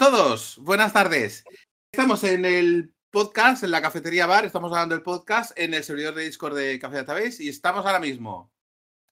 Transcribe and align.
todos, 0.00 0.56
buenas 0.62 0.94
tardes. 0.94 1.44
Estamos 1.92 2.24
en 2.24 2.46
el 2.46 2.94
podcast, 3.10 3.64
en 3.64 3.70
la 3.70 3.82
cafetería 3.82 4.24
bar, 4.24 4.46
estamos 4.46 4.72
hablando 4.72 4.94
del 4.94 5.04
podcast 5.04 5.52
en 5.58 5.74
el 5.74 5.84
servidor 5.84 6.14
de 6.14 6.24
Discord 6.24 6.56
de 6.56 6.78
Café 6.78 6.96
Database 6.96 7.44
y 7.44 7.50
estamos 7.50 7.84
ahora 7.84 8.00
mismo. 8.00 8.50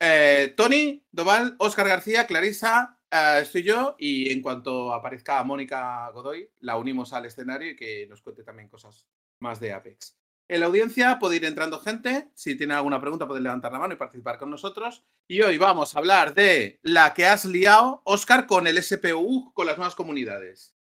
eh, 0.00 0.54
Tony, 0.56 1.04
Doval, 1.12 1.56
Oscar 1.58 1.88
García, 1.88 2.26
Clarisa, 2.26 2.98
eh, 3.10 3.40
estoy 3.42 3.64
yo 3.64 3.96
y 3.98 4.32
en 4.32 4.40
cuanto 4.40 4.94
aparezca 4.94 5.44
Mónica 5.44 6.08
Godoy, 6.08 6.48
la 6.60 6.78
unimos 6.78 7.12
al 7.12 7.26
escenario 7.26 7.72
y 7.72 7.76
que 7.76 8.06
nos 8.06 8.22
cuente 8.22 8.42
también 8.42 8.70
cosas 8.70 9.06
más 9.40 9.60
de 9.60 9.74
Apex. 9.74 10.16
En 10.48 10.60
la 10.60 10.66
audiencia 10.66 11.18
puede 11.18 11.36
ir 11.36 11.44
entrando 11.44 11.80
gente, 11.80 12.30
si 12.32 12.56
tiene 12.56 12.72
alguna 12.72 12.98
pregunta 12.98 13.26
pueden 13.26 13.42
levantar 13.42 13.72
la 13.72 13.78
mano 13.78 13.92
y 13.92 13.98
participar 13.98 14.38
con 14.38 14.48
nosotros. 14.48 15.04
Y 15.28 15.42
hoy 15.42 15.58
vamos 15.58 15.94
a 15.94 15.98
hablar 15.98 16.32
de 16.32 16.78
la 16.80 17.12
que 17.12 17.26
has 17.26 17.44
liado, 17.44 18.00
Oscar, 18.06 18.46
con 18.46 18.66
el 18.66 18.82
SPU, 18.82 19.52
con 19.52 19.66
las 19.66 19.76
nuevas 19.76 19.94
comunidades. 19.94 20.77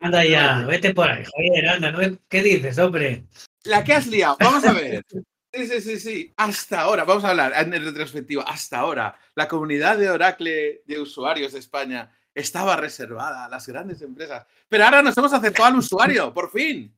Anda 0.00 0.24
ya, 0.24 0.64
vete 0.66 0.94
por 0.94 1.10
ahí, 1.10 1.24
Javier, 1.24 1.68
anda, 1.68 1.90
¿no? 1.90 2.18
¿qué 2.28 2.42
dices, 2.42 2.78
hombre? 2.78 3.24
La 3.64 3.82
que 3.82 3.94
has 3.94 4.06
liado, 4.06 4.36
vamos 4.38 4.64
a 4.64 4.72
ver. 4.72 5.04
Sí, 5.52 5.66
sí, 5.66 5.80
sí, 5.80 5.98
sí. 5.98 6.34
Hasta 6.36 6.82
ahora, 6.82 7.04
vamos 7.04 7.24
a 7.24 7.30
hablar 7.30 7.52
en 7.56 7.72
retrospectiva. 7.72 8.44
Hasta 8.44 8.78
ahora, 8.78 9.18
la 9.34 9.48
comunidad 9.48 9.98
de 9.98 10.10
Oracle 10.10 10.82
de 10.84 11.00
usuarios 11.00 11.52
de 11.52 11.58
España 11.58 12.12
estaba 12.34 12.76
reservada 12.76 13.46
a 13.46 13.48
las 13.48 13.66
grandes 13.66 14.00
empresas. 14.02 14.46
Pero 14.68 14.84
ahora 14.84 15.02
nos 15.02 15.16
hemos 15.16 15.32
acercado 15.32 15.68
al 15.68 15.76
usuario, 15.76 16.32
por 16.32 16.50
fin. 16.50 16.94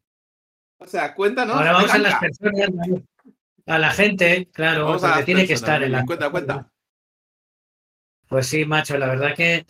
O 0.79 0.87
sea, 0.87 1.15
cuéntanos. 1.15 1.57
Ahora 1.57 1.73
vamos 1.73 1.95
a 1.95 1.99
las 1.99 2.19
personas, 2.19 2.69
a 3.67 3.79
la 3.79 3.91
gente, 3.93 4.49
claro, 4.53 4.85
vamos 4.87 5.05
a 5.05 5.13
porque 5.13 5.25
tiene 5.25 5.47
que 5.47 5.55
estar 5.55 5.83
en 5.83 5.93
la... 5.93 6.05
Cuenta, 6.05 6.31
cuenta. 6.31 6.71
Pues 8.29 8.47
sí, 8.47 8.65
macho, 8.65 8.99
la 8.99 9.07
verdad 9.07 9.35
que 9.35 9.65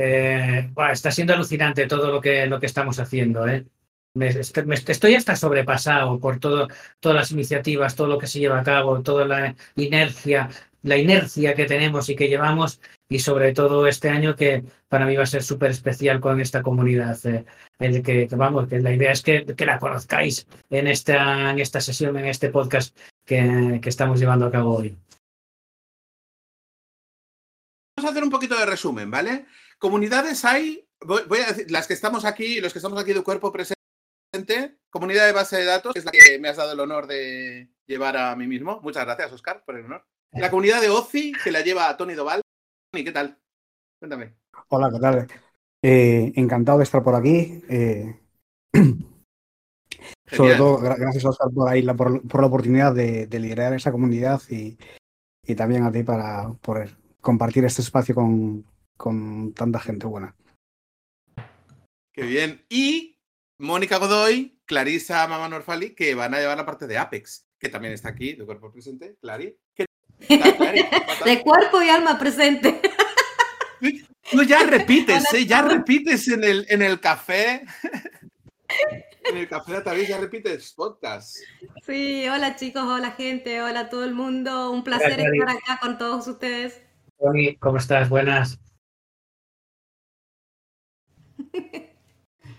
eh, 0.00 0.70
está 0.92 1.10
siendo 1.10 1.34
alucinante 1.34 1.86
todo 1.86 2.12
lo 2.12 2.20
que, 2.20 2.46
lo 2.46 2.60
que 2.60 2.66
estamos 2.66 2.98
haciendo, 3.00 3.48
¿eh? 3.48 3.66
Estoy 4.14 5.14
hasta 5.14 5.36
sobrepasado 5.36 6.18
por 6.18 6.38
todo, 6.38 6.68
todas 7.00 7.16
las 7.16 7.30
iniciativas, 7.30 7.94
todo 7.94 8.06
lo 8.06 8.18
que 8.18 8.26
se 8.26 8.40
lleva 8.40 8.58
a 8.58 8.64
cabo, 8.64 9.02
toda 9.02 9.24
la 9.26 9.54
inercia, 9.76 10.48
la 10.82 10.96
inercia 10.96 11.54
que 11.54 11.66
tenemos 11.66 12.08
y 12.08 12.16
que 12.16 12.28
llevamos, 12.28 12.80
y 13.08 13.18
sobre 13.20 13.52
todo 13.52 13.86
este 13.86 14.08
año 14.08 14.34
que 14.34 14.64
para 14.88 15.06
mí 15.06 15.14
va 15.16 15.22
a 15.22 15.26
ser 15.26 15.42
súper 15.42 15.70
especial 15.70 16.20
con 16.20 16.40
esta 16.40 16.62
comunidad. 16.62 17.18
eh, 17.26 17.44
el 17.78 18.02
que 18.02 18.28
vamos, 18.32 18.68
que 18.68 18.80
la 18.80 18.92
idea 18.92 19.12
es 19.12 19.22
que, 19.22 19.44
que 19.44 19.66
la 19.66 19.78
conozcáis 19.78 20.46
en 20.70 20.88
esta, 20.88 21.50
en 21.50 21.58
esta 21.60 21.80
sesión, 21.80 22.16
en 22.18 22.26
este 22.26 22.50
podcast 22.50 22.96
que, 23.24 23.78
que 23.80 23.88
estamos 23.88 24.18
llevando 24.18 24.46
a 24.46 24.50
cabo 24.50 24.78
hoy. 24.78 24.96
Vamos 27.96 28.08
a 28.08 28.12
hacer 28.12 28.22
un 28.22 28.30
poquito 28.30 28.56
de 28.56 28.66
resumen, 28.66 29.10
¿vale? 29.10 29.46
Comunidades 29.78 30.44
hay, 30.44 30.88
voy, 31.00 31.22
voy 31.28 31.38
a 31.40 31.46
decir, 31.48 31.70
las 31.70 31.86
que 31.86 31.94
estamos 31.94 32.24
aquí, 32.24 32.60
los 32.60 32.72
que 32.72 32.78
estamos 32.80 33.00
aquí 33.00 33.12
de 33.12 33.22
cuerpo 33.22 33.52
presente, 33.52 34.78
comunidad 34.90 35.26
de 35.26 35.32
base 35.32 35.56
de 35.56 35.64
datos, 35.64 35.92
que 35.92 36.00
es 36.00 36.04
la 36.04 36.10
que 36.10 36.38
me 36.38 36.48
has 36.48 36.56
dado 36.56 36.72
el 36.72 36.80
honor 36.80 37.06
de 37.06 37.70
llevar 37.86 38.16
a 38.16 38.34
mí 38.36 38.46
mismo. 38.46 38.80
Muchas 38.82 39.04
gracias, 39.04 39.32
Oscar, 39.32 39.62
por 39.64 39.76
el 39.76 39.84
honor. 39.84 40.04
La 40.32 40.50
comunidad 40.50 40.80
de 40.80 40.90
OCI, 40.90 41.32
que 41.42 41.50
la 41.50 41.62
lleva 41.62 41.96
Tony 41.96 42.14
Doval. 42.14 42.42
Tony, 42.92 43.04
¿qué 43.04 43.12
tal? 43.12 43.38
Cuéntame. 44.00 44.34
Hola, 44.68 44.90
¿qué 44.92 44.98
tal? 44.98 45.26
Eh, 45.82 46.32
encantado 46.34 46.78
de 46.78 46.84
estar 46.84 47.02
por 47.02 47.14
aquí. 47.14 47.62
eh, 47.68 48.20
sobre 50.26 50.56
todo, 50.56 50.78
gra- 50.80 50.98
gracias 50.98 51.24
Oscar 51.24 51.48
por 51.54 51.68
ahí 51.68 51.82
la, 51.82 51.94
por, 51.94 52.26
por 52.28 52.40
la 52.40 52.46
oportunidad 52.48 52.94
de, 52.94 53.26
de 53.26 53.38
liderar 53.38 53.72
esa 53.72 53.92
comunidad 53.92 54.42
y, 54.50 54.76
y 55.46 55.54
también 55.54 55.84
a 55.84 55.92
ti 55.92 56.02
para 56.02 56.52
por 56.60 56.88
compartir 57.20 57.64
este 57.64 57.80
espacio 57.82 58.14
con, 58.14 58.64
con 58.98 59.54
tanta 59.54 59.80
gente 59.80 60.06
buena. 60.06 60.34
Qué 62.12 62.24
bien. 62.24 62.66
Y 62.68 63.18
Mónica 63.58 63.96
Godoy, 63.96 64.60
Clarisa 64.66 65.26
Mama 65.28 65.48
Norfali, 65.48 65.94
que 65.94 66.14
van 66.14 66.34
a 66.34 66.40
llevar 66.40 66.58
la 66.58 66.66
parte 66.66 66.86
de 66.86 66.98
Apex, 66.98 67.46
que 67.58 67.68
también 67.70 67.94
está 67.94 68.10
aquí, 68.10 68.34
de 68.34 68.44
cuerpo 68.44 68.70
presente. 68.70 69.16
Clari. 69.22 69.56
¿Qué 69.74 69.86
tal, 70.38 70.56
Clari? 70.56 70.82
¿Cómo 70.82 71.12
estás? 71.12 71.24
De 71.24 71.42
cuerpo 71.42 71.80
y 71.80 71.88
alma 71.88 72.18
presente. 72.18 72.82
No, 74.32 74.42
ya 74.42 74.64
repites, 74.64 75.32
¿eh? 75.32 75.46
Ya 75.46 75.62
repites 75.62 76.26
en 76.28 76.42
el, 76.42 76.66
en 76.68 76.82
el 76.82 77.00
café. 77.00 77.64
En 79.24 79.36
el 79.36 79.48
café 79.48 79.72
de 79.72 79.78
Atavis 79.78 80.08
ya 80.08 80.18
repites 80.18 80.72
podcast. 80.72 81.36
Sí, 81.86 82.26
hola 82.28 82.56
chicos, 82.56 82.82
hola 82.82 83.12
gente, 83.12 83.62
hola 83.62 83.88
todo 83.88 84.04
el 84.04 84.14
mundo. 84.14 84.70
Un 84.70 84.82
placer 84.82 85.20
estar 85.20 85.48
acá 85.48 85.78
con 85.80 85.96
todos 85.96 86.26
ustedes. 86.26 86.82
Tony, 87.18 87.56
¿cómo 87.56 87.78
estás? 87.78 88.08
Buenas. 88.08 88.58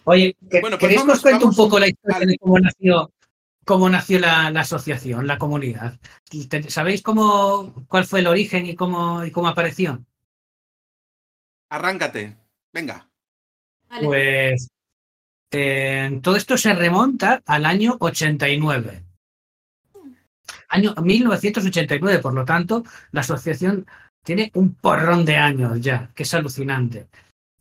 Oye, 0.06 0.36
¿que- 0.50 0.62
Bueno, 0.62 0.78
pues 0.78 0.90
¿queréis 0.90 1.04
que 1.04 1.12
os 1.12 1.22
cuente 1.22 1.46
un 1.46 1.56
poco 1.56 1.80
la 1.80 1.88
historia 1.88 2.26
de 2.28 2.38
cómo 2.38 2.60
nació, 2.60 3.12
cómo 3.66 3.90
nació 3.90 4.20
la, 4.20 4.50
la 4.52 4.62
asociación, 4.62 5.28
la 5.28 5.38
comunidad? 5.38 6.00
¿Sabéis 6.70 7.02
cómo, 7.02 7.86
cuál 7.88 8.06
fue 8.06 8.20
el 8.22 8.28
origen 8.28 8.66
y 8.66 8.76
cómo, 8.76 9.24
y 9.24 9.32
cómo 9.32 9.48
apareció? 9.48 10.04
Arráncate. 11.70 12.36
Venga. 12.74 13.08
Vale. 13.90 14.06
Pues 14.08 14.70
eh, 15.52 16.20
todo 16.24 16.36
esto 16.36 16.58
se 16.58 16.74
remonta 16.74 17.42
al 17.46 17.66
año 17.66 17.98
89. 18.00 19.04
Año 20.70 20.94
1989, 21.02 22.20
por 22.20 22.34
lo 22.34 22.46
tanto, 22.46 22.84
la 23.12 23.22
asociación 23.22 23.86
tiene 24.24 24.52
un 24.56 24.76
porrón 24.76 25.26
de 25.26 25.38
años 25.38 25.80
ya, 25.82 26.12
que 26.16 26.24
es 26.24 26.34
alucinante. 26.34 27.08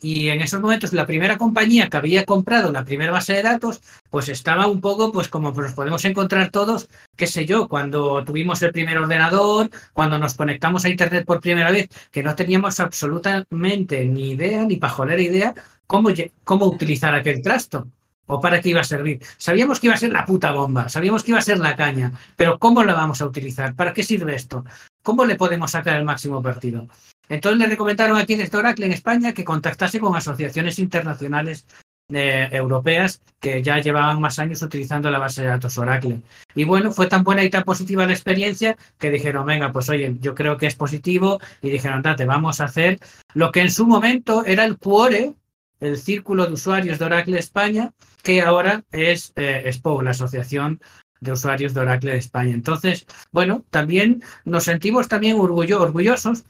Y 0.00 0.28
en 0.28 0.41
esos 0.41 0.60
momentos 0.60 0.92
la 0.92 1.06
primera 1.06 1.36
compañía 1.36 1.88
que 1.88 1.97
había 1.97 2.25
comprado 2.25 2.70
la 2.70 2.84
primera 2.84 3.10
base 3.10 3.32
de 3.32 3.42
datos, 3.42 3.81
pues 4.10 4.28
estaba 4.28 4.69
un 4.69 4.81
poco, 4.81 5.10
pues 5.10 5.28
como 5.28 5.50
nos 5.50 5.72
podemos 5.72 6.04
encontrar 6.04 6.50
todos, 6.50 6.88
qué 7.16 7.26
sé 7.26 7.47
yo, 7.47 7.69
cuando 7.69 8.25
tuvimos 8.25 8.62
el 8.62 8.72
primer 8.72 8.98
ordenador, 8.98 9.70
cuando 9.92 10.19
nos 10.19 10.34
conectamos 10.34 10.84
a 10.84 10.88
Internet 10.88 11.25
por 11.26 11.41
primera 11.41 11.72
vez, 11.72 11.88
que 12.12 12.22
no 12.22 12.37
teníamos 12.37 12.78
absolutamente 12.78 14.04
ni 14.04 14.31
idea, 14.31 14.64
ni 14.64 14.76
pajolera 14.76 15.20
idea, 15.20 15.54
cómo, 15.87 16.10
cómo 16.44 16.66
utilizar 16.66 17.14
aquel 17.14 17.42
trasto 17.42 17.88
o 18.28 18.41
para 18.41 18.60
qué 18.60 18.69
iba 18.69 18.82
a 18.82 18.84
servir. 18.84 19.20
Sabíamos 19.37 19.81
que 19.81 19.88
iba 19.88 19.94
a 19.94 19.98
ser 19.98 20.12
la 20.12 20.25
puta 20.25 20.53
bomba, 20.53 20.88
sabíamos 20.88 21.25
que 21.25 21.32
iba 21.32 21.41
a 21.41 21.42
ser 21.42 21.58
la 21.58 21.75
caña, 21.75 22.12
pero 22.37 22.58
¿cómo 22.58 22.84
la 22.84 22.94
vamos 22.94 23.20
a 23.20 23.26
utilizar? 23.26 23.75
¿Para 23.75 23.92
qué 23.92 24.04
sirve 24.04 24.37
esto? 24.37 24.64
¿Cómo 25.03 25.25
le 25.25 25.34
podemos 25.34 25.72
sacar 25.72 25.97
el 25.97 26.04
máximo 26.04 26.41
partido? 26.42 26.87
Entonces 27.28 27.58
le 27.58 27.66
recomendaron 27.66 28.16
aquí 28.18 28.34
desde 28.36 28.56
Oracle 28.58 28.86
en 28.86 28.92
España 28.92 29.32
que 29.32 29.44
contactase 29.44 30.00
con 30.00 30.16
asociaciones 30.16 30.78
internacionales 30.78 31.66
eh, 32.10 32.48
europeas 32.52 33.20
que 33.38 33.62
ya 33.62 33.78
llevaban 33.80 34.20
más 34.20 34.38
años 34.38 34.62
utilizando 34.62 35.10
la 35.10 35.18
base 35.18 35.42
de 35.42 35.48
datos 35.48 35.76
Oracle. 35.76 36.22
Y 36.54 36.64
bueno, 36.64 36.90
fue 36.90 37.06
tan 37.06 37.22
buena 37.22 37.44
y 37.44 37.50
tan 37.50 37.64
positiva 37.64 38.06
la 38.06 38.12
experiencia 38.12 38.76
que 38.98 39.10
dijeron, 39.10 39.44
venga, 39.44 39.72
pues 39.72 39.88
oye, 39.90 40.16
yo 40.20 40.34
creo 40.34 40.56
que 40.56 40.66
es 40.66 40.74
positivo 40.74 41.38
y 41.60 41.70
dijeron, 41.70 42.00
date, 42.02 42.24
vamos 42.24 42.60
a 42.60 42.64
hacer 42.64 42.98
lo 43.34 43.52
que 43.52 43.60
en 43.60 43.70
su 43.70 43.86
momento 43.86 44.44
era 44.46 44.64
el 44.64 44.78
Cuore, 44.78 45.34
el 45.80 45.98
Círculo 45.98 46.46
de 46.46 46.54
Usuarios 46.54 46.98
de 46.98 47.04
Oracle 47.04 47.38
España, 47.38 47.92
que 48.22 48.40
ahora 48.40 48.84
es 48.90 49.32
eh, 49.36 49.70
SPO, 49.70 50.02
la 50.02 50.10
Asociación 50.10 50.80
de 51.20 51.32
Usuarios 51.32 51.74
de 51.74 51.80
Oracle 51.80 52.12
de 52.12 52.18
España. 52.18 52.54
Entonces, 52.54 53.06
bueno, 53.32 53.64
también 53.70 54.22
nos 54.44 54.64
sentimos 54.64 55.08
también 55.08 55.36
orgullo- 55.36 55.80
orgullosos 55.80 56.44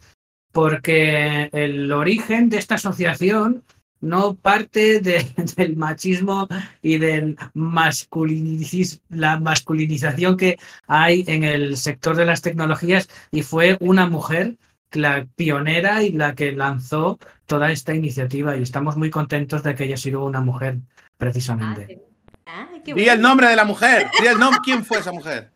porque 0.52 1.50
el 1.52 1.90
origen 1.92 2.48
de 2.48 2.58
esta 2.58 2.76
asociación 2.76 3.62
no 4.00 4.34
parte 4.34 5.00
de- 5.00 5.26
del 5.56 5.76
machismo 5.76 6.48
y 6.82 6.98
del 6.98 7.36
masculinicis- 7.54 9.00
la 9.08 9.38
masculinización 9.40 10.36
que 10.36 10.58
hay 10.86 11.24
en 11.26 11.44
el 11.44 11.76
sector 11.76 12.16
de 12.16 12.24
las 12.26 12.42
tecnologías 12.42 13.08
y 13.32 13.42
fue 13.42 13.76
una 13.80 14.06
mujer 14.06 14.56
la 14.92 15.26
pionera 15.36 16.02
y 16.02 16.12
la 16.12 16.34
que 16.34 16.52
lanzó 16.52 17.18
toda 17.46 17.70
esta 17.72 17.94
iniciativa 17.94 18.56
y 18.56 18.62
estamos 18.62 18.96
muy 18.96 19.10
contentos 19.10 19.62
de 19.62 19.74
que 19.74 19.84
haya 19.84 19.96
sido 19.96 20.24
una 20.24 20.40
mujer 20.40 20.78
Ah, 20.80 21.14
precisamente. 21.18 21.86
qué- 21.86 22.02
ah, 22.46 22.68
qué 22.84 22.94
bueno. 22.94 23.12
el 23.12 23.20
nombre 23.20 23.48
de 23.48 23.56
la 23.56 23.64
mujer. 23.64 24.06
Di 24.20 24.26
el 24.28 24.38
nombre. 24.38 24.60
¿Quién 24.64 24.84
fue 24.84 24.98
esa 25.00 25.12
mujer? 25.12 25.50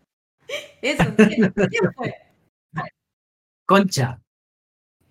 Eso, 0.82 1.04
¿quién, 1.16 1.50
quién 1.54 1.92
fue? 1.94 2.14
Concha, 3.64 4.20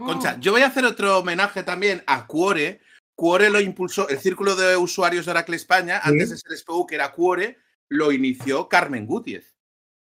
Concha, 0.06 0.40
yo 0.40 0.52
voy 0.52 0.62
a 0.62 0.68
hacer 0.68 0.86
otro 0.86 1.20
homenaje 1.20 1.64
también 1.64 2.04
a 2.08 2.26
Cuore. 2.28 2.82
Cuore 3.16 3.50
lo 3.50 3.60
impulsó, 3.60 4.08
el 4.10 4.20
Círculo 4.20 4.56
de 4.56 4.76
Usuarios 4.78 5.26
de 5.26 5.32
Oracle 5.32 5.56
España, 5.56 6.02
Sí. 6.04 6.10
antes 6.10 6.30
de 6.32 6.38
ser 6.38 6.52
SPU, 6.54 6.86
que 6.88 6.96
era 6.96 7.12
Cuore, 7.12 7.58
lo 7.90 8.12
inició 8.12 8.68
Carmen 8.68 9.06
Gutiérrez. 9.06 9.54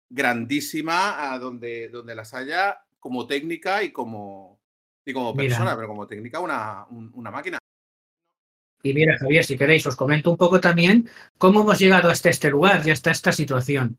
Grandísima 0.09 1.31
a 1.33 1.39
donde, 1.39 1.89
donde 1.89 2.15
las 2.15 2.33
haya 2.33 2.79
como 2.99 3.27
técnica 3.27 3.83
y 3.83 3.91
como, 3.91 4.59
y 5.05 5.13
como 5.13 5.33
Mira. 5.33 5.49
persona, 5.49 5.75
pero 5.75 5.87
como 5.87 6.07
técnica 6.07 6.39
una, 6.39 6.85
un- 6.89 7.11
una 7.13 7.31
máquina. 7.31 7.57
Y 8.83 8.93
mira, 8.93 9.17
Javier, 9.17 9.43
si 9.43 9.57
queréis, 9.57 9.85
os 9.87 9.95
comento 9.95 10.29
un 10.29 10.37
poco 10.37 10.59
también 10.61 11.09
cómo 11.37 11.61
hemos 11.61 11.79
llegado 11.79 12.09
hasta 12.09 12.29
este 12.29 12.49
lugar 12.49 12.85
y 12.85 12.91
hasta 12.91 13.11
esta 13.11 13.31
situación. 13.31 13.97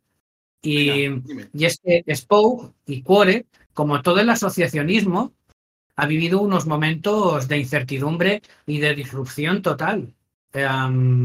Y, 0.63 1.09
dime. 1.21 1.49
y 1.53 1.65
es 1.67 1.79
que 1.83 2.03
SPOU 2.07 2.75
y 2.87 3.03
Cuore, 3.03 3.47
como 3.75 4.01
todo 4.03 4.21
el 4.21 4.31
asociacionismo, 4.31 5.33
ha 5.99 6.07
vivido 6.07 6.41
unos 6.41 6.65
momentos 6.67 7.49
de 7.49 7.59
incertidumbre 7.59 8.41
y 8.67 8.79
de 8.79 8.95
disrupción 8.95 9.63
total. 9.63 10.15
em, 10.53 11.25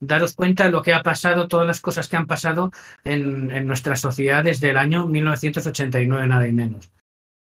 daros 0.00 0.34
cuenta 0.34 0.64
de 0.64 0.70
lo 0.70 0.82
que 0.82 0.94
ha 0.94 1.02
pasado, 1.02 1.48
todas 1.48 1.66
las 1.66 1.80
cosas 1.80 2.08
que 2.08 2.16
han 2.16 2.26
pasado 2.26 2.70
en, 3.04 3.50
en 3.50 3.66
nuestra 3.66 3.96
sociedad 3.96 4.44
desde 4.44 4.70
el 4.70 4.76
año 4.76 5.06
1989, 5.06 6.26
nada 6.26 6.46
y 6.46 6.52
menos. 6.52 6.90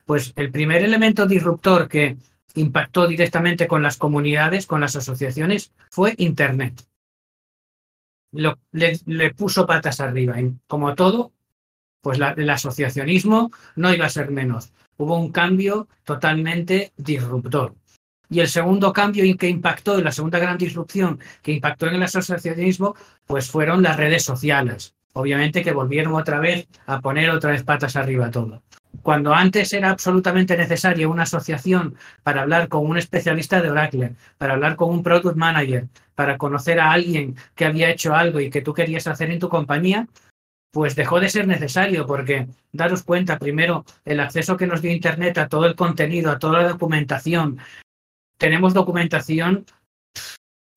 Pues 0.05 0.33
el 0.37 0.51
primer 0.51 0.85
elemento 0.85 1.27
disruptor 1.27 1.89
que 1.89 2.17
impactó 2.55 3.07
directamente 3.07 3.67
con 3.67 3.83
las 3.83 3.97
comunidades, 3.97 4.67
con 4.67 4.81
las 4.81 4.95
asociaciones, 4.95 5.73
fue 5.91 6.15
Internet. 6.19 6.85
Le, 8.33 9.35
puso 9.35 9.67
patas 9.67 10.01
arriba. 10.01 10.37
Como 10.67 10.95
todo, 10.95 11.33
pues 12.03 12.19
el 12.37 12.51
asociacionismo 12.51 13.51
no 13.77 13.93
iba 13.93 14.05
a 14.07 14.11
ser 14.11 14.31
menos. 14.31 14.73
Hubo 14.99 15.17
un 15.17 15.31
cambio 15.31 15.89
totalmente 16.05 16.93
disruptor. 16.97 17.75
Y 18.29 18.41
el 18.41 18.49
segundo 18.49 18.93
cambio 18.93 19.25
que 19.39 19.49
impactó, 19.49 20.01
la 20.01 20.13
segunda 20.13 20.41
gran 20.41 20.59
disrupción 20.59 21.21
que 21.41 21.53
impactó 21.53 21.87
en 21.87 21.95
el 21.95 22.03
asociacionismo, 22.03 22.97
pues 23.25 23.49
fueron 23.49 23.83
las 23.83 23.97
redes 23.97 24.25
sociales. 24.25 24.95
Obviamente 25.13 25.63
que 25.63 25.73
volvieron 25.73 26.15
otra 26.15 26.41
vez 26.41 26.67
a 26.87 27.01
poner 27.01 27.31
otra 27.31 27.53
vez 27.53 27.63
patas 27.63 27.95
arriba 27.95 28.31
todo. 28.31 28.63
Cuando 29.03 29.33
antes 29.33 29.73
era 29.73 29.91
absolutamente 29.91 30.57
necesaria 30.57 31.09
una 31.09 31.23
asociación 31.23 31.95
para 32.25 32.43
hablar 32.43 32.69
con 32.69 32.85
un 32.85 32.99
especialista 32.99 33.63
de 33.63 33.71
Oracle, 33.71 34.15
para 34.37 34.55
hablar 34.55 34.75
con 34.75 34.91
un 34.91 35.03
product 35.05 35.37
manager, 35.37 35.87
para 36.15 36.37
conocer 36.37 36.81
a 36.81 36.91
alguien 36.91 37.37
que 37.55 37.65
había 37.65 37.91
hecho 37.91 38.15
algo 38.15 38.41
y 38.41 38.51
que 38.51 38.63
tú 38.63 38.75
querías 38.75 39.07
hacer 39.07 39.31
en 39.31 39.39
tu 39.39 39.49
compañía, 39.49 40.09
pues 40.71 40.95
dejó 40.97 41.21
de 41.21 41.31
ser 41.31 41.47
necesario 41.47 42.07
porque 42.07 42.49
daros 42.73 43.03
cuenta, 43.03 43.39
primero, 43.39 43.85
el 44.05 44.21
acceso 44.21 44.57
que 44.57 44.67
nos 44.67 44.83
dio 44.83 44.93
Internet 44.93 45.39
a 45.39 45.49
todo 45.49 45.67
el 45.67 45.75
contenido, 45.75 46.31
a 46.31 46.39
toda 46.39 46.63
la 46.63 46.69
documentación. 46.69 47.59
Tenemos 48.39 48.75
documentación 48.75 49.65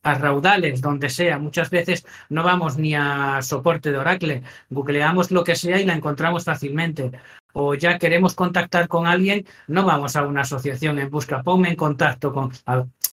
a 0.04 0.16
raudales, 0.16 0.82
donde 0.82 1.10
sea. 1.10 1.38
Muchas 1.38 1.70
veces 1.70 2.06
no 2.30 2.44
vamos 2.44 2.78
ni 2.78 2.96
a 2.96 3.42
soporte 3.42 3.92
de 3.92 3.98
Oracle, 3.98 4.44
googleamos 4.70 5.32
lo 5.32 5.44
que 5.44 5.56
sea 5.56 5.80
y 5.80 5.86
la 5.86 5.94
encontramos 5.94 6.46
fácilmente. 6.46 7.12
O 7.54 7.76
ya 7.76 8.00
queremos 8.00 8.34
contactar 8.34 8.88
con 8.88 9.06
alguien, 9.06 9.46
no 9.68 9.86
vamos 9.86 10.16
a 10.16 10.26
una 10.26 10.42
asociación 10.42 11.00
en 11.00 11.10
busca, 11.10 11.44
ponme 11.44 11.70
en 11.70 11.76
contacto 11.76 12.34
con... 12.34 12.52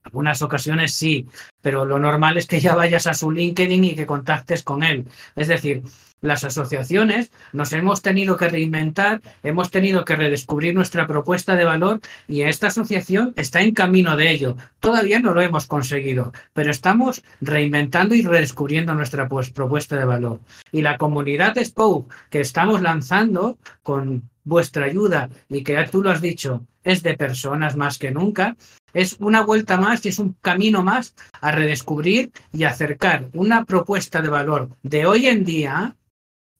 Algunas 0.05 0.43
ocasiones 0.43 0.95
sí, 0.95 1.29
pero 1.61 1.85
lo 1.85 1.97
normal 1.97 2.37
es 2.37 2.49
que 2.49 2.59
ya 2.59 2.75
vayas 2.75 3.07
a 3.07 3.15
su 3.15 3.31
LinkedIn 3.31 3.85
y 3.85 3.95
que 3.95 4.05
contactes 4.05 4.65
con 4.65 4.83
él. 4.83 5.07
Es 5.37 5.47
decir, 5.47 5.85
las 6.23 6.45
asociaciones 6.45 7.31
nos 7.53 7.73
hemos 7.73 8.01
tenido 8.01 8.37
que 8.39 8.49
reinventar, 8.49 9.21
hemos 9.43 9.71
tenido 9.71 10.05
que 10.05 10.17
redescubrir 10.17 10.75
nuestra 10.75 11.07
propuesta 11.07 11.55
de 11.57 11.65
valor 11.65 12.01
y 12.27 12.43
esta 12.43 12.69
asociación 12.69 13.35
está 13.37 13.61
en 13.61 13.75
camino 13.75 14.17
de 14.17 14.31
ello. 14.31 14.57
Todavía 14.81 15.21
no 15.21 15.35
lo 15.35 15.43
hemos 15.43 15.67
conseguido, 15.67 16.33
pero 16.55 16.71
estamos 16.71 17.23
reinventando 17.41 18.15
y 18.15 18.23
redescubriendo 18.23 18.95
nuestra 18.95 19.29
pues, 19.29 19.51
propuesta 19.51 19.97
de 19.97 20.05
valor. 20.05 20.41
Y 20.71 20.81
la 20.81 20.97
comunidad 20.97 21.57
Spoke 21.63 22.13
que 22.31 22.41
estamos 22.41 22.81
lanzando 22.81 23.59
con 23.83 24.31
vuestra 24.45 24.87
ayuda 24.87 25.29
y 25.49 25.63
que 25.63 25.75
ya 25.75 25.87
tú 25.87 26.03
lo 26.03 26.11
has 26.11 26.21
dicho, 26.21 26.67
es 26.85 27.03
de 27.03 27.17
personas 27.17 27.77
más 27.77 27.99
que 27.99 28.11
nunca, 28.11 28.57
es 28.93 29.17
una 29.21 29.43
vuelta 29.43 29.77
más 29.77 30.05
y 30.05 30.11
es 30.11 30.19
un 30.19 30.37
camino 30.41 30.83
más 30.83 31.15
a 31.41 31.53
redescubrir 31.53 32.33
y 32.53 32.65
acercar 32.65 33.29
una 33.33 33.65
propuesta 33.65 34.21
de 34.21 34.29
valor 34.29 34.69
de 34.83 35.07
hoy 35.07 35.27
en 35.29 35.45
día, 35.45 35.97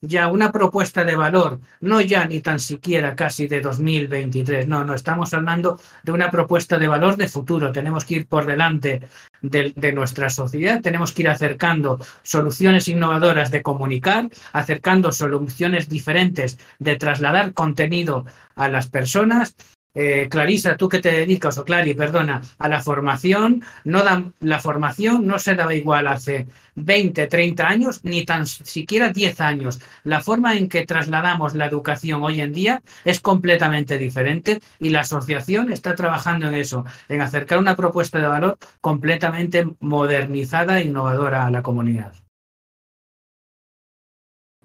ya 0.03 0.27
una 0.29 0.51
propuesta 0.51 1.05
de 1.05 1.15
valor, 1.15 1.61
no 1.81 2.01
ya 2.01 2.27
ni 2.27 2.41
tan 2.41 2.59
siquiera 2.59 3.15
casi 3.15 3.47
de 3.47 3.61
2023, 3.61 4.67
no, 4.67 4.85
no, 4.85 4.95
estamos 4.95 5.33
hablando 5.33 5.81
de 6.03 6.13
una 6.13 6.29
propuesta 6.31 6.77
de 6.77 6.89
valor 6.89 7.17
de 7.17 7.29
futuro, 7.29 7.71
tenemos 7.71 8.05
que 8.05 8.17
ir 8.17 8.27
por 8.27 8.45
delante 8.45 9.09
de, 9.41 9.73
de 9.77 9.93
nuestra 9.93 10.29
sociedad, 10.29 10.81
tenemos 10.81 11.13
que 11.13 11.23
ir 11.23 11.29
acercando 11.29 12.01
soluciones 12.25 12.89
innovadoras 12.89 13.53
de 13.53 13.63
comunicar, 13.63 14.29
acercando 14.53 15.13
soluciones 15.13 15.89
diferentes 15.89 16.59
de 16.81 16.97
trasladar 16.97 17.55
contenido 17.55 18.27
a 18.57 18.69
las 18.69 18.89
personas. 18.89 19.55
Eh, 19.95 20.29
Clarisa, 20.31 20.77
tú 20.77 20.89
que 20.89 21.01
te 21.01 21.13
dedicas, 21.13 21.59
o 21.59 21.65
Clary, 21.65 21.95
perdona, 21.95 22.41
a 22.59 22.69
la 22.69 22.81
formación, 22.81 23.63
no 23.85 24.03
dan, 24.03 24.33
la 24.41 24.59
formación 24.59 25.27
no 25.27 25.39
se 25.39 25.55
daba 25.55 25.75
igual 25.75 26.07
hace 26.07 26.49
20, 26.75 27.27
30 27.27 27.69
años, 27.69 28.01
ni 28.05 28.25
tan 28.25 28.47
siquiera 28.47 29.11
10 29.11 29.41
años. 29.41 29.81
La 30.05 30.21
forma 30.21 30.57
en 30.57 30.69
que 30.69 30.87
trasladamos 30.87 31.55
la 31.55 31.67
educación 31.67 32.23
hoy 32.23 32.41
en 32.41 32.53
día 32.53 32.83
es 33.05 33.21
completamente 33.21 33.99
diferente 33.99 34.61
y 34.79 34.91
la 34.91 35.01
asociación 35.01 35.73
está 35.73 35.95
trabajando 35.95 36.49
en 36.49 36.55
eso, 36.55 36.85
en 37.09 37.21
acercar 37.21 37.59
una 37.59 37.77
propuesta 37.77 38.19
de 38.19 38.27
valor 38.27 38.59
completamente 38.81 39.67
modernizada 39.81 40.81
e 40.81 40.85
innovadora 40.85 41.47
a 41.47 41.51
la 41.51 41.63
comunidad. 41.63 42.13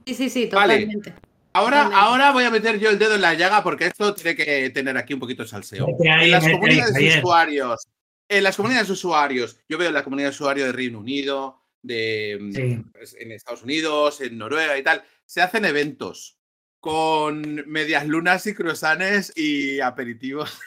Sí, 0.05 0.13
sí, 0.13 0.29
sí, 0.29 0.49
Vale. 0.51 0.75
totalmente. 0.75 1.13
Ahora, 1.53 1.77
Totalmente. 1.83 2.05
ahora 2.05 2.31
voy 2.31 2.43
a 2.43 2.51
meter 2.51 2.79
yo 2.79 2.89
el 2.91 2.99
dedo 2.99 3.15
en 3.15 3.21
la 3.21 3.33
llaga 3.33 3.63
porque 3.63 3.87
esto 3.87 4.13
tiene 4.13 4.35
que 4.35 4.69
tener 4.69 4.95
aquí 4.95 5.13
un 5.13 5.19
poquito 5.19 5.41
de 5.43 5.49
salseo. 5.49 5.87
Ahí, 5.87 6.25
en 6.25 6.31
las 6.31 6.45
ahí, 6.45 6.51
comunidades 6.53 6.93
de 6.93 7.17
usuarios, 7.17 7.87
en 8.29 8.43
las 8.43 8.55
comunidades 8.55 8.87
de 8.87 8.93
usuarios, 8.93 9.59
yo 9.67 9.77
veo 9.77 9.91
la 9.91 10.03
comunidad 10.03 10.29
de 10.29 10.35
usuarios 10.35 10.67
de 10.67 10.73
Reino 10.73 10.99
Unido, 10.99 11.63
de 11.87 12.37
mm, 12.39 12.51
Sí. 12.53 12.83
pues, 12.91 13.15
en 13.19 13.31
Estados 13.31 13.63
Unidos, 13.63 14.21
en 14.21 14.37
Noruega 14.37 14.77
y 14.77 14.83
tal, 14.83 15.03
se 15.25 15.41
hacen 15.41 15.65
eventos 15.65 16.37
con 16.79 17.67
medias 17.69 18.07
lunas 18.07 18.45
y 18.47 18.53
croissants 18.53 19.33
y 19.35 19.79
aperitivos. 19.79 20.59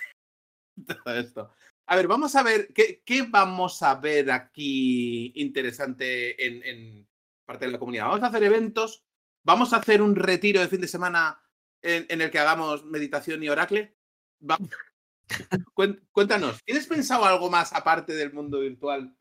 Todo 1.05 1.15
esto. 1.19 1.53
A 1.87 1.97
ver, 1.97 2.07
vamos 2.07 2.35
a 2.37 2.43
ver, 2.43 2.73
¿qué, 2.73 3.03
qué 3.05 3.23
vamos 3.23 3.83
a 3.83 3.95
ver 3.97 4.31
aquí 4.31 5.33
interesante 5.35 6.47
en, 6.47 6.63
en 6.65 7.09
parte 7.45 7.67
de 7.67 7.73
la 7.73 7.79
comunidad? 7.79 8.07
Vamos 8.07 8.23
a 8.23 8.27
hacer 8.29 8.45
eventos, 8.45 9.05
vamos 9.43 9.73
a 9.73 9.79
hacer 9.79 10.01
un 10.01 10.15
retiro 10.15 10.61
de 10.61 10.69
fin 10.69 10.81
de 10.81 10.89
semana 10.89 11.43
en, 11.83 12.07
en 12.09 12.21
el 12.21 12.31
que 12.31 12.39
hagamos 12.39 12.85
meditación 12.85 13.43
y 13.43 13.49
oracle. 13.49 13.97
Cuéntanos, 16.13 16.63
¿tienes 16.65 16.87
pensado 16.87 17.25
algo 17.25 17.51
más 17.51 17.73
aparte 17.73 18.13
del 18.15 18.33
mundo 18.33 18.61
virtual 18.61 19.17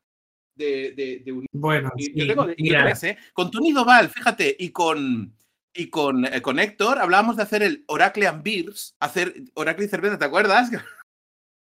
de, 0.60 0.92
de, 0.92 1.22
de 1.24 1.32
un 1.32 1.46
Bueno, 1.52 1.90
y 1.96 2.04
sí, 2.04 2.12
yo 2.14 2.26
tengo, 2.26 2.46
yo 2.46 2.74
¿eh? 3.08 3.18
Con 3.32 3.50
Tony 3.50 3.72
Doval, 3.72 4.08
fíjate, 4.10 4.56
y 4.58 4.70
con 4.70 5.34
y 5.72 5.88
con, 5.88 6.24
eh, 6.24 6.42
con 6.42 6.58
Héctor 6.58 6.98
hablábamos 6.98 7.36
de 7.36 7.44
hacer 7.44 7.62
el 7.62 7.84
Oracle 7.86 8.26
and 8.26 8.42
Beers, 8.42 8.96
hacer 8.98 9.34
Oracle 9.54 9.86
y 9.86 9.88
cerveza, 9.88 10.18
¿te 10.18 10.24
acuerdas? 10.24 10.70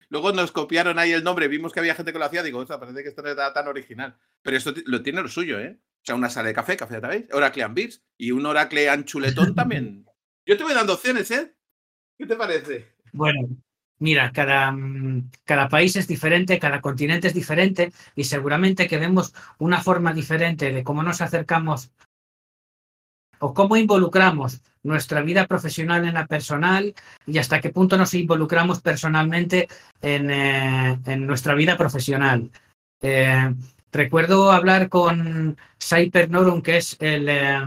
Luego 0.09 0.31
nos 0.31 0.51
copiaron 0.51 0.97
ahí 0.97 1.11
el 1.11 1.23
nombre, 1.23 1.47
vimos 1.47 1.71
que 1.71 1.79
había 1.79 1.95
gente 1.95 2.11
que 2.11 2.19
lo 2.19 2.25
hacía, 2.25 2.41
digo, 2.41 2.59
"Ostras, 2.59 2.79
parece 2.79 3.03
que 3.03 3.09
esto 3.09 3.21
no 3.21 3.29
está 3.29 3.53
tan 3.53 3.67
original. 3.67 4.17
Pero 4.41 4.57
esto 4.57 4.73
lo 4.85 5.03
tiene 5.03 5.21
lo 5.21 5.27
suyo, 5.27 5.59
¿eh? 5.59 5.79
O 5.79 6.05
sea, 6.05 6.15
una 6.15 6.29
sala 6.29 6.47
de 6.47 6.53
café, 6.55 6.77
café, 6.77 6.99
¿sabéis? 6.99 7.25
Oracle 7.31 7.63
and 7.63 7.75
Beers 7.75 8.01
y 8.17 8.31
un 8.31 8.45
Oracle 8.45 8.89
and 8.89 9.05
chuletón 9.05 9.53
también. 9.53 10.05
Yo 10.45 10.57
te 10.57 10.63
voy 10.63 10.73
dando 10.73 10.93
opciones, 10.93 11.29
¿eh? 11.31 11.53
¿Qué 12.17 12.25
te 12.25 12.35
parece? 12.35 12.87
Bueno, 13.11 13.49
mira, 13.99 14.31
cada, 14.31 14.71
mm, 14.71 15.29
cada 15.45 15.69
país 15.69 15.95
es 15.95 16.07
diferente, 16.07 16.59
cada 16.59 16.81
continente 16.81 17.27
es 17.27 17.33
diferente 17.33 17.91
y 18.15 18.23
seguramente 18.23 18.87
que 18.87 18.97
vemos 18.97 19.33
una 19.59 19.81
forma 19.81 20.13
diferente 20.13 20.71
de 20.71 20.83
cómo 20.83 21.03
nos 21.03 21.21
acercamos 21.21 21.91
o 23.39 23.53
cómo 23.53 23.77
involucramos 23.77 24.61
nuestra 24.83 25.21
vida 25.21 25.47
profesional 25.47 26.05
en 26.05 26.13
la 26.13 26.27
personal 26.27 26.93
y 27.25 27.37
hasta 27.37 27.61
qué 27.61 27.69
punto 27.69 27.97
nos 27.97 28.13
involucramos 28.13 28.81
personalmente 28.81 29.67
en, 30.01 30.29
eh, 30.29 30.99
en 31.05 31.25
nuestra 31.25 31.53
vida 31.55 31.77
profesional. 31.77 32.49
Eh, 33.01 33.53
recuerdo 33.91 34.51
hablar 34.51 34.89
con 34.89 35.57
Saiper 35.77 36.29
Norum, 36.29 36.61
que 36.61 36.77
es, 36.77 36.97
el, 36.99 37.29
eh, 37.29 37.59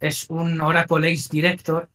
es 0.00 0.26
un 0.30 0.60
Oracle 0.60 1.12
Ace 1.12 1.28
Director 1.30 1.88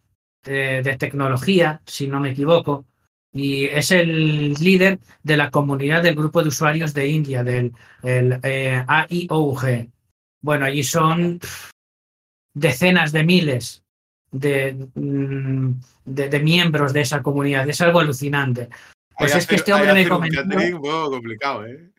de, 0.43 0.81
de 0.81 0.97
tecnología, 0.97 1.81
si 1.85 2.07
no 2.07 2.19
me 2.19 2.31
equivoco, 2.31 2.85
y 3.33 3.65
es 3.65 3.89
el 3.91 4.53
líder 4.53 4.99
de 5.23 5.37
la 5.37 5.49
comunidad 5.49 6.03
del 6.03 6.15
grupo 6.15 6.41
de 6.41 6.49
usuarios 6.49 6.93
de 6.93 7.07
India, 7.07 7.43
del 7.43 7.73
el, 8.03 8.39
eh, 8.43 8.83
AIOUG. 8.87 9.89
Bueno, 10.41 10.65
allí 10.65 10.83
son 10.83 11.39
decenas 12.53 13.11
de 13.11 13.23
miles 13.23 13.83
de, 14.31 14.87
mm, 14.93 15.71
de, 16.05 16.29
de 16.29 16.39
miembros 16.39 16.93
de 16.93 17.01
esa 17.01 17.23
comunidad. 17.23 17.67
Es 17.67 17.81
algo 17.81 17.99
alucinante. 17.99 18.69
Pues 19.17 19.35
es 19.35 19.47
que 19.47 19.55
este 19.55 19.73
hombre 19.73 19.93
me 19.93 20.01
hacer 20.01 20.11
un 20.11 20.17
comentó... 20.17 20.43
catering, 20.43 20.77
wow, 20.79 21.09
complicado, 21.09 21.65
¿eh? 21.65 21.89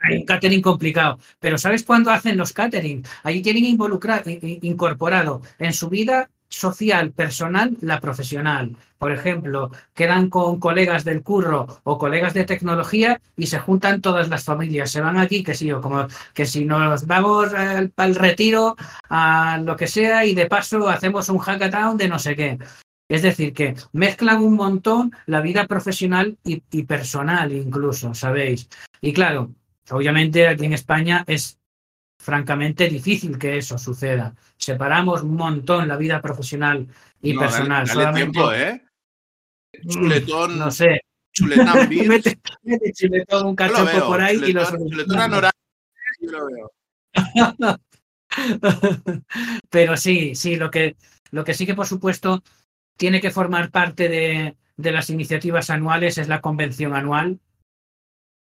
Hay 0.00 0.18
un 0.18 0.24
catering 0.24 0.62
complicado. 0.62 1.18
Pero 1.40 1.58
¿sabes 1.58 1.82
cuándo 1.84 2.10
hacen 2.10 2.36
los 2.36 2.52
catering? 2.52 3.04
Allí 3.22 3.42
tienen 3.42 3.64
involucrado, 3.64 4.30
incorporado 4.30 5.42
en 5.58 5.72
su 5.72 5.88
vida 5.88 6.30
social, 6.54 7.12
personal, 7.12 7.76
la 7.80 8.00
profesional. 8.00 8.76
Por 8.98 9.12
ejemplo, 9.12 9.70
quedan 9.92 10.30
con 10.30 10.58
colegas 10.58 11.04
del 11.04 11.22
curro 11.22 11.66
o 11.84 11.98
colegas 11.98 12.32
de 12.32 12.44
tecnología 12.44 13.20
y 13.36 13.46
se 13.48 13.58
juntan 13.58 14.00
todas 14.00 14.28
las 14.28 14.44
familias. 14.44 14.90
Se 14.90 15.00
van 15.00 15.18
aquí, 15.18 15.42
que 15.42 15.54
sí, 15.54 15.70
o 15.72 15.80
como 15.80 16.06
que 16.32 16.46
si 16.46 16.64
nos 16.64 17.06
vamos 17.06 17.52
al, 17.52 18.14
retiro, 18.14 18.76
a 19.10 19.58
lo 19.62 19.76
que 19.76 19.86
sea, 19.86 20.24
y 20.24 20.34
de 20.34 20.46
paso 20.46 20.88
hacemos 20.88 21.28
un 21.28 21.38
hackathon 21.38 21.96
de 21.96 22.08
no 22.08 22.18
sé 22.18 22.34
qué. 22.36 22.58
Es 23.08 23.22
decir, 23.22 23.52
que 23.52 23.74
mezclan 23.92 24.42
un 24.42 24.54
montón 24.54 25.12
la 25.26 25.42
vida 25.42 25.66
profesional 25.66 26.38
y 26.44 26.82
personal 26.84 27.52
incluso, 27.52 28.14
¿sabéis? 28.14 28.68
Y 29.02 29.12
claro, 29.12 29.52
obviamente 29.90 30.48
aquí 30.48 30.64
en 30.64 30.72
España 30.72 31.24
es 31.26 31.58
francamente 32.24 32.88
difícil 32.88 33.36
que 33.38 33.58
eso 33.58 33.76
suceda. 33.76 34.34
Separamos 34.56 35.22
un 35.22 35.36
montón 35.36 35.86
la 35.86 35.98
vida 35.98 36.22
profesional 36.22 36.88
y 37.20 37.34
No, 37.34 37.40
personal. 37.40 37.86
Dale, 37.86 38.02
dale 38.02 38.16
Solamente, 38.16 38.32
tiempo, 38.32 38.52
¿eh? 38.52 38.82
mm, 39.82 39.88
Chuletón, 39.90 40.58
No 40.58 40.70
sé. 40.70 41.00
chuletán 41.34 41.88
Beers. 41.90 42.08
Mete, 42.08 42.38
mete 42.62 42.92
chuletón, 42.94 43.46
un 43.48 43.54
cachopo 43.56 43.84
veo. 43.84 44.06
por 44.06 44.20
ahí 44.22 44.36
y 44.36 44.52
lo 44.52 44.64
chuletón, 44.64 44.90
chuletón 44.90 45.50
yo 46.20 46.30
lo 46.30 46.46
veo. 46.46 46.72
Pero 49.70 49.96
sí, 49.96 50.34
sí, 50.34 50.56
lo 50.56 50.70
que, 50.70 50.96
lo 51.30 51.44
que 51.44 51.52
sí 51.54 51.66
que 51.66 51.74
por 51.74 51.86
supuesto 51.86 52.42
tiene 52.96 53.20
que 53.20 53.30
formar 53.30 53.70
parte 53.70 54.08
de, 54.08 54.56
de 54.76 54.92
las 54.92 55.10
iniciativas 55.10 55.68
anuales 55.68 56.16
es 56.18 56.28
la 56.28 56.40
convención 56.40 56.94
anual, 56.94 57.38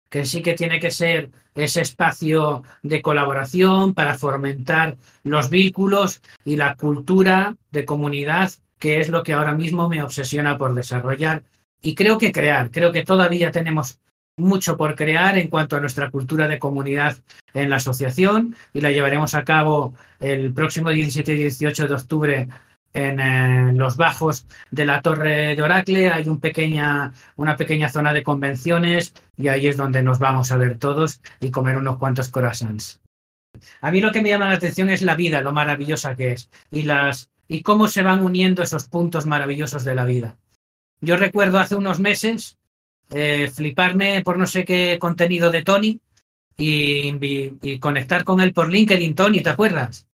que 0.08 0.24
sí 0.24 0.42
que 0.42 0.54
tiene 0.54 0.80
que 0.80 0.90
ser 0.90 1.30
ese 1.54 1.80
espacio 1.80 2.62
de 2.82 3.02
colaboración 3.02 3.94
para 3.94 4.16
fomentar 4.16 4.96
los 5.24 5.50
vínculos 5.50 6.22
y 6.44 6.56
la 6.56 6.76
cultura 6.76 7.56
de 7.70 7.84
comunidad, 7.84 8.52
que 8.78 9.00
es 9.00 9.08
lo 9.08 9.22
que 9.22 9.32
ahora 9.32 9.54
mismo 9.54 9.88
me 9.88 10.02
obsesiona 10.02 10.56
por 10.56 10.74
desarrollar 10.74 11.42
y 11.82 11.94
creo 11.94 12.18
que 12.18 12.32
crear. 12.32 12.70
Creo 12.70 12.92
que 12.92 13.04
todavía 13.04 13.50
tenemos 13.50 14.00
mucho 14.36 14.76
por 14.76 14.94
crear 14.94 15.36
en 15.36 15.48
cuanto 15.48 15.76
a 15.76 15.80
nuestra 15.80 16.10
cultura 16.10 16.46
de 16.46 16.58
comunidad 16.58 17.16
en 17.54 17.70
la 17.70 17.76
asociación 17.76 18.54
y 18.72 18.80
la 18.80 18.92
llevaremos 18.92 19.34
a 19.34 19.44
cabo 19.44 19.94
el 20.20 20.52
próximo 20.54 20.90
17 20.90 21.32
y 21.32 21.36
18 21.36 21.88
de 21.88 21.94
octubre 21.94 22.48
en 22.92 23.20
eh, 23.20 23.72
los 23.74 23.96
bajos 23.96 24.46
de 24.70 24.86
la 24.86 25.02
Torre 25.02 25.54
de 25.54 25.62
Oracle. 25.62 26.10
Hay 26.10 26.28
una 26.28 27.56
pequeña 27.56 27.88
zona 27.88 28.12
de 28.12 28.22
convenciones 28.22 29.14
y 29.36 29.48
ahí 29.48 29.66
es 29.66 29.76
donde 29.76 30.02
nos 30.02 30.18
vamos 30.18 30.50
a 30.52 30.56
ver 30.56 30.78
todos 30.78 31.20
y 31.40 31.50
comer 31.50 31.76
unos 31.76 31.98
cuantos 31.98 32.30
croissants. 32.30 33.00
A 33.80 33.90
mí 33.90 34.00
lo 34.00 34.12
que 34.12 34.22
me 34.22 34.28
llama 34.28 34.48
la 34.48 34.56
atención 34.56 34.90
es 34.90 35.02
la 35.02 35.16
vida, 35.16 35.40
lo 35.40 35.52
maravillosa 35.52 36.14
que 36.14 36.32
es 36.32 36.50
y, 36.70 36.82
las, 36.82 37.30
y 37.48 37.62
cómo 37.62 37.88
se 37.88 38.02
van 38.02 38.22
uniendo 38.22 38.62
esos 38.62 38.88
puntos 38.88 39.26
maravillosos 39.26 39.84
de 39.84 39.94
la 39.94 40.04
vida. 40.04 40.36
Yo 41.00 41.16
recuerdo 41.16 41.58
hace 41.58 41.76
unos 41.76 42.00
meses 42.00 42.58
eh, 43.10 43.50
fliparme 43.52 44.22
por 44.22 44.36
no 44.36 44.46
sé 44.46 44.64
qué 44.64 44.98
contenido 45.00 45.50
de 45.50 45.62
Tony 45.62 46.00
y 46.60 47.78
conectar 47.78 48.24
con 48.24 48.40
él 48.40 48.52
por 48.52 48.68
LinkedIn, 48.68 49.14
Tony, 49.14 49.42
¿te 49.42 49.50
acuerdas? 49.50 50.08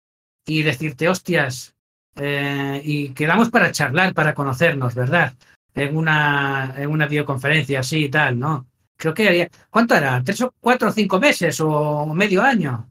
Y 0.47 0.63
decirte, 0.63 1.07
hostias, 1.07 1.75
eh, 2.21 2.81
y 2.85 3.11
quedamos 3.11 3.51
para 3.51 3.73
charlar, 3.73 4.15
para 4.15 4.35
conocernos, 4.35 4.95
¿verdad? 4.95 5.35
En 5.75 5.97
una, 5.97 6.75
en 6.77 6.91
una 6.91 7.07
videoconferencia 7.07 7.81
así 7.81 8.05
y 8.05 8.09
tal, 8.11 8.39
¿no? 8.39 8.67
Creo 8.97 9.15
que 9.15 9.29
había, 9.29 9.49
¿cuánto 9.71 9.95
era? 9.95 10.23
¿Tres 10.23 10.41
o 10.43 10.53
cuatro 10.61 10.89
o 10.89 10.93
cinco 10.93 11.19
meses 11.19 11.59
o 11.61 12.07
medio 12.15 12.43
año? 12.43 12.91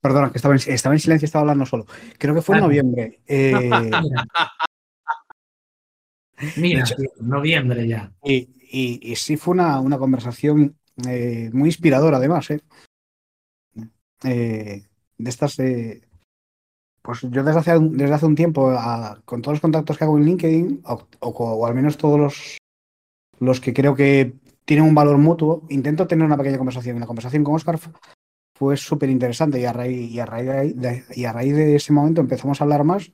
Perdona, 0.00 0.30
que 0.30 0.38
estaba 0.38 0.54
en, 0.54 0.60
estaba 0.66 0.94
en 0.94 1.00
silencio 1.00 1.26
estaba 1.26 1.42
hablando 1.42 1.66
solo. 1.66 1.86
Creo 2.18 2.34
que 2.34 2.42
fue 2.42 2.56
en 2.56 2.62
Ah. 2.62 2.66
noviembre. 2.66 3.20
Eh, 3.26 3.52
Mira, 6.56 6.80
hecho- 6.84 6.94
noviembre 7.20 7.86
ya. 7.86 8.12
y, 8.24 8.48
y- 8.70 9.12
y 9.12 9.16
sí 9.16 9.36
fue 9.36 9.52
una, 9.52 9.78
una 9.80 9.98
conversación 9.98 10.76
eh, 11.06 11.50
muy 11.52 11.68
inspiradora, 11.68 12.16
además. 12.18 12.50
¿eh? 12.50 12.60
Eh, 14.24 14.84
de 15.18 15.30
estas. 15.30 15.58
eh, 15.58 16.02
pues 17.02 17.20
yo 17.22 17.42
desde 17.42 17.60
hace, 17.60 17.76
un- 17.78 17.96
desde 17.96 18.14
hace 18.14 18.26
un 18.26 18.34
tiempo, 18.34 18.70
a- 18.70 19.20
con 19.24 19.40
todos 19.42 19.54
los 19.56 19.60
contactos 19.60 19.96
que 19.96 20.04
hago 20.04 20.18
en 20.18 20.24
LinkedIn, 20.24 20.82
o, 20.84 21.06
o- 21.20 21.28
o 21.30 21.66
al 21.66 21.74
menos 21.74 21.96
todos 21.96 22.18
los, 22.18 22.58
los 23.38 23.60
que 23.60 23.72
creo 23.72 23.94
que 23.94 24.34
tienen 24.64 24.84
un 24.86 24.94
valor 24.94 25.18
mutuo, 25.18 25.62
intento 25.70 26.06
tener 26.06 26.24
una 26.26 26.36
pequeña 26.36 26.58
conversación. 26.58 26.96
Y 26.96 27.00
la 27.00 27.06
conversación 27.06 27.42
con 27.42 27.54
Oscar 27.54 27.78
fu- 27.78 27.90
fue 28.56 28.76
súper 28.76 29.08
interesante 29.10 29.58
y 29.60 29.64
a 29.64 29.72
raíz, 29.72 30.10
y 30.10 30.20
a 30.20 30.26
raíz 30.26 30.46
de 30.46 30.58
ahí- 30.58 30.72
de- 30.74 31.04
y 31.14 31.24
a 31.24 31.32
raíz 31.32 31.54
de 31.56 31.76
ese 31.76 31.92
momento 31.92 32.20
empezamos 32.20 32.60
a 32.60 32.64
hablar 32.64 32.84
más. 32.84 33.10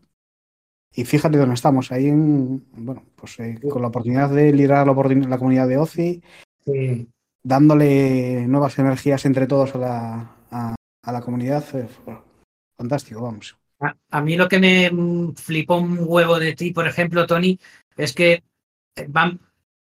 Y 0.94 1.04
fíjate 1.04 1.36
dónde 1.38 1.54
estamos, 1.54 1.92
ahí 1.92 2.08
en, 2.08 2.64
bueno, 2.72 3.04
pues 3.14 3.38
eh, 3.38 3.58
con 3.70 3.82
la 3.82 3.88
oportunidad 3.88 4.30
de 4.30 4.52
liderar 4.52 4.86
la, 4.86 4.92
la 5.28 5.38
comunidad 5.38 5.68
de 5.68 5.76
OCI, 5.78 6.22
Sí. 6.64 7.08
dándole 7.44 8.46
nuevas 8.48 8.78
energías 8.78 9.24
entre 9.26 9.46
todos 9.46 9.74
a 9.74 9.78
la, 9.78 10.36
a, 10.50 10.74
a 11.04 11.12
la 11.12 11.20
comunidad. 11.20 11.64
eh, 11.74 11.86
fantástico, 12.78 13.22
vamos. 13.22 13.56
A, 13.78 14.20
mí 14.22 14.36
lo 14.36 14.48
que 14.48 14.58
me 14.58 14.90
mm, 14.90 15.34
flipó 15.34 15.76
un 15.76 15.98
huevo 16.00 16.38
de 16.38 16.54
ti, 16.54 16.72
por 16.72 16.86
ejemplo, 16.86 17.26
Tony, 17.26 17.58
es 17.96 18.14
que 18.14 18.42
eh, 18.96 19.08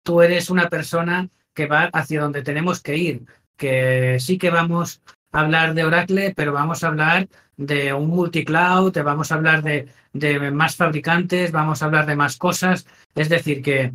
tú 0.03 0.22
eres 0.22 0.50
una 0.50 0.69
persona 0.69 1.29
que 1.53 1.65
va 1.67 1.89
hacia 1.93 2.22
donde 2.22 2.43
tenemos 2.43 2.81
que 2.81 2.98
ir, 2.98 3.25
que 3.58 4.19
sí 4.19 4.38
que 4.38 4.51
vamos 4.51 5.01
a 5.31 5.41
hablar 5.41 5.74
de 5.74 5.84
Oracle, 5.86 6.34
pero 6.36 6.53
vamos 6.53 6.84
a 6.84 6.88
hablar 6.88 7.27
de 7.58 7.93
un 7.93 8.08
multicloud, 8.08 8.93
vamos 9.03 9.31
a 9.31 9.36
hablar 9.36 9.63
de, 9.63 10.51
más 10.51 10.75
fabricantes, 10.75 11.51
vamos 11.51 11.81
a 11.81 11.86
hablar 11.86 12.05
de 12.05 12.15
más 12.15 12.38
cosas. 12.38 12.88
Es 13.15 13.27
decir, 13.29 13.62
que, 13.62 13.93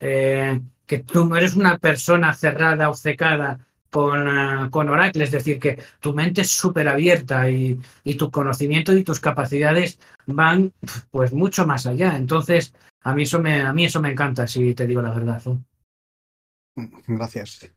eh, 0.00 0.60
que 0.86 0.98
tú 1.00 1.26
no 1.26 1.36
eres 1.36 1.54
una 1.54 1.78
persona 1.78 2.34
cerrada, 2.34 2.90
obcecada 2.90 3.60
con, 3.90 4.28
ah, 4.28 4.68
con 4.70 4.88
Oracle, 4.88 5.24
es 5.24 5.30
decir, 5.30 5.58
que 5.58 5.78
tu 6.00 6.12
mente 6.12 6.42
es 6.42 6.50
súper 6.50 6.88
abierta 6.88 7.50
y, 7.50 7.78
y 8.04 8.14
tu 8.14 8.30
conocimiento 8.30 8.92
y 8.92 9.04
tus 9.04 9.20
capacidades 9.20 9.98
van 10.26 10.72
pues 11.10 11.32
mucho 11.32 11.66
más 11.66 11.86
allá. 11.86 12.16
Entonces, 12.16 12.72
a 13.02 13.14
mí 13.14 13.22
eso 13.22 13.40
me, 13.40 13.62
a 13.62 13.72
mí 13.72 13.84
eso 13.84 14.00
me 14.00 14.10
encanta, 14.10 14.46
si 14.46 14.74
te 14.74 14.86
digo 14.86 15.02
la 15.02 15.12
verdad. 15.12 15.42
¿eh? 15.46 16.90
Gracias. 17.06 17.70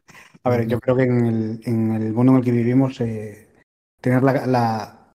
A 0.44 0.50
ver, 0.50 0.68
yo 0.68 0.80
creo 0.80 0.96
que 0.96 1.04
en 1.04 1.26
el, 1.26 1.62
en 1.66 1.92
el 1.94 2.14
mundo 2.14 2.34
en 2.34 2.38
el 2.40 2.44
que 2.44 2.52
vivimos, 2.52 3.00
eh, 3.02 3.48
tener 4.02 4.24
la, 4.24 4.46
la, 4.46 5.12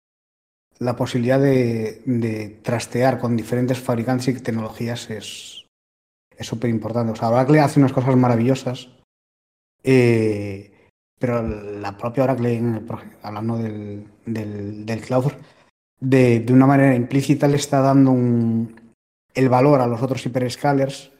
la 0.78 0.96
posibilidad 0.96 1.40
de, 1.40 2.02
de 2.04 2.60
trastear 2.62 3.18
con 3.18 3.36
diferentes 3.36 3.78
fabricantes 3.78 4.28
y 4.28 4.40
tecnologías 4.40 5.10
es 5.10 5.62
es 6.36 6.46
súper 6.46 6.70
importante. 6.70 7.12
O 7.12 7.16
sea, 7.16 7.30
Oracle 7.30 7.60
hace 7.60 7.78
unas 7.80 7.92
cosas 7.92 8.16
maravillosas, 8.16 8.88
eh, 9.82 10.71
pero 11.22 11.40
la 11.40 11.96
propia 11.96 12.24
Oracle, 12.24 12.60
hablando 13.22 13.56
del, 13.58 14.08
del, 14.26 14.84
del 14.84 15.00
cloud, 15.00 15.30
de, 16.00 16.40
de 16.40 16.52
una 16.52 16.66
manera 16.66 16.96
implícita 16.96 17.46
le 17.46 17.54
está 17.58 17.80
dando 17.80 18.10
un- 18.10 18.74
el 19.32 19.48
valor 19.48 19.80
a 19.80 19.86
los 19.86 20.02
otros 20.02 20.26
hyperscalers 20.26 21.12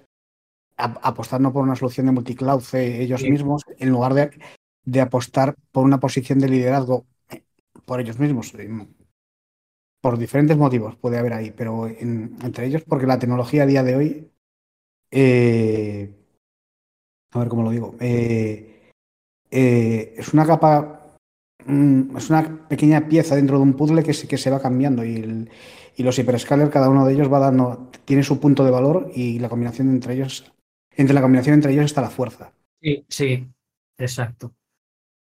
ap- 0.76 0.99
apostando 1.02 1.52
por 1.52 1.62
una 1.62 1.76
solución 1.76 2.06
de 2.06 2.12
multicloud 2.12 2.64
eh, 2.73 3.00
ellos 3.00 3.21
Sí. 3.21 3.30
mismos 3.30 3.62
en 3.78 3.90
lugar 3.90 4.14
de, 4.14 4.30
de 4.85 5.00
apostar 5.00 5.54
por 5.71 5.85
una 5.85 6.00
posición 6.00 6.40
de 6.40 6.49
liderazgo 6.49 7.06
eh, 7.30 7.44
por 7.87 8.00
ellos 8.00 8.18
mismos. 8.18 8.52
eh, 8.59 8.68
Por 10.00 10.18
diferentes 10.18 10.56
motivos 10.56 10.97
puede 10.97 11.16
haber 11.18 11.32
ahí, 11.35 11.52
pero 11.52 11.87
en- 11.87 12.37
entre 12.42 12.66
ellos 12.66 12.82
porque 12.82 13.06
la 13.06 13.21
tecnología 13.21 13.62
a 13.62 13.66
día 13.66 13.85
de 13.85 13.94
hoy, 13.94 14.30
eh, 15.12 16.12
a 17.30 17.38
ver 17.38 17.49
cómo 17.49 17.62
lo 17.62 17.71
digo, 17.71 17.94
eh, 18.00 18.72
eh, 19.52 20.14
es 20.18 20.35
una 20.35 20.47
capa, 20.47 21.16
mm, 21.66 22.16
es 22.16 22.30
una 22.30 22.68
pequeña 22.68 23.09
pieza 23.09 23.37
dentro 23.37 23.59
de 23.59 23.62
un 23.64 23.75
puzzle 23.75 24.02
que 24.04 24.14
se, 24.14 24.28
que 24.28 24.38
se 24.38 24.50
va 24.50 24.61
cambiando 24.61 25.04
y, 25.04 25.16
el- 25.16 25.50
y 25.97 26.02
los 26.04 26.18
hyperscalers, 26.18 26.71
cada 26.71 26.90
uno 26.90 27.06
de 27.06 27.14
ellos 27.14 27.32
va 27.32 27.38
dando, 27.40 27.90
tiene 28.06 28.25
su 28.25 28.40
punto 28.40 28.64
de 28.64 28.71
valor 28.73 29.11
y 29.14 29.38
la 29.40 29.49
combinación 29.50 29.90
entre 29.90 30.14
ellos, 30.14 30.52
entre 30.97 31.14
la 31.14 31.23
combinación 31.23 31.54
entre 31.56 31.73
ellos 31.73 31.85
está 31.87 32.00
la 32.02 32.11
fuerza. 32.11 32.52
Sí, 32.80 33.04
sí, 33.09 33.49
exacto. 33.99 34.54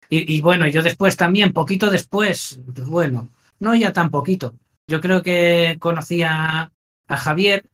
Y, 0.09 0.35
y 0.37 0.41
bueno, 0.41 0.67
yo 0.67 0.83
después 0.83 1.17
también, 1.17 1.53
poquito 1.53 1.89
después, 1.89 2.59
bueno, 2.87 3.29
no 3.59 3.75
ya 3.75 3.93
tan 3.93 4.09
poquito. 4.11 4.55
Yo 4.87 5.01
creo 5.01 5.23
que 5.23 5.77
conocí 5.79 6.23
a, 6.23 6.71
a 7.07 7.17
Javier 7.17 7.65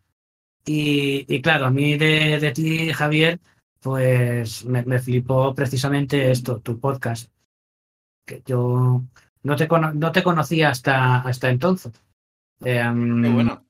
y, 0.65 1.25
y 1.33 1.41
claro, 1.41 1.67
a 1.67 1.71
mí 1.71 1.97
de, 1.97 2.39
de 2.39 2.51
ti, 2.51 2.93
Javier, 2.93 3.39
pues 3.87 4.65
me, 4.65 4.83
me 4.83 4.99
flipó 4.99 5.55
precisamente 5.55 6.29
esto, 6.29 6.59
tu 6.59 6.77
podcast. 6.79 7.31
Que 8.25 8.41
yo 8.45 9.01
no 9.43 9.55
te, 9.55 9.67
cono- 9.67 9.93
no 9.93 10.11
te 10.11 10.21
conocía 10.23 10.69
hasta, 10.69 11.21
hasta 11.21 11.49
entonces. 11.49 11.93
Em, 12.63 13.21
Qué 13.23 13.29
bueno. 13.29 13.63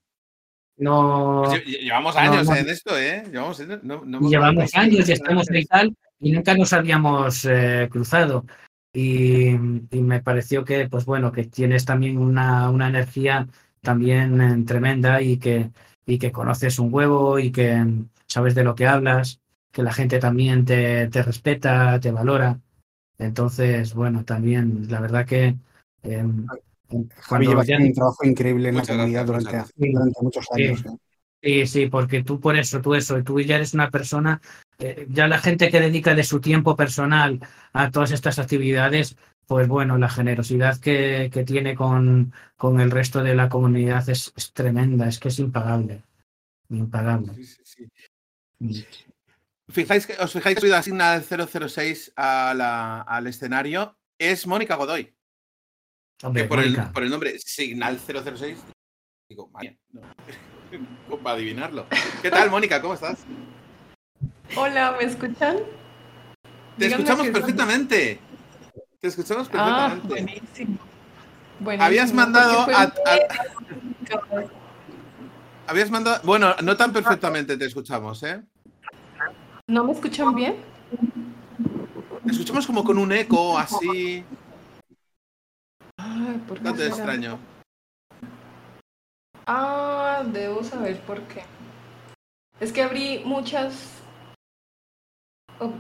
No, 0.80 1.44
Pues 1.46 1.62
lle- 1.62 1.66
lle- 1.66 1.82
llevamos 1.84 2.16
años 2.16 2.48
no. 2.48 2.56
en 2.56 2.70
esto, 2.70 2.98
¿eh? 2.98 3.24
Llevamos, 3.32 3.60
no- 3.84 4.30
llevamos 4.30 4.74
años 4.76 5.08
y 5.08 5.12
estamos 5.12 5.46
y 5.52 5.66
tal, 5.66 5.96
y 6.20 6.32
nunca 6.32 6.56
nos 6.56 6.74
habíamos 6.74 7.46
eh, 7.46 7.88
cruzado. 7.92 8.46
Y, 8.94 9.50
y 9.50 10.02
me 10.02 10.22
pareció 10.22 10.64
que, 10.66 10.88
pues 10.90 11.06
bueno, 11.06 11.32
que 11.32 11.44
tienes 11.46 11.86
también 11.86 12.18
una, 12.18 12.70
una 12.72 12.88
energía 12.90 13.48
también 13.82 14.42
eh, 14.42 14.64
tremenda 14.66 15.22
y 15.22 15.38
que, 15.38 15.70
y 16.06 16.18
que 16.18 16.32
conoces 16.32 16.80
un 16.80 16.92
huevo 16.94 17.38
y 17.38 17.52
que 17.52 17.86
sabes 18.28 18.56
de 18.56 18.64
lo 18.64 18.74
que 18.76 18.88
hablas, 18.88 19.40
que 19.78 19.84
la 19.84 19.94
gente 19.94 20.18
también 20.18 20.66
te, 20.66 21.08
te 21.08 21.22
respeta, 21.22 22.00
te 22.00 22.10
valora. 22.10 22.60
Entonces, 23.20 23.94
bueno, 23.94 24.26
también 24.26 24.88
la 24.90 25.00
verdad 25.00 25.24
que 25.24 25.56
eh, 26.02 26.26
Javi 26.90 27.10
cuando 27.30 27.52
lleva 27.52 27.64
ya- 27.64 27.78
un 27.78 27.94
trabajo 27.94 28.26
increíble 28.26 28.70
en 28.70 28.74
Muchas 28.74 28.90
la 28.90 28.96
comunidad 28.96 29.28
gracias, 29.28 29.72
durante, 29.76 30.20
muchos 30.20 30.48
Sí. 30.52 30.64
años. 30.64 30.84
¿eh? 30.84 30.98
Sí, 31.44 31.68
sí, 31.68 31.90
porque 31.92 32.24
tú 32.24 32.40
por 32.40 32.58
eso, 32.58 32.82
tú 32.82 32.96
eso, 32.96 33.24
tú 33.24 33.40
ya 33.40 33.58
eres 33.58 33.76
una 33.76 33.92
persona 33.92 34.42
eh, 34.80 35.06
ya 35.12 35.28
la 35.28 35.38
gente 35.38 35.70
que 35.70 35.80
dedica 35.80 36.16
de 36.16 36.24
su 36.24 36.42
tiempo 36.42 36.76
personal 36.76 37.40
a 37.72 37.92
todas 37.92 38.10
estas 38.10 38.40
actividades, 38.40 39.16
pues 39.46 39.68
bueno, 39.68 40.00
la 40.00 40.10
generosidad 40.10 40.80
que, 40.80 41.30
que 41.32 41.44
tiene 41.44 41.76
con, 41.76 42.34
con, 42.56 42.80
el 42.80 42.90
resto 42.90 43.22
de 43.22 43.36
la 43.36 43.48
comunidad 43.48 44.10
es, 44.10 44.34
es, 44.36 44.54
tremenda, 44.54 45.08
es 45.08 45.20
que 45.20 45.28
es 45.28 45.38
impagable. 45.38 46.02
Impagable. 46.70 47.36
Sí, 47.36 47.46
sí, 47.46 47.62
sí. 47.64 47.88
Mm. 48.60 49.07
Fijáis 49.70 50.08
que, 50.08 50.14
os 50.14 50.32
fijáis 50.32 50.60
que 50.60 50.74
asigna 50.74 51.16
el 51.16 51.24
006 51.24 52.14
a 52.16 52.54
la, 52.56 53.02
al 53.02 53.28
escenario 53.28 53.98
es 54.18 54.48
Mónica 54.48 54.76
Godoy. 54.76 55.14
Hombre, 56.24 56.46
por, 56.46 56.60
Mónica. 56.60 56.84
el, 56.84 56.92
por, 56.92 57.04
el, 57.04 57.10
nombre 57.10 57.38
Signal 57.38 58.00
006, 58.00 58.60
digo, 59.30 59.50
vaya, 59.50 59.76
no. 59.92 60.02
para 61.24 61.36
adivinarlo. 61.36 61.86
¿Qué 62.22 62.30
tal, 62.30 62.50
Mónica? 62.50 62.82
¿Cómo 62.82 62.94
estás? 62.94 63.20
Hola, 64.56 64.96
¿me 64.98 65.06
escuchan? 65.06 65.58
Te 66.78 66.86
Díganme 66.86 67.04
escuchamos 67.04 67.28
perfectamente. 67.28 68.20
Son... 68.20 68.74
Te 69.00 69.08
escuchamos 69.10 69.50
perfectamente. 69.50 70.02
Ah, 70.02 70.08
buenísimo. 70.08 70.80
buenísimo. 71.60 71.86
Habías 71.86 72.14
mandado 72.14 72.62
a, 72.74 72.84
a... 72.84 72.94
Habías 75.68 75.92
mandado. 75.92 76.22
Bueno, 76.24 76.56
no 76.64 76.78
tan 76.78 76.94
perfectamente 76.94 77.58
te 77.58 77.66
escuchamos, 77.66 78.24
¿eh? 78.24 78.42
¿No 79.70 79.84
me 79.84 79.92
escuchan 79.92 80.34
bien? 80.34 80.56
Escuchamos 82.26 82.66
como 82.66 82.86
con 82.86 82.98
un 82.98 83.12
eco 83.12 83.58
así. 83.58 84.24
Ay, 85.98 86.42
¿por 86.48 86.58
qué 86.58 86.64
No 86.64 86.72
te 86.72 86.84
será? 86.84 86.96
extraño. 86.96 87.40
Ah, 89.46 90.24
debo 90.26 90.64
saber 90.64 91.02
por 91.02 91.22
qué. 91.24 91.44
Es 92.62 92.72
que 92.72 92.82
abrí 92.82 93.22
muchas 93.26 93.92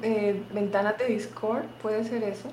eh, 0.01 0.43
ventanas 0.51 0.97
de 0.97 1.07
Discord, 1.07 1.65
¿puede 1.81 2.03
ser 2.03 2.23
eso? 2.23 2.51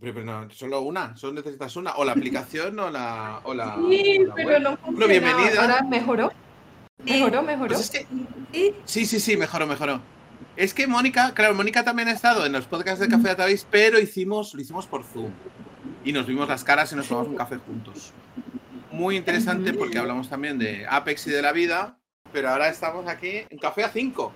Pero, 0.00 0.14
pero 0.14 0.26
no, 0.26 0.50
solo 0.50 0.80
una, 0.80 1.16
solo 1.16 1.34
necesitas 1.34 1.76
una, 1.76 1.94
o 1.94 2.04
la 2.04 2.12
aplicación 2.12 2.76
o 2.80 2.90
la. 2.90 3.40
O 3.44 3.54
la 3.54 3.76
sí, 3.76 4.18
o 4.18 4.26
la 4.26 4.34
pero 4.34 4.48
web. 4.50 4.62
no 4.62 4.76
funciona. 4.76 5.06
Bueno, 5.06 5.06
bienvenida. 5.06 5.60
¿Ahora 5.62 5.82
mejoró? 5.82 6.32
¿Mejoró, 7.04 7.42
mejoró? 7.42 7.74
Pues 7.74 7.80
es 7.80 7.90
que, 7.90 8.74
sí, 8.84 9.06
sí, 9.06 9.20
sí, 9.20 9.36
mejoró, 9.36 9.68
mejoró. 9.68 10.00
Es 10.54 10.74
que 10.74 10.86
Mónica, 10.86 11.32
claro, 11.32 11.54
Mónica 11.54 11.82
también 11.82 12.08
ha 12.08 12.12
estado 12.12 12.44
en 12.44 12.52
los 12.52 12.66
podcasts 12.66 13.00
de 13.00 13.08
Café 13.08 13.30
de 13.30 13.34
Tabéis, 13.36 13.66
pero 13.70 13.98
hicimos, 13.98 14.52
lo 14.52 14.60
hicimos 14.60 14.86
por 14.86 15.02
Zoom. 15.02 15.30
Y 16.04 16.12
nos 16.12 16.26
vimos 16.26 16.46
las 16.46 16.62
caras 16.62 16.92
y 16.92 16.96
nos 16.96 17.08
tomamos 17.08 17.30
un 17.30 17.36
café 17.36 17.56
juntos. 17.56 18.12
Muy 18.90 19.16
interesante 19.16 19.72
porque 19.72 19.98
hablamos 19.98 20.28
también 20.28 20.58
de 20.58 20.86
Apex 20.86 21.26
y 21.28 21.30
de 21.30 21.40
la 21.40 21.52
vida, 21.52 21.96
pero 22.32 22.50
ahora 22.50 22.68
estamos 22.68 23.08
aquí 23.08 23.44
en 23.48 23.58
Café 23.58 23.84
a 23.84 23.88
5. 23.88 24.34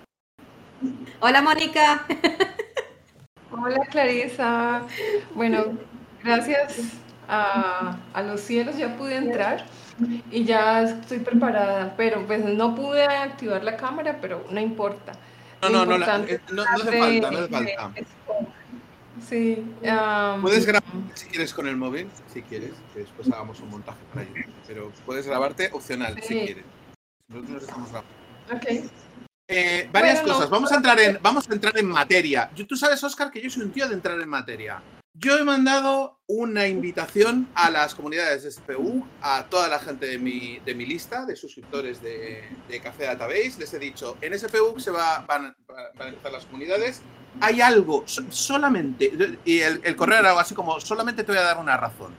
Hola, 1.19 1.41
Mónica. 1.43 2.05
Hola, 3.51 3.85
Clarisa. 3.91 4.81
Bueno, 5.35 5.77
gracias 6.23 6.79
a, 7.27 7.97
a, 8.13 8.21
los 8.23 8.41
cielos 8.41 8.77
ya 8.77 8.97
pude 8.97 9.17
entrar 9.17 9.65
y 10.31 10.45
ya 10.45 10.81
estoy 10.81 11.19
preparada, 11.19 11.93
pero 11.95 12.25
pues 12.25 12.43
no 12.43 12.73
pude 12.73 13.03
activar 13.03 13.63
la 13.63 13.77
cámara, 13.77 14.17
pero 14.19 14.45
no 14.49 14.59
importa. 14.59 15.13
No, 15.61 15.69
no, 15.69 15.85
no, 15.85 15.97
la, 15.97 16.17
no, 16.19 16.25
no, 16.51 16.63
hace 16.63 16.99
falta, 16.99 17.31
no 17.31 17.37
hace 17.39 17.47
falta. 17.49 17.91
Sí. 19.27 19.65
Um, 19.81 20.41
puedes 20.41 20.65
grabar 20.65 20.83
si 21.15 21.25
quieres 21.27 21.53
con 21.53 21.67
el 21.67 21.75
móvil, 21.75 22.07
si 22.31 22.41
quieres, 22.43 22.71
que 22.93 22.99
después 22.99 23.27
hagamos 23.31 23.59
un 23.59 23.69
montaje 23.71 23.99
para 24.13 24.23
ello. 24.25 24.33
Pero 24.67 24.91
puedes 25.05 25.25
grabarte 25.27 25.69
opcional, 25.73 26.15
sí. 26.21 26.27
si 26.27 26.45
quieres. 26.45 26.65
Nosotros 27.27 27.51
nos 27.53 27.63
estamos 27.63 27.89
grabando. 27.91 28.13
Ok. 28.53 28.89
Eh, 29.49 29.89
varias 29.91 30.21
Bueno, 30.21 30.35
cosas. 30.35 30.49
Vamos 30.49 30.71
a 30.71 30.75
entrar 30.75 30.99
en, 30.99 31.19
vamos 31.21 31.49
a 31.49 31.53
entrar 31.53 31.77
en 31.77 31.87
materia. 31.87 32.49
Yo- 32.53 32.67
Tú 32.67 32.75
sabes, 32.75 33.03
Oscar, 33.03 33.31
que 33.31 33.41
yo 33.41 33.49
soy 33.49 33.63
un 33.63 33.71
tío 33.71 33.87
de 33.87 33.95
entrar 33.95 34.19
en 34.19 34.29
materia. 34.29 34.81
Yo 35.19 35.35
he 35.35 35.43
mandado 35.43 36.19
una 36.27 36.67
invitación 36.67 37.49
a 37.55 37.71
las 37.71 37.95
comunidades 37.95 38.43
de 38.43 38.51
SPU, 38.51 39.03
a 39.21 39.45
toda 39.49 39.67
la 39.67 39.79
gente 39.79 40.05
de 40.05 40.19
mi, 40.19 40.59
de 40.59 40.75
mi 40.75 40.85
lista 40.85 41.25
de 41.25 41.35
suscriptores 41.35 42.03
de, 42.03 42.43
de 42.67 42.81
Café 42.81 43.05
Database. 43.05 43.55
Les 43.57 43.73
he 43.73 43.79
dicho, 43.79 44.17
en 44.21 44.37
SPU 44.37 44.79
se 44.79 44.91
va, 44.91 45.25
van, 45.27 45.55
a 45.99 46.07
empezar 46.07 46.31
las 46.31 46.45
comunidades. 46.45 47.01
Hay 47.41 47.61
algo, 47.61 48.03
so- 48.05 48.31
solamente, 48.31 49.11
y 49.43 49.59
el, 49.59 49.95
correo 49.95 50.19
era 50.19 50.29
algo 50.29 50.39
así 50.39 50.53
como, 50.53 50.79
solamente 50.79 51.23
te 51.23 51.31
voy 51.31 51.39
a 51.39 51.45
dar 51.45 51.57
una 51.57 51.77
razón. 51.77 52.13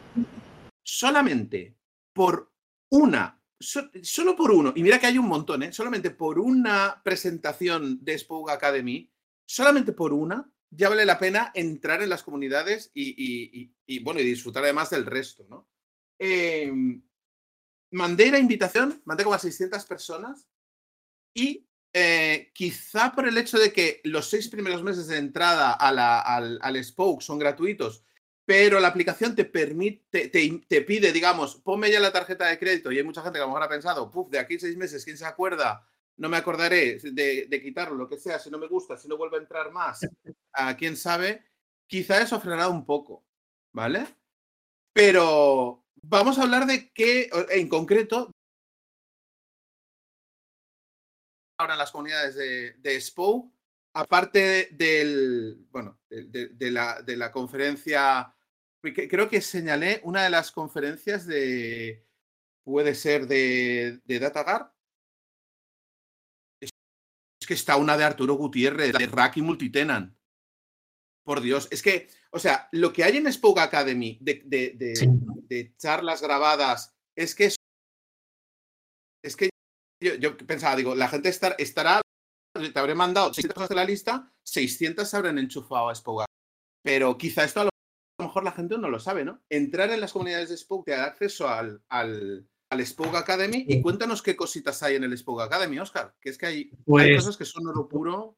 Solamente 0.82 1.76
por 2.12 2.52
una, 2.90 3.40
so- 3.60 3.90
solo 4.02 4.34
por 4.34 4.50
uno, 4.50 4.72
y 4.74 4.82
mira 4.82 4.98
que 4.98 5.06
hay 5.06 5.18
un 5.18 5.28
montón, 5.28 5.62
¿eh? 5.62 5.72
solamente 5.72 6.10
por 6.10 6.40
una 6.40 7.00
presentación 7.04 8.04
de 8.04 8.18
Spoke 8.18 8.50
Academy, 8.50 9.08
solamente 9.46 9.92
por 9.92 10.12
una, 10.12 10.50
ya 10.70 10.88
vale 10.88 11.04
la 11.04 11.18
pena 11.18 11.50
entrar 11.54 12.02
en 12.02 12.10
las 12.10 12.22
comunidades 12.22 12.90
y, 12.94 13.72
bueno, 14.02 14.20
y 14.20 14.24
disfrutar 14.24 14.64
además 14.64 14.90
del 14.90 15.06
resto, 15.06 15.46
¿no? 15.48 15.68
Eh, 16.18 16.72
mandé 17.90 18.30
la 18.30 18.38
invitación, 18.38 19.00
mandé 19.04 19.24
como 19.24 19.34
a 19.34 19.38
600 19.38 19.84
personas 19.86 20.46
y 21.34 21.68
eh, 21.92 22.50
quizá 22.52 23.12
por 23.12 23.26
el 23.26 23.38
hecho 23.38 23.58
de 23.58 23.72
que 23.72 24.00
los 24.04 24.28
seis 24.28 24.48
primeros 24.48 24.82
meses 24.82 25.06
de 25.06 25.16
entrada 25.16 25.72
a 25.72 25.88
al, 26.36 26.58
al 26.60 26.84
Spoke 26.84 27.22
son 27.22 27.38
gratuitos, 27.38 28.04
pero 28.44 28.80
la 28.80 28.88
aplicación 28.88 29.34
te 29.34 29.44
permite, 29.44 30.28
te, 30.28 30.82
pide, 30.82 31.12
digamos, 31.12 31.56
ponme 31.56 31.90
ya 31.90 32.00
la 32.00 32.12
tarjeta 32.12 32.46
de 32.46 32.58
crédito 32.58 32.90
y 32.90 32.96
hay 32.96 33.04
mucha 33.04 33.22
gente 33.22 33.38
que 33.38 33.42
a 33.42 33.46
lo 33.46 33.48
mejor 33.48 33.62
ha 33.62 33.68
pensado, 33.68 34.10
puf, 34.10 34.30
de 34.30 34.38
aquí 34.38 34.58
seis 34.58 34.76
meses, 34.76 35.04
¿quién 35.04 35.18
se 35.18 35.26
acuerda? 35.26 35.86
No 36.18 36.28
me 36.28 36.36
acordaré 36.36 36.98
de, 36.98 37.60
quitarlo, 37.62 37.96
lo 37.96 38.08
que 38.08 38.18
sea, 38.18 38.38
si 38.38 38.50
no 38.50 38.58
me 38.58 38.66
gusta, 38.66 38.96
si 38.96 39.08
no 39.08 39.16
vuelve 39.16 39.36
a 39.36 39.40
entrar 39.40 39.70
más, 39.72 40.00
a 40.52 40.76
quién 40.76 40.96
sabe, 40.96 41.44
quizá 41.86 42.20
eso 42.20 42.40
frenado 42.40 42.70
un 42.70 42.84
poco, 42.84 43.24
¿vale? 43.72 44.06
Pero 44.92 45.84
vamos 46.02 46.38
a 46.38 46.42
hablar 46.42 46.66
de 46.66 46.90
qué, 46.92 47.30
en 47.50 47.68
concreto, 47.68 48.32
ahora 51.58 51.76
las 51.76 51.90
comunidades 51.90 52.34
de, 52.34 52.74
de 52.74 52.96
aparte 53.94 54.68
del, 54.72 55.66
bueno, 55.70 56.00
de, 56.08 56.70
la, 56.70 57.02
de 57.02 57.16
la 57.16 57.32
conferencia, 57.32 58.34
creo 58.80 59.28
que 59.28 59.40
señalé 59.40 60.00
una 60.04 60.24
de 60.24 60.30
las 60.30 60.52
conferencias 60.52 61.26
de, 61.26 62.06
puede 62.64 62.94
ser 62.94 63.26
de, 63.26 64.00
de 64.04 64.18
DataGar. 64.18 64.72
Que 67.48 67.54
está 67.54 67.76
una 67.78 67.96
de 67.96 68.04
Arturo 68.04 68.34
Gutiérrez, 68.34 68.92
de 68.92 69.06
Rack 69.06 69.38
y 69.38 69.40
Multitenant. 69.42 70.14
Por 71.24 71.40
Dios, 71.40 71.66
es 71.70 71.80
que, 71.80 72.08
o 72.30 72.38
sea, 72.38 72.68
lo 72.72 72.92
que 72.92 73.04
hay 73.04 73.16
en 73.16 73.32
Spoke 73.32 73.60
Academy 73.60 74.18
de, 74.20 74.42
de- 74.44 74.72
de- 74.76 74.96
Sí. 74.96 75.06
de 75.48 75.74
charlas 75.78 76.20
grabadas 76.20 76.94
es 77.16 77.34
que 77.34 77.46
es, 77.46 77.56
es 79.24 79.34
que 79.34 79.48
yo, 80.02 80.14
yo 80.16 80.36
pensaba, 80.36 80.76
digo, 80.76 80.94
la 80.94 81.08
gente 81.08 81.30
estar- 81.30 81.56
estará, 81.58 82.02
te 82.54 82.78
habré 82.78 82.94
mandado 82.94 83.32
600 83.32 83.54
cosas 83.54 83.68
de 83.70 83.74
la 83.76 83.84
lista, 83.86 84.30
600 84.44 85.08
se 85.08 85.16
habrán 85.16 85.38
enchufado 85.38 85.88
a 85.88 85.94
Spoke. 85.94 86.26
Pero 86.84 87.16
quizá 87.16 87.44
esto 87.44 87.60
a 87.60 87.64
lo, 87.64 87.70
a 87.70 88.22
lo 88.22 88.28
mejor 88.28 88.44
la 88.44 88.52
gente 88.52 88.76
no 88.76 88.90
lo 88.90 89.00
sabe, 89.00 89.24
¿no? 89.24 89.42
Entrar 89.50 89.90
en 89.90 90.00
las 90.02 90.12
comunidades 90.12 90.50
de 90.50 90.56
Spoke 90.58 90.92
te 90.92 90.98
da 90.98 91.06
acceso 91.06 91.48
al, 91.48 91.82
al, 91.88 92.46
al 92.70 92.84
Spoke 92.86 93.16
Academy 93.16 93.64
y 93.66 93.80
cuéntanos 93.80 94.22
qué 94.22 94.36
cositas 94.36 94.82
hay 94.82 94.96
en 94.96 95.04
el 95.04 95.16
Spoke 95.16 95.42
Academy, 95.42 95.78
Oscar. 95.78 96.14
Que 96.20 96.30
es 96.30 96.38
que 96.38 96.46
hay, 96.46 96.56
hay 96.56 96.70
Pues, 96.84 97.16
cosas 97.16 97.36
que 97.36 97.44
son 97.44 97.66
oro 97.66 97.88
puro. 97.88 98.36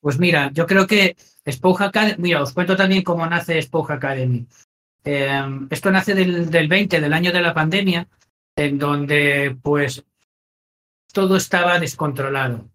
pues 0.00 0.18
mira, 0.18 0.50
yo 0.52 0.66
creo 0.66 0.86
que 0.86 1.16
Spoke 1.50 1.82
Academy, 1.82 2.16
mira, 2.18 2.42
os 2.42 2.52
cuento 2.52 2.76
también 2.76 3.02
cómo 3.02 3.26
nace 3.26 3.60
Spoke 3.60 3.92
Academy. 3.92 4.46
Eh, 5.04 5.40
esto 5.70 5.90
nace 5.90 6.14
del, 6.14 6.50
del 6.50 6.68
20, 6.68 7.00
del 7.00 7.12
año 7.12 7.32
de 7.32 7.42
la 7.42 7.54
pandemia, 7.54 8.08
en 8.56 8.78
donde 8.78 9.56
pues 9.62 10.04
todo 11.12 11.36
estaba 11.36 11.78
descontrolado. 11.78 12.68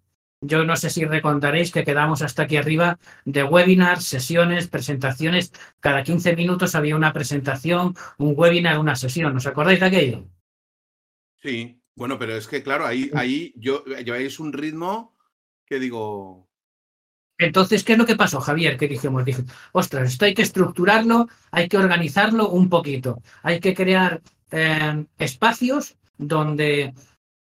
Yo 0.43 0.65
no 0.65 0.75
sé 0.75 0.89
si 0.89 1.05
recordaréis 1.05 1.71
que 1.71 1.83
quedamos 1.83 2.23
hasta 2.23 2.43
aquí 2.43 2.57
arriba 2.57 2.97
de 3.25 3.43
webinars, 3.43 4.05
sesiones, 4.05 4.67
presentaciones. 4.67 5.53
Cada 5.79 6.01
15 6.03 6.35
minutos 6.35 6.73
había 6.73 6.95
una 6.95 7.13
presentación, 7.13 7.95
un 8.17 8.33
webinar, 8.35 8.79
una 8.79 8.95
sesión. 8.95 9.37
¿Os 9.37 9.45
acordáis 9.45 9.79
de 9.79 9.85
aquello? 9.85 10.27
Sí, 11.41 11.81
bueno, 11.95 12.17
pero 12.19 12.35
es 12.35 12.47
que 12.47 12.61
claro, 12.63 12.85
ahí, 12.85 13.09
ahí 13.13 13.53
yo 13.55 13.83
lleváis 13.85 14.39
un 14.39 14.53
ritmo 14.53 15.15
que 15.65 15.79
digo. 15.79 16.47
Entonces, 17.37 17.83
¿qué 17.83 17.93
es 17.93 17.97
lo 17.97 18.05
que 18.05 18.15
pasó, 18.15 18.39
Javier? 18.39 18.77
Que 18.77 18.87
dijimos, 18.87 19.25
dije, 19.25 19.43
ostras, 19.71 20.09
esto 20.09 20.25
hay 20.25 20.35
que 20.35 20.43
estructurarlo, 20.43 21.27
hay 21.49 21.67
que 21.67 21.77
organizarlo 21.77 22.49
un 22.49 22.69
poquito, 22.69 23.21
hay 23.41 23.59
que 23.59 23.73
crear 23.73 24.21
eh, 24.51 25.05
espacios 25.17 25.95
donde 26.17 26.93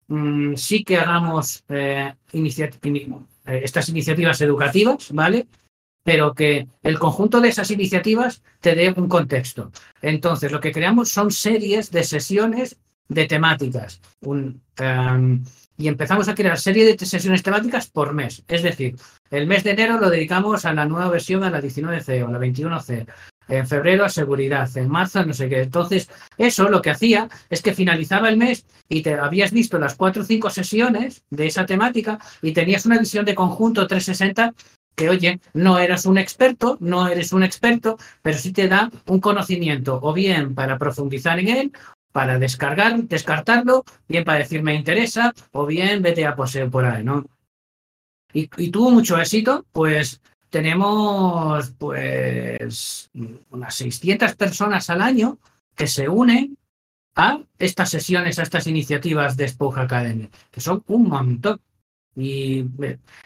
mm, 0.08 0.54
sí 0.54 0.82
que 0.82 0.96
hagamos 0.96 1.62
eh, 1.68 2.14
inicia- 2.32 2.70
eh, 2.82 3.60
estas 3.62 3.90
iniciativas 3.90 4.40
educativas, 4.40 5.12
¿vale? 5.12 5.46
Pero 6.02 6.32
que 6.34 6.66
el 6.82 6.98
conjunto 6.98 7.40
de 7.42 7.48
esas 7.50 7.70
iniciativas 7.70 8.42
te 8.60 8.74
dé 8.74 8.94
un 8.96 9.08
contexto. 9.08 9.70
Entonces, 10.00 10.50
lo 10.50 10.60
que 10.60 10.72
creamos 10.72 11.10
son 11.10 11.30
series 11.30 11.90
de 11.90 12.02
sesiones 12.02 12.78
de 13.12 13.26
temáticas. 13.26 14.00
Em, 14.76 15.44
y 15.76 15.88
empezamos 15.88 16.28
a 16.28 16.34
crear 16.34 16.58
serie 16.58 16.84
de 16.84 17.06
sesiones 17.06 17.42
temáticas 17.42 17.88
por 17.88 18.12
mes. 18.12 18.44
Es 18.48 18.62
decir, 18.62 18.96
el 19.30 19.46
mes 19.46 19.64
de 19.64 19.72
enero 19.72 19.98
lo 19.98 20.10
dedicamos 20.10 20.64
a 20.64 20.72
la 20.72 20.84
nueva 20.84 21.08
versión, 21.08 21.44
a 21.44 21.50
la 21.50 21.60
19C 21.60 22.22
o 22.22 22.30
la 22.30 22.38
21C. 22.38 23.06
En 23.48 23.66
febrero 23.66 24.04
a 24.04 24.08
seguridad, 24.08 24.70
en 24.76 24.88
marzo 24.88 25.24
no 25.24 25.34
sé 25.34 25.48
qué. 25.48 25.62
Entonces, 25.62 26.08
eso 26.38 26.68
lo 26.68 26.80
que 26.80 26.90
hacía 26.90 27.28
es 27.50 27.60
que 27.60 27.74
finalizaba 27.74 28.28
el 28.28 28.36
mes 28.36 28.64
y 28.88 29.02
te 29.02 29.14
habías 29.14 29.50
visto 29.50 29.78
las 29.78 29.94
cuatro 29.94 30.22
o 30.22 30.24
cinco 30.24 30.48
sesiones 30.50 31.24
de 31.30 31.46
esa 31.46 31.66
temática 31.66 32.18
y 32.40 32.52
tenías 32.52 32.86
una 32.86 32.98
visión 32.98 33.24
de 33.24 33.34
conjunto 33.34 33.86
360 33.86 34.54
que, 34.94 35.08
oye, 35.08 35.40
no 35.54 35.78
eras 35.78 36.06
un 36.06 36.18
experto, 36.18 36.76
no 36.80 37.08
eres 37.08 37.32
un 37.32 37.42
experto, 37.42 37.98
pero 38.20 38.38
sí 38.38 38.52
te 38.52 38.68
da 38.68 38.90
un 39.06 39.20
conocimiento, 39.20 39.98
o 40.02 40.12
bien 40.12 40.54
para 40.54 40.78
profundizar 40.78 41.38
en 41.38 41.48
él, 41.48 41.72
para 42.12 42.38
descargar, 42.38 43.02
descartarlo, 43.04 43.84
bien 44.06 44.24
para 44.24 44.38
decir 44.38 44.62
me 44.62 44.74
interesa, 44.74 45.34
o 45.52 45.66
bien 45.66 46.02
vete 46.02 46.26
a 46.26 46.36
poseer 46.36 46.70
por 46.70 46.84
ahí, 46.84 47.02
¿no? 47.02 47.24
Y, 48.32 48.48
y 48.56 48.70
tuvo 48.70 48.90
mucho 48.90 49.18
éxito, 49.18 49.66
pues 49.72 50.20
tenemos 50.52 51.70
pues 51.78 53.10
unas 53.50 53.74
600 53.74 54.34
personas 54.36 54.90
al 54.90 55.00
año 55.00 55.38
que 55.74 55.86
se 55.86 56.08
unen 56.08 56.58
a 57.14 57.40
estas 57.58 57.90
sesiones, 57.90 58.38
a 58.38 58.42
estas 58.42 58.66
iniciativas 58.66 59.36
de 59.36 59.48
Spoke 59.48 59.80
Academy, 59.80 60.28
que 60.50 60.60
son 60.60 60.82
un 60.86 61.08
montón. 61.08 61.60
Y 62.14 62.66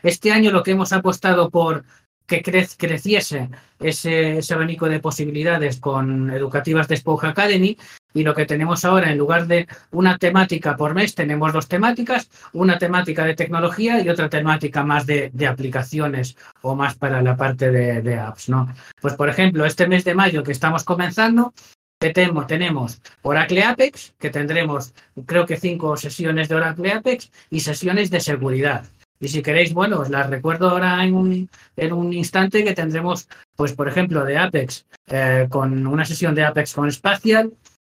este 0.02 0.30
año 0.30 0.52
lo 0.52 0.62
que 0.62 0.70
hemos 0.70 0.92
apostado 0.92 1.50
por 1.50 1.84
que 2.26 2.42
creciese 2.42 3.50
ese, 3.78 4.38
ese, 4.38 4.54
abanico 4.54 4.88
de 4.88 5.00
posibilidades 5.00 5.78
con 5.78 6.30
educativas 6.30 6.88
de 6.88 6.96
Spoke 6.96 7.26
Academy 7.26 7.76
y 8.16 8.24
lo 8.24 8.34
que 8.34 8.46
tenemos 8.46 8.82
ahora 8.86 9.12
en 9.12 9.18
lugar 9.18 9.46
de 9.46 9.68
una 9.90 10.16
temática 10.16 10.74
por 10.74 10.94
mes 10.94 11.14
tenemos 11.14 11.52
dos 11.52 11.68
temáticas, 11.68 12.30
una 12.54 12.78
temática 12.78 13.26
de 13.26 13.34
tecnología 13.34 14.00
y 14.00 14.08
otra 14.08 14.30
temática 14.30 14.82
más 14.82 15.04
de, 15.04 15.30
de 15.34 15.46
aplicaciones 15.46 16.34
o 16.62 16.74
más 16.74 16.94
para 16.94 17.20
la 17.20 17.36
parte 17.36 17.70
de, 17.70 18.00
de, 18.00 18.18
apps, 18.18 18.48
¿no? 18.48 18.72
Pues 19.02 19.12
por 19.14 19.28
ejemplo, 19.28 19.66
este 19.66 19.86
mes 19.86 20.02
de 20.04 20.14
mayo 20.14 20.42
que 20.42 20.52
estamos 20.52 20.82
comenzando 20.82 21.52
tenemos, 21.98 22.46
tenemos 22.46 23.02
Oracle 23.20 23.62
Apex, 23.62 24.14
que 24.18 24.30
tendremos 24.30 24.94
creo 25.26 25.44
que 25.44 25.58
cinco 25.58 25.94
sesiones 25.98 26.48
de 26.48 26.54
Oracle 26.54 26.92
Apex 26.92 27.30
y 27.50 27.60
sesiones 27.60 28.10
de 28.10 28.20
seguridad. 28.20 28.86
Y 29.20 29.28
si 29.28 29.42
queréis, 29.42 29.74
bueno, 29.74 30.00
os 30.00 30.10
las 30.10 30.30
recuerdo 30.30 30.70
ahora 30.70 31.04
en 31.04 31.14
un, 31.14 31.50
en 31.76 31.92
un 31.92 32.12
instante 32.14 32.64
que 32.64 32.74
tendremos, 32.74 33.28
pues 33.56 33.74
por 33.74 33.88
ejemplo, 33.88 34.24
de 34.24 34.38
Apex, 34.38 34.86
eh, 35.06 35.46
con 35.50 35.86
una 35.86 36.04
sesión 36.04 36.34
de 36.34 36.44
Apex 36.44 36.74
con 36.74 36.90
Spatial. 36.90 37.52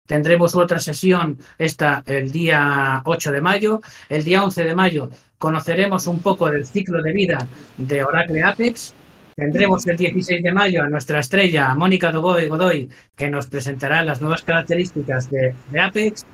Tendremos 0.09 0.57
otra 0.57 0.81
sesión 0.81 1.39
esta 1.59 2.03
el 2.07 2.33
día 2.33 3.03
8 3.05 3.31
de 3.31 3.43
mayo. 3.43 3.83
El 4.09 4.25
día 4.25 4.43
11 4.43 4.65
de 4.65 4.75
mayo 4.75 5.11
conoceremos 5.37 6.07
un 6.07 6.21
poco 6.21 6.51
del 6.51 6.65
ciclo 6.65 7.03
de 7.03 7.13
vida 7.13 7.47
de 7.77 8.03
Oracle 8.03 8.43
Apex. 8.43 8.95
Tendremos 9.37 9.87
el 9.87 9.99
16 9.99 10.43
de 10.43 10.51
mayo 10.51 10.83
a 10.83 10.89
nuestra 10.89 11.21
estrella, 11.21 11.75
Mónica 11.75 12.11
Dogoy 12.11 12.49
Godoy, 12.49 12.89
que 13.15 13.29
nos 13.29 13.49
presentará 13.49 14.03
las 14.03 14.23
nuevas 14.23 14.41
características 14.41 15.31
de, 15.31 15.55
Apex. 15.79 16.25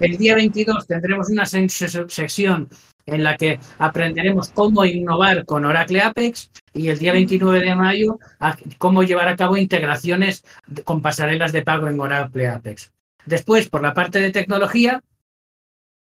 El 0.00 0.16
día 0.16 0.34
22 0.34 0.86
tendremos 0.86 1.28
una 1.28 1.44
sección 1.44 2.70
en 3.04 3.22
la 3.22 3.36
que 3.36 3.60
aprenderemos 3.78 4.48
cómo 4.48 4.82
innovar 4.86 5.44
con 5.44 5.66
Oracle 5.66 6.00
Apex 6.00 6.50
y 6.72 6.88
el 6.88 6.98
día 6.98 7.12
29 7.12 7.60
de 7.60 7.74
mayo 7.74 8.18
cómo 8.78 9.02
llevar 9.02 9.28
a 9.28 9.36
cabo 9.36 9.58
integraciones 9.58 10.42
con 10.84 11.02
pasarelas 11.02 11.52
de 11.52 11.60
pago 11.60 11.86
en 11.86 12.00
Oracle 12.00 12.48
Apex. 12.48 12.90
Después, 13.26 13.68
por 13.68 13.82
la 13.82 13.94
parte 13.94 14.20
de 14.20 14.30
tecnología, 14.30 15.02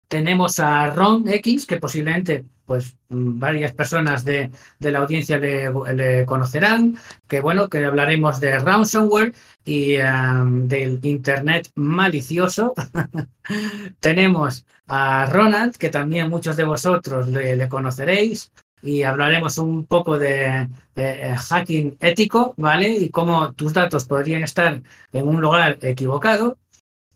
tenemos 0.08 0.60
a 0.60 0.90
Ron 0.90 1.26
X, 1.26 1.66
que 1.66 1.78
posiblemente 1.78 2.44
pues 2.66 2.96
varias 3.08 3.72
personas 3.72 4.24
de, 4.24 4.50
de 4.78 4.90
la 4.90 5.00
audiencia 5.00 5.38
le, 5.38 6.24
conocerán, 6.26 6.96
que 7.28 7.40
bueno, 7.40 7.68
que 7.68 7.84
hablaremos 7.84 8.40
de 8.40 8.58
ransomware 8.58 9.34
y 9.64 9.96
del 9.96 11.00
Internet 11.02 11.70
malicioso. 11.74 12.74
Tenemos 14.00 14.64
a 14.86 15.26
Ronald, 15.26 15.76
que 15.76 15.88
también 15.88 16.30
muchos 16.30 16.56
de 16.56 16.64
vosotros 16.64 17.28
le, 17.28 17.68
conoceréis, 17.68 18.52
y 18.82 19.02
hablaremos 19.02 19.58
un 19.58 19.86
poco 19.86 20.18
de, 20.18 20.68
de, 20.94 21.36
hacking 21.36 21.96
ético, 22.00 22.54
¿vale? 22.56 22.88
Y 22.90 23.10
cómo 23.10 23.52
tus 23.52 23.72
datos 23.72 24.06
podrían 24.06 24.42
estar 24.42 24.82
en 25.12 25.28
un 25.28 25.40
lugar 25.40 25.78
equivocado. 25.82 26.58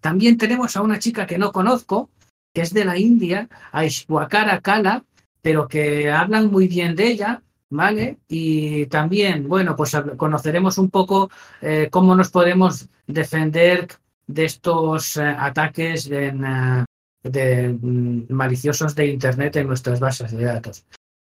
También 0.07 0.38
tenemos 0.38 0.77
a 0.77 0.83
una 0.83 1.01
chica 1.01 1.27
que 1.27 1.37
no 1.37 1.51
conozco, 1.51 2.11
que 2.55 2.61
es 2.61 2.73
de 2.73 2.85
la 2.85 2.97
India, 2.97 3.49
a 3.73 3.85
Ishwakara 3.85 4.61
Kala, 4.61 5.05
pero 5.42 5.66
que 5.66 6.12
hablan 6.12 6.49
muy 6.49 6.69
bien 6.69 6.95
de 6.95 7.09
ella, 7.09 7.42
¿vale? 7.71 8.19
Y 8.29 8.87
también, 8.87 9.49
bueno, 9.49 9.75
pues 9.75 9.97
conoceremos 10.16 10.79
un 10.79 10.90
poco 10.90 11.29
eh, 11.61 11.88
cómo 11.90 12.14
nos 12.14 12.31
podemos 12.31 12.88
defender 13.09 13.88
de 14.29 14.45
estos 14.45 15.16
eh, 15.16 15.23
ataques 15.23 16.09
de, 16.09 16.31
mm, 16.31 18.33
maliciosos 18.33 18.95
de 18.95 19.09
Internet 19.09 19.57
en 19.57 19.66
nuestras 19.66 19.99
bases 19.99 20.31
de 20.31 20.45
datos. 20.45 20.85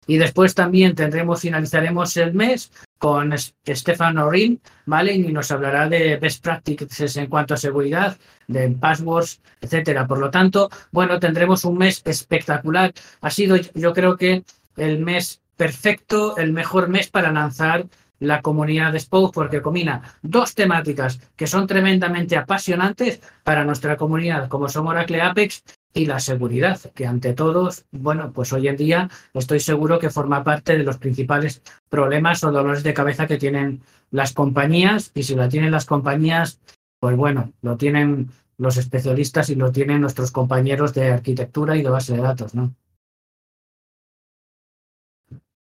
Y 0.07 0.17
después 0.17 0.55
también 0.55 0.95
tendremos, 0.95 1.41
finalizaremos 1.41 2.15
el 2.15 2.33
mes 2.33 2.71
con 2.99 3.33
Stefan 3.37 4.17
Orin, 4.17 4.61
¿vale? 4.85 5.13
Y 5.13 5.31
nos 5.31 5.49
hablará 5.51 5.89
de 5.89 6.17
best 6.17 6.43
practices 6.43 7.17
en 7.17 7.27
cuanto 7.27 7.55
a 7.55 7.57
seguridad, 7.57 8.17
de 8.47 8.69
passwords, 8.69 9.41
etcétera. 9.61 10.05
Por 10.05 10.19
lo 10.19 10.29
tanto, 10.29 10.69
bueno, 10.91 11.19
tendremos 11.19 11.65
un 11.65 11.77
mes 11.77 12.01
espectacular. 12.05 12.93
Ha 13.21 13.29
sido, 13.31 13.55
yo 13.73 13.93
creo 13.93 14.17
que 14.17 14.43
el 14.75 14.99
mes 14.99 15.41
perfecto, 15.55 16.37
el 16.37 16.51
mejor 16.51 16.89
mes 16.89 17.09
para 17.09 17.31
lanzar 17.31 17.85
la 18.19 18.41
comunidad 18.41 18.91
de 18.91 18.99
Spoke 18.99 19.33
porque 19.33 19.61
combina 19.61 20.01
dos 20.21 20.53
temáticas 20.53 21.21
que 21.37 21.47
son 21.47 21.67
tremendamente 21.67 22.35
apasionantes 22.35 23.21
para 23.43 23.63
nuestra 23.63 23.95
comunidad, 23.95 24.49
como 24.49 24.67
son 24.67 24.87
Oracle 24.87 25.21
Apex 25.21 25.63
y 25.93 26.05
la 26.05 26.19
seguridad, 26.19 26.79
que 26.93 27.07
ante 27.07 27.33
todos, 27.33 27.85
bueno, 27.91 28.31
pues 28.31 28.53
hoy 28.53 28.67
en 28.67 28.77
día 28.77 29.09
estoy 29.33 29.59
seguro 29.59 29.99
que 29.99 30.09
forma 30.09 30.43
parte 30.43 30.77
de 30.77 30.83
los 30.83 30.97
principales 30.97 31.61
problemas 31.89 32.43
o 32.43 32.51
dolores 32.51 32.83
de 32.83 32.93
cabeza 32.93 33.27
que 33.27 33.37
tienen 33.37 33.81
las 34.11 34.33
compañías 34.33 35.11
y 35.15 35.23
si 35.23 35.35
lo 35.35 35.49
tienen 35.49 35.71
las 35.71 35.85
compañías, 35.85 36.61
pues 36.99 37.15
bueno, 37.15 37.53
lo 37.61 37.77
tienen 37.77 38.29
los 38.57 38.77
especialistas 38.77 39.49
y 39.49 39.55
lo 39.55 39.71
tienen 39.71 40.01
nuestros 40.01 40.31
compañeros 40.31 40.93
de 40.93 41.11
arquitectura 41.11 41.75
y 41.75 41.81
de 41.81 41.89
base 41.89 42.15
de 42.15 42.21
datos, 42.21 42.53
¿no? 42.53 42.75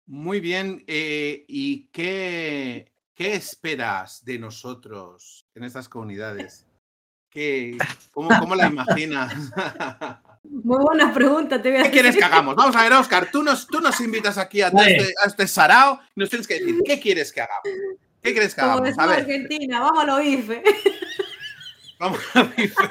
Muy 0.06 0.40
bien, 0.40 0.84
eh, 0.88 1.46
¿y 1.48 1.86
qué, 1.92 2.92
qué 3.14 3.36
esperas 3.36 4.26
de 4.26 4.40
nosotros 4.40 5.46
en 5.54 5.66
estas 5.66 5.88
comunidades? 5.88 6.69
¿Qué, 7.30 7.78
cómo, 8.12 8.30
¿Cómo 8.40 8.56
la 8.56 8.68
imaginas? 8.68 9.34
Muy 10.44 10.84
buena 10.84 11.14
pregunta, 11.14 11.62
te 11.62 11.70
voy 11.70 11.80
a 11.80 11.84
¿Qué 11.84 11.92
quieres 11.92 12.16
que 12.16 12.24
hagamos? 12.24 12.56
Vamos 12.56 12.76
a 12.76 12.84
ver, 12.84 12.94
Oscar, 12.94 13.30
tú 13.32 13.44
nos, 13.44 13.68
tú 13.68 13.82
nos 13.82 14.00
invitas 14.02 14.38
aquí 14.38 14.62
a, 14.62 14.70
este, 14.70 15.14
a 15.24 15.28
este 15.28 15.48
sarao 15.48 16.00
y 16.16 16.20
nos 16.20 16.30
tienes 16.30 16.48
que 16.48 16.56
decir, 16.56 16.82
¿qué 16.84 17.00
quieres 17.00 17.32
que 17.32 17.42
hagamos? 17.42 17.64
¿Qué 18.22 18.32
quieres 18.32 18.56
que 18.56 18.62
hagamos? 18.62 18.98
A 18.98 19.06
ver. 19.06 19.20
Argentina, 19.20 19.80
vamos 19.80 20.04
a 20.04 20.08
lo 20.08 20.22
IFE. 20.22 20.64
Vamos 22.00 22.20
a 22.34 22.44
lo 22.44 22.50
IFE. 22.58 22.90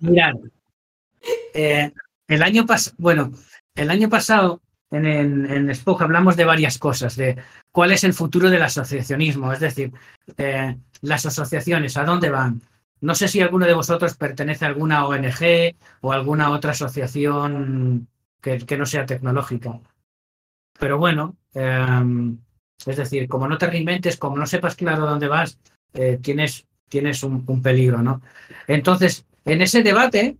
Mirad, 0.00 0.34
eh, 1.52 1.92
el 2.26 2.42
año 2.42 2.64
pasado, 2.64 2.96
bueno, 2.98 3.32
el 3.74 3.90
año 3.90 4.08
pasado 4.08 4.62
en, 4.90 5.04
en, 5.06 5.46
en 5.46 5.74
Spoke 5.74 6.02
hablamos 6.02 6.36
de 6.36 6.44
varias 6.44 6.78
cosas, 6.78 7.16
de 7.16 7.36
cuál 7.70 7.92
es 7.92 8.02
el 8.02 8.14
futuro 8.14 8.48
del 8.48 8.62
asociacionismo, 8.62 9.52
es 9.52 9.60
decir, 9.60 9.92
eh, 10.38 10.76
las 11.02 11.26
asociaciones, 11.26 11.96
¿a 11.96 12.04
dónde 12.04 12.30
van? 12.30 12.62
No 13.00 13.14
sé 13.14 13.28
si 13.28 13.40
alguno 13.40 13.66
de 13.66 13.74
vosotros 13.74 14.16
pertenece 14.16 14.64
a 14.64 14.68
alguna 14.68 15.06
ONG 15.06 15.76
o 16.00 16.12
alguna 16.12 16.50
otra 16.50 16.72
asociación 16.72 18.08
que, 18.40 18.76
no 18.78 18.86
sea 18.86 19.06
tecnológica. 19.06 19.80
Pero 20.78 20.98
bueno, 20.98 21.36
eh, 21.54 22.36
es 22.86 22.96
decir, 22.96 23.28
como 23.28 23.48
no 23.48 23.58
te 23.58 23.66
reinventes, 23.66 24.16
como 24.16 24.36
no 24.36 24.46
sepas 24.46 24.76
claro 24.76 25.06
dónde 25.06 25.28
vas, 25.28 25.58
eh, 25.92 26.18
tienes, 26.20 26.66
tienes 26.88 27.22
un, 27.22 27.44
un, 27.46 27.62
peligro, 27.62 28.02
¿no? 28.02 28.20
Entonces, 28.66 29.26
en 29.44 29.62
ese 29.62 29.82
debate 29.82 30.38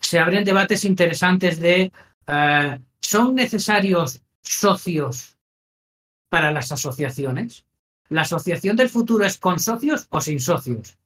se 0.00 0.18
abren 0.18 0.44
debates 0.44 0.84
interesantes 0.84 1.60
de 1.60 1.92
eh, 2.26 2.78
¿son 3.00 3.34
necesarios 3.34 4.22
socios 4.42 5.36
para 6.28 6.52
las 6.52 6.72
asociaciones? 6.72 7.64
¿La 8.08 8.22
asociación 8.22 8.76
del 8.76 8.90
futuro 8.90 9.24
es 9.24 9.38
con 9.38 9.58
socios 9.58 10.06
o 10.10 10.20
sin 10.20 10.40
socios? 10.40 10.98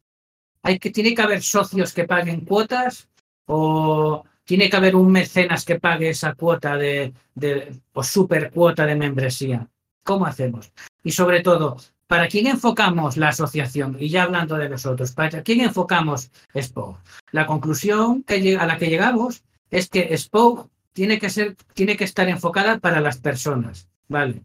Hay 0.67 0.81
que, 0.81 0.91
tiene 0.91 1.15
que 1.15 1.23
haber 1.23 1.43
socios 1.43 1.93
que 1.93 2.09
paguen 2.09 2.41
cuotas 2.41 3.09
o 3.47 4.25
tiene 4.43 4.69
que 4.69 4.77
haber 4.77 4.97
un 4.97 5.13
mecenas 5.13 5.65
que 5.65 5.79
pague 5.79 6.11
esa 6.11 6.35
cuota 6.35 6.77
de, 6.77 7.13
de 7.37 7.73
o 7.93 8.03
super 8.03 8.51
cuota 8.51 8.85
de 8.85 8.97
membresía. 8.97 9.69
¿Cómo 10.03 10.27
hacemos? 10.27 10.73
Y 11.05 11.13
sobre 11.13 11.41
todo, 11.41 11.77
¿para 12.09 12.27
quién 12.27 12.49
enfocamos 12.49 13.17
la 13.17 13.29
asociación? 13.29 13.97
Y 14.01 14.09
ya 14.09 14.25
hablando 14.25 14.57
de 14.57 14.69
nosotros, 14.69 15.13
¿para 15.13 15.45
quién 15.45 15.61
enfocamos 15.61 16.33
Spoke? 16.61 16.99
La 17.31 17.47
conclusión 17.47 18.25
que, 18.25 18.57
a 18.57 18.67
la 18.67 18.77
que 18.77 18.89
llegamos 18.89 19.45
es 19.71 19.89
que 19.89 20.19
Spoke 20.19 20.69
tiene 20.93 21.21
que 21.21 21.31
ser, 21.31 21.55
tiene 21.75 21.97
que 21.97 22.05
estar 22.05 22.29
enfocada 22.29 22.81
para 22.81 23.01
las 23.01 23.19
personas, 23.19 23.89
¿vale? 24.09 24.43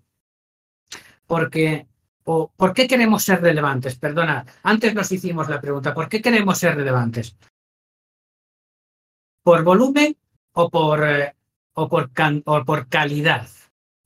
Porque, 1.25 1.87
o, 2.25 2.51
¿por 2.55 2.73
qué 2.73 2.87
queremos 2.87 3.23
ser 3.23 3.41
relevantes? 3.41 3.95
Perdona, 3.95 4.45
antes 4.63 4.93
nos 4.93 5.11
hicimos 5.11 5.49
la 5.49 5.59
pregunta, 5.59 5.93
¿por 5.93 6.07
qué 6.07 6.21
queremos 6.21 6.57
ser 6.57 6.75
relevantes? 6.75 7.35
¿Por 9.43 9.63
volumen 9.63 10.15
o 10.53 10.69
por, 10.69 11.07
eh, 11.07 11.35
o 11.73 11.89
por, 11.89 12.11
o 12.45 12.65
por 12.65 12.87
calidad? 12.87 13.47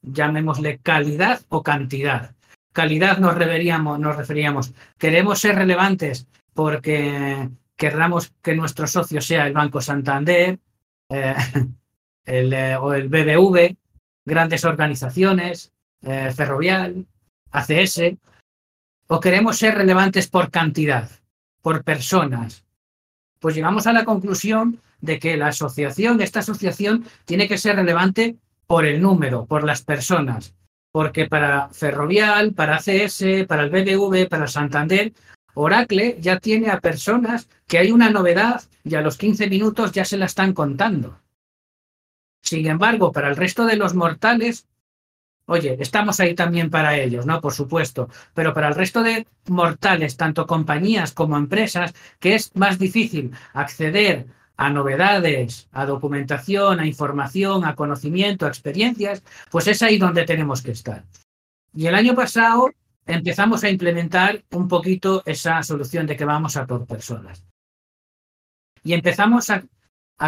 Llamémosle 0.02 0.80
calidad 0.80 1.42
o 1.50 1.62
cantidad. 1.64 2.36
Calidad 2.72 3.18
nos 3.18 3.36
referíamos, 3.36 4.00
nos 4.00 4.16
referíamos, 4.16 4.74
queremos 4.98 5.40
ser 5.40 5.56
relevantes 5.56 6.28
porque 6.54 7.50
querramos 7.76 8.34
que 8.42 8.56
nuestro 8.56 8.88
socio 8.88 9.20
sea 9.22 9.48
el 9.48 9.54
Banco 9.54 9.82
Santander 9.82 10.60
eh, 11.10 11.36
el, 12.26 12.54
eh, 12.54 12.78
o 12.78 12.94
el 12.94 13.10
BBV, 13.10 13.76
grandes 14.26 14.64
organizaciones, 14.66 15.72
Ferrovial, 16.36 17.08
ACS, 17.60 18.18
o 19.08 19.20
queremos 19.20 19.58
ser 19.58 19.76
relevantes 19.76 20.28
por 20.28 20.52
cantidad, 20.52 21.10
por 21.62 21.84
personas. 21.84 22.66
Pues 23.40 23.56
llegamos 23.56 23.88
a 23.88 23.94
la 23.94 24.06
conclusión 24.06 24.82
de 25.02 25.20
que 25.20 25.38
la 25.38 25.48
asociación, 25.48 26.22
esta 26.22 26.40
asociación, 26.40 27.06
tiene 27.26 27.48
que 27.48 27.58
ser 27.58 27.76
relevante 27.76 28.38
por 28.68 28.86
el 28.86 29.02
número, 29.02 29.46
por 29.46 29.64
las 29.64 29.84
personas, 29.84 30.56
porque 30.92 31.28
para 31.28 31.70
Ferrovial, 31.70 32.54
para 32.54 32.78
ACS, 32.78 33.46
para 33.48 33.64
el 33.64 33.70
BBV, 33.70 34.28
para 34.28 34.48
Santander, 34.48 35.14
Oracle 35.54 36.18
ya 36.20 36.40
tiene 36.40 36.70
a 36.70 36.80
personas 36.80 37.48
que 37.68 37.78
hay 37.78 37.92
una 37.92 38.10
novedad 38.10 38.64
y 38.84 38.96
a 38.96 39.02
los 39.02 39.18
15 39.18 39.50
minutos 39.50 39.92
ya 39.92 40.06
se 40.06 40.18
la 40.18 40.26
están 40.26 40.54
contando. 40.54 41.20
Sin 42.42 42.68
embargo, 42.68 43.12
para 43.12 43.30
el 43.30 43.36
resto 43.36 43.66
de 43.66 43.76
los 43.76 43.96
mortales, 43.96 44.68
oye, 45.48 45.78
estamos 45.80 46.20
ahí 46.20 46.36
también 46.36 46.70
para 46.70 46.98
ellos, 46.98 47.26
¿no? 47.26 47.42
Por 47.42 47.54
supuesto, 47.54 48.10
pero 48.34 48.54
para 48.54 48.68
el 48.68 48.76
resto 48.76 49.04
de 49.04 49.28
mortales, 49.48 50.18
tanto 50.18 50.48
compañías 50.48 51.14
como 51.14 51.38
empresas, 51.38 51.94
que 52.20 52.36
es 52.36 52.56
más 52.56 52.80
difícil 52.80 53.32
acceder 53.54 54.28
a 54.58 54.70
novedades, 54.70 55.68
a 55.72 55.86
documentación, 55.86 56.80
a 56.80 56.86
información, 56.86 57.66
a 57.66 57.76
conocimiento, 57.76 58.46
a 58.46 58.50
experiencias, 58.50 59.24
pues 59.52 59.68
es 59.68 59.82
ahí 59.82 59.98
donde 59.98 60.26
tenemos 60.26 60.62
que 60.62 60.72
estar. 60.72 61.04
Y 61.74 61.88
el 61.88 61.96
año 61.96 62.16
pasado 62.16 62.72
empezamos 63.06 63.64
a 63.64 63.70
implementar 63.70 64.44
un 64.52 64.68
poquito 64.68 65.22
esa 65.26 65.62
solución 65.62 66.08
de 66.08 66.16
que 66.16 66.26
vamos 66.26 66.58
a 66.58 66.66
por 66.66 66.86
personas. 66.86 67.46
Y 68.84 68.94
empezamos 68.94 69.50
a, 69.50 69.64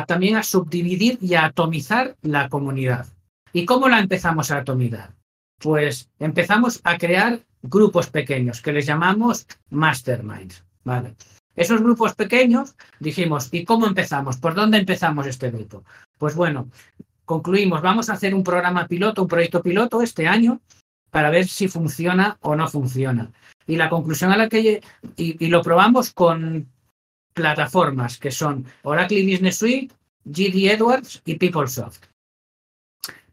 también 0.06 0.36
a 0.36 0.44
subdividir 0.44 1.18
y 1.22 1.36
a 1.36 1.46
atomizar 1.46 2.18
la 2.22 2.50
comunidad. 2.50 3.08
¿Y 3.58 3.66
cómo 3.66 3.90
la 3.90 3.98
empezamos 3.98 4.52
a 4.52 4.58
atomizar? 4.58 5.16
Pues 5.60 6.12
empezamos 6.20 6.80
a 6.84 6.96
crear 7.00 7.40
grupos 7.64 8.08
pequeños 8.08 8.62
que 8.62 8.72
les 8.72 8.86
llamamos 8.86 9.48
masterminds. 9.72 10.64
¿vale? 10.84 11.16
Esos 11.56 11.82
grupos 11.82 12.14
pequeños 12.14 12.76
dijimos, 13.00 13.50
¿y 13.52 13.66
cómo 13.66 13.88
empezamos? 13.88 14.38
¿Por 14.38 14.54
dónde 14.54 14.78
empezamos 14.78 15.26
este 15.26 15.50
grupo? 15.50 15.84
Pues 16.20 16.36
bueno, 16.36 16.70
concluimos, 17.26 17.82
vamos 17.82 18.12
a 18.12 18.14
hacer 18.14 18.36
un 18.36 18.44
programa 18.44 18.88
piloto, 18.88 19.24
un 19.24 19.28
proyecto 19.28 19.64
piloto 19.64 20.04
este 20.04 20.28
año 20.28 20.62
para 21.10 21.32
ver 21.32 21.48
si 21.48 21.68
funciona 21.68 22.38
o 22.42 22.56
no 22.56 22.68
funciona. 22.68 23.32
Y 23.66 23.76
la 23.76 23.90
conclusión 23.90 24.32
a 24.32 24.38
la 24.38 24.50
que 24.50 24.84
y, 25.16 25.44
y 25.44 25.48
lo 25.48 25.64
probamos 25.64 26.14
con 26.14 26.68
plataformas 27.34 28.20
que 28.20 28.30
son 28.30 28.68
Oracle 28.84 29.24
Business 29.24 29.58
Suite, 29.58 29.96
GD 30.26 30.74
Edwards 30.74 31.24
y 31.26 31.40
PeopleSoft. 31.40 32.06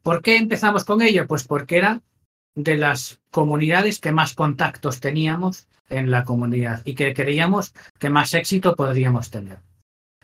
¿Por 0.05 0.21
qué 0.21 0.37
empezamos 0.37 0.85
con 0.85 1.01
ello? 1.01 1.27
Pues 1.27 1.45
porque 1.45 1.79
era 1.79 2.03
de 2.55 2.77
las 2.77 3.21
comunidades 3.31 3.99
que 4.01 4.13
más 4.13 4.35
contactos 4.35 5.01
teníamos 5.01 5.67
en 5.89 6.11
la 6.11 6.25
comunidad 6.25 6.83
y 6.85 6.95
que 6.95 7.15
creíamos 7.15 7.73
que 7.99 8.11
más 8.11 8.35
éxito 8.35 8.77
podríamos 8.77 9.31
tener. 9.31 9.61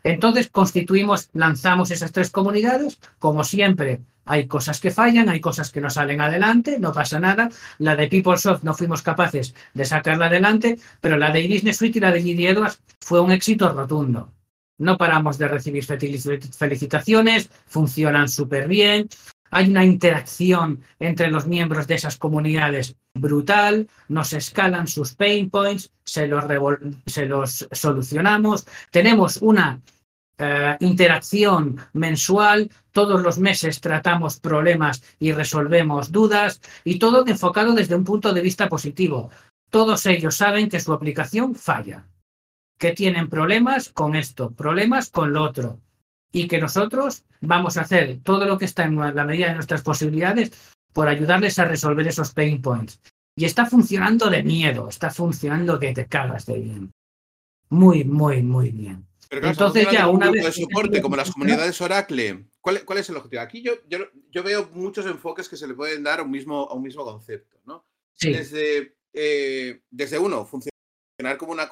Entonces 0.05 0.51
constituimos, 0.51 1.31
lanzamos 1.33 1.90
esas 1.90 2.12
tres 2.12 2.31
comunidades, 2.31 3.01
como 3.19 3.43
siempre 3.43 4.01
hay 4.27 4.47
cosas 4.47 4.81
que 4.81 4.90
fallan, 4.90 5.31
hay 5.31 5.40
cosas 5.40 5.71
que 5.71 5.81
no 5.81 5.88
salen 5.88 6.21
adelante, 6.21 6.79
no 6.79 6.93
pasa 6.93 7.19
nada. 7.19 7.49
La 7.79 7.97
de 7.97 8.07
PeopleSoft 8.07 8.62
no 8.62 8.75
fuimos 8.75 9.01
capaces 9.01 9.55
de 9.73 9.85
sacarla 9.87 10.27
adelante, 10.27 10.79
pero 11.01 11.16
la 11.16 11.31
de 11.31 11.49
Business 11.49 11.79
Suite 11.79 11.99
y 11.99 12.03
la 12.03 12.12
de 12.12 12.21
GD 12.21 12.51
Edwards 12.51 12.81
fue 13.01 13.21
un 13.23 13.33
éxito 13.33 13.73
rotundo. 13.73 14.31
No 14.77 14.99
paramos 14.99 15.38
de 15.38 15.49
recibir 15.49 15.85
felici- 15.87 16.53
felicitaciones, 16.55 17.49
funcionan 17.66 18.29
súper 18.29 18.69
bien, 18.69 19.09
hay 19.50 19.68
una 19.68 19.84
interacción 19.84 20.82
entre 20.98 21.30
los 21.30 21.46
miembros 21.46 21.86
de 21.86 21.96
esas 21.96 22.16
comunidades 22.16 22.96
brutal, 23.14 23.88
nos 24.08 24.32
escalan 24.32 24.86
sus 24.86 25.14
pain 25.14 25.50
points, 25.50 25.90
se 26.04 26.26
los, 26.28 27.68
solucionamos, 27.72 28.66
tenemos 28.90 29.38
una 29.38 29.80
eh, 30.38 30.76
interacción 30.80 31.78
mensual, 31.92 32.70
todos 32.92 33.20
los 33.20 33.38
meses 33.38 33.80
tratamos 33.80 34.38
problemas 34.38 35.02
y 35.18 35.32
resolvemos 35.32 36.12
dudas 36.12 36.60
y 36.84 36.98
todo 36.98 37.26
enfocado 37.26 37.74
desde 37.74 37.96
un 37.96 38.04
punto 38.04 38.32
de 38.32 38.40
vista 38.42 38.68
positivo. 38.68 39.30
Todos 39.68 40.06
ellos 40.06 40.36
saben 40.36 40.68
que 40.68 40.80
su 40.80 40.92
aplicación 40.92 41.54
falla, 41.54 42.04
que 42.78 42.92
tienen 42.92 43.28
problemas 43.28 43.90
con 43.90 44.16
esto, 44.16 44.50
problemas 44.50 45.10
con 45.10 45.32
lo 45.32 45.42
otro 45.42 45.80
y 46.33 46.49
que 46.49 46.59
nosotros 46.59 47.25
vamos 47.40 47.77
a 47.77 47.83
hacer 47.83 48.21
todo 48.23 48.47
lo 48.47 48.59
que 48.59 48.64
está 48.64 48.85
en 48.85 48.97
la 48.97 49.25
medida 49.25 49.49
de 49.49 49.55
nuestras 49.55 49.83
posibilidades 49.83 50.53
por 50.93 51.09
ayudarles 51.09 51.59
a 51.59 51.64
resolver 51.64 52.07
esos 52.07 52.33
pain 52.33 52.61
points. 52.62 53.01
Y 53.37 53.45
está 53.45 53.66
funcionando 53.66 54.29
de 54.29 54.43
miedo, 54.43 54.88
está 54.88 55.11
funcionando 55.11 55.79
que 55.79 55.93
te 55.93 56.07
cagas 56.07 56.47
de 56.47 56.59
bien. 56.59 56.93
Muy, 57.69 58.05
muy, 58.05 58.43
muy 58.43 58.71
bien. 58.71 59.07
Pero 59.29 59.43
claro, 59.43 59.53
Entonces 59.53 59.88
ya, 59.93 60.09
una 60.09 60.31
vez 60.31 60.45
de 60.45 60.53
soporte 60.53 61.01
como 61.01 61.16
las 61.16 61.31
comunidades 61.31 61.81
Oracle, 61.81 62.47
¿cuál, 62.61 62.85
cuál 62.85 62.99
es 62.99 63.09
el 63.09 63.16
objetivo? 63.16 63.43
Aquí 63.43 63.62
yo, 63.62 63.75
yo, 63.88 63.99
yo 64.31 64.43
veo 64.43 64.69
muchos 64.75 65.07
enfoques 65.07 65.49
que 65.49 65.57
se 65.57 65.69
le 65.69 65.75
pueden 65.75 66.03
dar 66.03 66.19
a 66.19 66.23
un 66.25 66.31
mismo, 66.33 66.69
a 66.69 66.75
un 66.75 66.83
mismo 66.83 67.05
concepto, 67.05 67.61
¿no? 67.64 67.87
Sí, 68.12 68.33
Desde, 68.33 68.97
eh, 69.12 69.83
desde 69.88 70.19
uno, 70.19 70.45
funcionar 70.45 71.38
como 71.38 71.53
una 71.53 71.71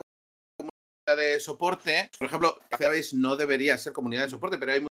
de 1.16 1.40
soporte. 1.40 2.10
Por 2.18 2.26
ejemplo, 2.26 2.58
no 3.14 3.36
debería 3.36 3.78
ser 3.78 3.92
comunidad 3.92 4.24
de 4.24 4.30
soporte, 4.30 4.58
pero 4.58 4.72
hay 4.72 4.80
mu- 4.80 4.88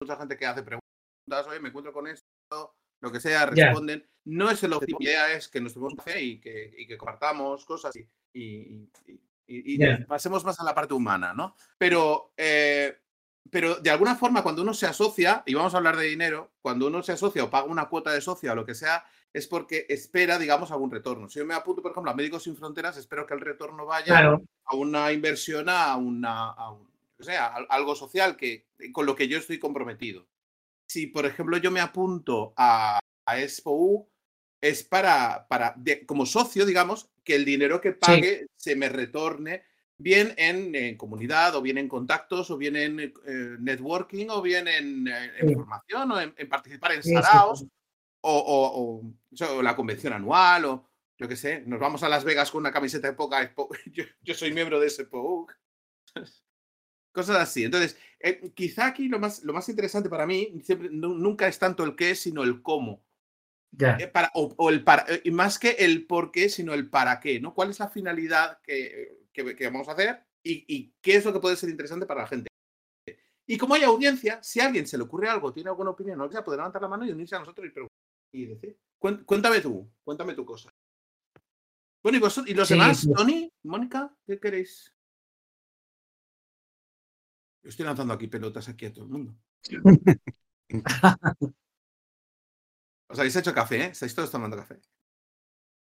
mucha 0.00 0.16
gente 0.16 0.36
que 0.36 0.46
hace 0.46 0.62
preguntas, 0.62 1.46
oye, 1.48 1.60
me 1.60 1.68
encuentro 1.68 1.92
con 1.92 2.06
esto, 2.06 2.74
lo 3.00 3.12
que 3.12 3.20
sea, 3.20 3.46
responden. 3.46 4.08
No 4.24 4.50
es 4.50 4.62
el 4.64 4.72
objetivo, 4.72 4.98
la 5.00 5.04
idea 5.04 5.32
es 5.34 5.48
que 5.48 5.60
nos 5.60 5.74
tomemos 5.74 5.94
café 5.94 6.20
y 6.20 6.40
que, 6.40 6.74
y 6.76 6.86
que 6.86 6.96
compartamos 6.98 7.64
cosas 7.64 7.94
y, 8.32 8.88
pasemos 10.08 10.44
más 10.44 10.58
a 10.58 10.64
la 10.64 10.74
parte 10.74 10.94
humana, 10.94 11.32
¿no? 11.32 11.54
Pero, 11.78 12.32
eh, 12.36 12.98
pero 13.50 13.76
de 13.76 13.90
alguna 13.90 14.16
forma, 14.16 14.42
cuando 14.42 14.62
uno 14.62 14.74
se 14.74 14.86
asocia, 14.86 15.42
y 15.46 15.54
vamos 15.54 15.74
a 15.74 15.78
hablar 15.78 15.96
de 15.96 16.06
dinero, 16.06 16.52
cuando 16.62 16.86
uno 16.86 17.02
se 17.02 17.12
asocia 17.12 17.44
o 17.44 17.50
paga 17.50 17.66
una 17.66 17.88
cuota 17.88 18.12
de 18.12 18.20
socio 18.20 18.52
o 18.52 18.54
lo 18.54 18.64
que 18.66 18.74
sea, 18.74 19.04
es 19.32 19.46
porque 19.46 19.86
espera, 19.88 20.38
digamos, 20.38 20.70
algún 20.70 20.90
retorno. 20.90 21.28
Si 21.28 21.38
yo 21.38 21.44
me 21.46 21.54
apunto, 21.54 21.82
por 21.82 21.90
ejemplo, 21.90 22.10
a 22.10 22.14
Médicos 22.14 22.44
Sin 22.44 22.56
Fronteras, 22.56 22.96
espero 22.96 23.26
que 23.26 23.34
el 23.34 23.40
retorno 23.40 23.84
vaya 23.84 24.06
claro, 24.06 24.42
a 24.64 24.76
una 24.76 25.12
inversión, 25.12 25.68
a, 25.68 25.94
una, 25.96 26.50
a 26.50 26.70
un- 26.70 26.88
o 27.18 27.22
sea, 27.22 27.46
a- 27.46 27.66
algo 27.68 27.94
social 27.94 28.36
que, 28.36 28.66
con 28.92 29.04
lo 29.06 29.14
que 29.14 29.28
yo 29.28 29.38
estoy 29.38 29.58
comprometido. 29.58 30.26
Si, 30.86 31.06
por 31.06 31.26
ejemplo, 31.26 31.56
yo 31.58 31.70
me 31.70 31.80
apunto 31.80 32.54
a, 32.56 32.98
a 33.26 33.40
ExpoU, 33.40 34.08
es 34.60 34.82
para, 34.84 35.46
para 35.48 35.74
de- 35.76 36.06
como 36.06 36.24
socio, 36.26 36.64
digamos, 36.64 37.10
que 37.22 37.34
el 37.34 37.44
dinero 37.44 37.80
que 37.80 37.92
pague 37.92 38.46
se 38.56 38.74
me 38.76 38.88
retorne 38.88 39.64
bien 39.98 40.34
en, 40.36 40.74
en 40.74 40.96
comunidad, 40.96 41.54
o 41.56 41.62
bien 41.62 41.78
en 41.78 41.88
contactos, 41.88 42.50
o 42.50 42.56
bien 42.56 42.76
en 42.76 43.00
eh, 43.00 43.12
networking, 43.58 44.26
o 44.30 44.42
bien 44.42 44.68
en, 44.68 45.08
eh, 45.08 45.30
en 45.38 45.48
Sí. 45.48 45.54
formación, 45.54 46.10
o 46.12 46.20
en, 46.20 46.34
en 46.36 46.48
participar 46.48 46.92
en 46.92 47.02
sí, 47.02 47.12
saraos, 47.14 47.60
sí. 47.60 47.70
o, 48.20 48.38
o- 48.38 48.80
o- 48.80 49.00
o 49.32 49.36
sea, 49.36 49.52
o 49.52 49.62
la 49.62 49.74
convención 49.76 50.12
anual, 50.12 50.64
o 50.66 50.88
yo 51.18 51.28
qué 51.28 51.36
sé, 51.36 51.62
nos 51.66 51.80
vamos 51.80 52.02
a 52.02 52.08
Las 52.08 52.24
Vegas 52.24 52.50
con 52.50 52.60
una 52.60 52.72
camiseta 52.72 53.08
de 53.08 53.14
poca 53.14 53.54
yo, 53.92 54.04
yo 54.22 54.34
soy 54.34 54.52
miembro 54.52 54.78
de 54.80 54.88
ese 54.88 55.04
POUC. 55.06 55.52
Cosas 57.12 57.36
así. 57.36 57.64
Entonces, 57.64 57.96
eh, 58.20 58.52
quizá 58.54 58.86
aquí 58.86 59.08
lo 59.08 59.18
más, 59.18 59.42
lo 59.42 59.54
más 59.54 59.66
interesante 59.70 60.10
para 60.10 60.26
mí 60.26 60.60
siempre, 60.62 60.90
nunca 60.90 61.48
es 61.48 61.58
tanto 61.58 61.82
el 61.84 61.96
qué, 61.96 62.14
sino 62.14 62.42
el 62.42 62.60
cómo. 62.60 63.02
ya. 63.70 63.96
Eh, 63.98 64.06
para, 64.08 64.30
o, 64.34 64.68
el 64.68 64.84
para, 64.84 65.06
eh, 65.08 65.22
y 65.24 65.30
más 65.30 65.58
que 65.58 65.70
el 65.70 66.06
por 66.06 66.30
qué, 66.30 66.50
sino 66.50 66.74
el 66.74 66.90
para 66.90 67.18
qué, 67.20 67.40
¿no? 67.40 67.54
¿Cuál 67.54 67.70
es 67.70 67.78
la 67.80 67.88
finalidad 67.88 68.60
que, 68.62 69.25
que- 69.44 69.54
que 69.56 69.66
vamos 69.66 69.88
a 69.88 69.92
hacer 69.92 70.24
y, 70.42 70.64
y 70.74 70.94
qué 71.00 71.16
es 71.16 71.24
lo 71.24 71.32
que 71.32 71.40
puede 71.40 71.56
ser 71.56 71.68
interesante 71.68 72.06
para 72.06 72.22
la 72.22 72.26
gente? 72.28 72.48
Y 73.46 73.56
como 73.58 73.74
hay 73.74 73.82
audiencia, 73.84 74.42
si 74.42 74.60
a 74.60 74.66
alguien 74.66 74.86
se 74.86 74.96
le 74.96 75.04
ocurre 75.04 75.28
algo, 75.28 75.52
tiene 75.52 75.70
alguna 75.70 75.90
opinión, 75.90 76.20
o 76.20 76.30
sea, 76.30 76.42
puede 76.44 76.58
levantar 76.58 76.82
la 76.82 76.88
mano 76.88 77.04
y 77.06 77.12
unirse 77.12 77.36
a 77.36 77.40
nosotros 77.40 77.66
y, 77.66 77.70
preguntar 77.70 77.96
y 78.32 78.46
decir. 78.46 78.76
Cuéntame 78.98 79.60
tú, 79.60 79.88
cuéntame 80.02 80.34
tu 80.34 80.44
cosa. 80.44 80.74
Bueno, 82.02 82.18
¿y, 82.18 82.20
vosotros, 82.20 82.50
¿y 82.50 82.54
los 82.54 82.66
Sí, 82.66 82.74
demás? 82.74 83.00
sí. 83.00 83.12
Tony, 83.12 83.52
Mónica, 83.64 84.12
¿qué 84.26 84.40
queréis? 84.40 84.92
Yo 87.62 87.70
estoy 87.70 87.84
lanzando 87.84 88.14
aquí 88.14 88.26
pelotas 88.26 88.68
aquí 88.68 88.86
a 88.86 88.92
todo 88.92 89.04
el 89.04 89.10
mundo. 89.10 89.36
Os 93.08 93.18
habéis 93.18 93.36
hecho 93.36 93.54
café, 93.54 93.76
¿eh? 93.82 93.88
Estáis 93.92 94.14
todos 94.14 94.30
tomando 94.30 94.56
café. 94.56 94.80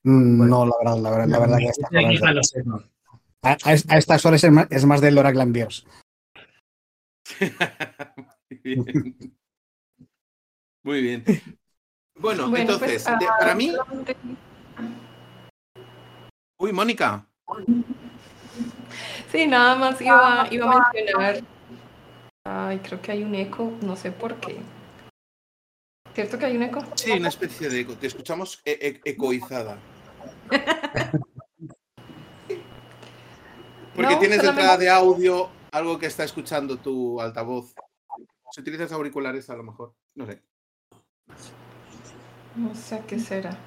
Mm, 0.05 0.39
Bueno. 0.39 0.65
No, 0.65 0.67
la 0.67 0.77
verdad, 0.79 1.03
la 1.03 1.11
verdad, 1.11 1.27
la 1.29 1.39
verdad 1.39 1.59
que 1.59 1.69
a 1.69 1.73
a, 3.43 3.53
a- 3.53 3.57
a 3.95 3.99
estas 3.99 4.25
horas 4.27 4.45
es 4.45 4.51
más, 4.51 4.67
es 4.71 4.85
más 4.85 5.01
Ambiers. 5.41 5.87
Muy 8.51 8.61
bien. 8.65 8.85
Muy 10.83 11.03
bien. 11.03 11.25
Bueno, 12.19 12.49
Bueno, 12.51 12.73
entonces, 12.73 13.05
pues, 13.05 13.19
de- 13.19 13.27
ah, 13.27 13.37
para 13.39 13.55
mí. 13.55 13.73
Uy, 16.59 16.73
Mónica. 16.73 17.27
Sí, 19.33 19.47
nada 19.47 19.77
más 19.77 20.01
iba, 20.01 20.47
iba 20.51 20.73
a 20.73 20.93
mencionar. 20.93 21.41
Ay, 22.45 22.79
creo 22.81 23.01
que 23.01 23.13
hay 23.13 23.23
un 23.23 23.35
eco, 23.35 23.73
no 23.83 23.97
sé 23.97 24.11
por 24.11 24.35
qué. 24.41 24.59
¿Cierto 26.15 26.39
que 26.39 26.47
hay 26.47 26.57
un 26.57 26.65
eco? 26.65 26.85
Sí, 26.97 27.13
una 27.13 27.29
especie 27.29 27.69
de 27.69 27.81
eco. 27.81 27.95
Te 27.95 28.09
escuchamos 28.09 28.61
e- 28.65 29.01
e- 29.05 29.11
ecoizada. 29.11 29.79
Porque 34.01 34.15
No, 34.15 34.19
tienes 34.21 34.43
entrada 34.43 34.79
de 34.79 34.89
audio 34.89 35.51
algo 35.73 35.99
que 35.99 36.07
está 36.07 36.25
escuchando 36.25 36.79
tu 36.79 37.21
altavoz. 37.21 37.75
Si 38.51 38.61
utilizas 38.63 38.91
auriculares, 38.93 39.51
a 39.51 39.57
lo 39.57 39.63
mejor. 39.63 39.95
No 40.15 40.25
sé. 40.27 40.43
No 42.57 42.75
sé 42.75 43.03
qué 43.07 43.19
será. 43.19 43.59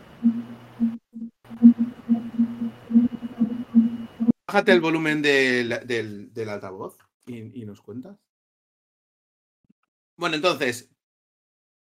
Bájate 4.48 4.72
el 4.72 4.82
volumen 4.82 5.22
del, 5.22 5.86
del- 5.86 6.34
del 6.34 6.50
altavoz 6.50 6.98
y, 7.28 7.62
y 7.62 7.66
nos 7.66 7.82
cuentas. 7.82 8.18
Bueno, 10.18 10.36
entonces, 10.36 10.90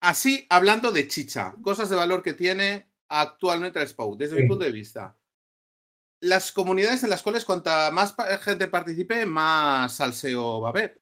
así 0.01 0.47
hablando 0.49 0.91
de 0.91 1.07
chicha, 1.07 1.53
cosas 1.61 1.89
de 1.91 1.95
valor 1.95 2.23
que 2.23 2.33
tiene 2.33 2.89
actualmente 3.07 3.79
el 3.79 3.85
Spout, 3.87 4.17
desde 4.19 4.41
mi 4.41 4.47
punto 4.47 4.65
de 4.65 4.71
vista. 4.71 5.15
Las 6.21 6.51
comunidades 6.51 7.03
en 7.03 7.09
las 7.09 7.23
cuales 7.23 7.45
cuanta 7.45 7.89
más 7.91 8.15
gente 8.41 8.67
participe, 8.67 9.25
más 9.25 9.95
salseo 9.95 10.61
va 10.61 10.69
a 10.69 10.71
haber. 10.71 11.01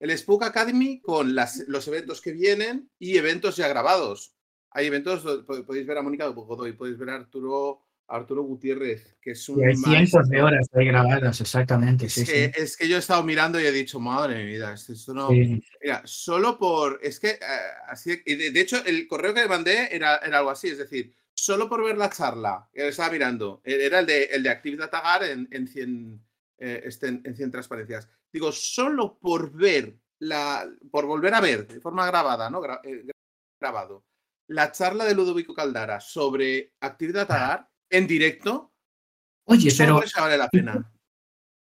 El 0.00 0.16
Spook 0.16 0.44
Academy 0.44 1.00
con 1.00 1.34
las- 1.34 1.64
los 1.68 1.86
eventos 1.88 2.20
que 2.20 2.32
vienen 2.32 2.90
y 2.98 3.16
eventos 3.16 3.56
ya 3.56 3.68
grabados. 3.68 4.34
Hay 4.72 4.86
eventos, 4.86 5.44
podéis 5.44 5.86
ver 5.86 5.98
a 5.98 6.02
Mónica 6.02 6.26
Godoy, 6.28 6.72
podéis 6.72 6.98
ver 6.98 7.10
a 7.10 7.14
Arturo, 7.16 7.82
a 8.08 8.16
Arturo 8.16 8.42
Gutiérrez, 8.42 9.16
que 9.20 9.32
es 9.32 9.48
un 9.48 9.60
Y 9.60 9.64
hay 9.66 9.76
cientos 9.76 10.28
de 10.28 10.42
horas 10.42 10.68
ahí 10.72 10.86
grabadas, 10.86 11.40
exactamente. 11.40 12.06
Es, 12.06 12.14
Sí, 12.14 12.24
que, 12.24 12.46
sí. 12.46 12.62
es 12.62 12.76
que 12.76 12.88
yo 12.88 12.96
he 12.96 12.98
estado 12.98 13.22
mirando 13.22 13.60
y 13.60 13.66
he 13.66 13.72
dicho, 13.72 14.00
madre 14.00 14.34
de 14.34 14.44
mi 14.44 14.50
vida, 14.52 14.72
esto, 14.74 15.14
no. 15.14 15.28
Sí. 15.28 15.62
Mira, 15.82 16.02
solo 16.04 16.58
por. 16.58 16.98
Es 17.02 17.20
que 17.20 17.30
eh, 17.30 17.38
así. 17.88 18.20
y 18.26 18.34
de, 18.34 18.50
de 18.50 18.60
hecho, 18.60 18.84
el 18.84 19.06
correo 19.06 19.32
que 19.34 19.42
le 19.42 19.48
mandé 19.48 19.94
era, 19.94 20.16
era 20.18 20.38
algo 20.38 20.50
así, 20.50 20.68
es 20.68 20.78
decir, 20.78 21.12
solo 21.44 21.68
por 21.68 21.82
ver 21.84 21.96
la 21.96 22.10
charla, 22.10 22.68
que 22.72 22.88
estaba 22.88 23.10
mirando, 23.12 23.60
e- 23.64 23.84
era 23.86 24.00
el 24.00 24.06
de, 24.06 24.24
el 24.24 24.42
de 24.42 24.50
Active 24.50 24.76
Data 24.76 25.00
Gar 25.00 25.24
en, 25.24 25.48
en 25.50 25.66
100, 25.66 26.22
eh, 26.58 26.82
este, 26.84 27.08
en, 27.08 27.22
en 27.24 27.34
100 27.36 27.50
transparencias. 27.50 28.08
Digo, 28.32 28.52
solo 28.52 29.18
por 29.18 29.50
ver, 29.52 29.96
la, 30.18 30.68
por 30.90 31.06
volver 31.06 31.34
a 31.34 31.40
ver 31.40 31.66
de 31.66 31.80
forma 31.80 32.06
grabada, 32.06 32.50
¿no? 32.50 32.60
Gra- 32.60 32.80
eh, 32.84 33.06
grabado, 33.60 34.04
la 34.48 34.70
charla 34.72 35.04
de 35.04 35.14
Ludovico 35.14 35.54
Caldara 35.54 36.00
sobre 36.00 36.74
Active 36.80 37.12
Data 37.12 37.38
Gar 37.38 37.68
en 37.90 38.06
directo, 38.06 38.72
Oye, 39.44 39.72
pero 39.76 40.00
vale 40.16 40.38
la 40.38 40.48
pena. 40.48 40.92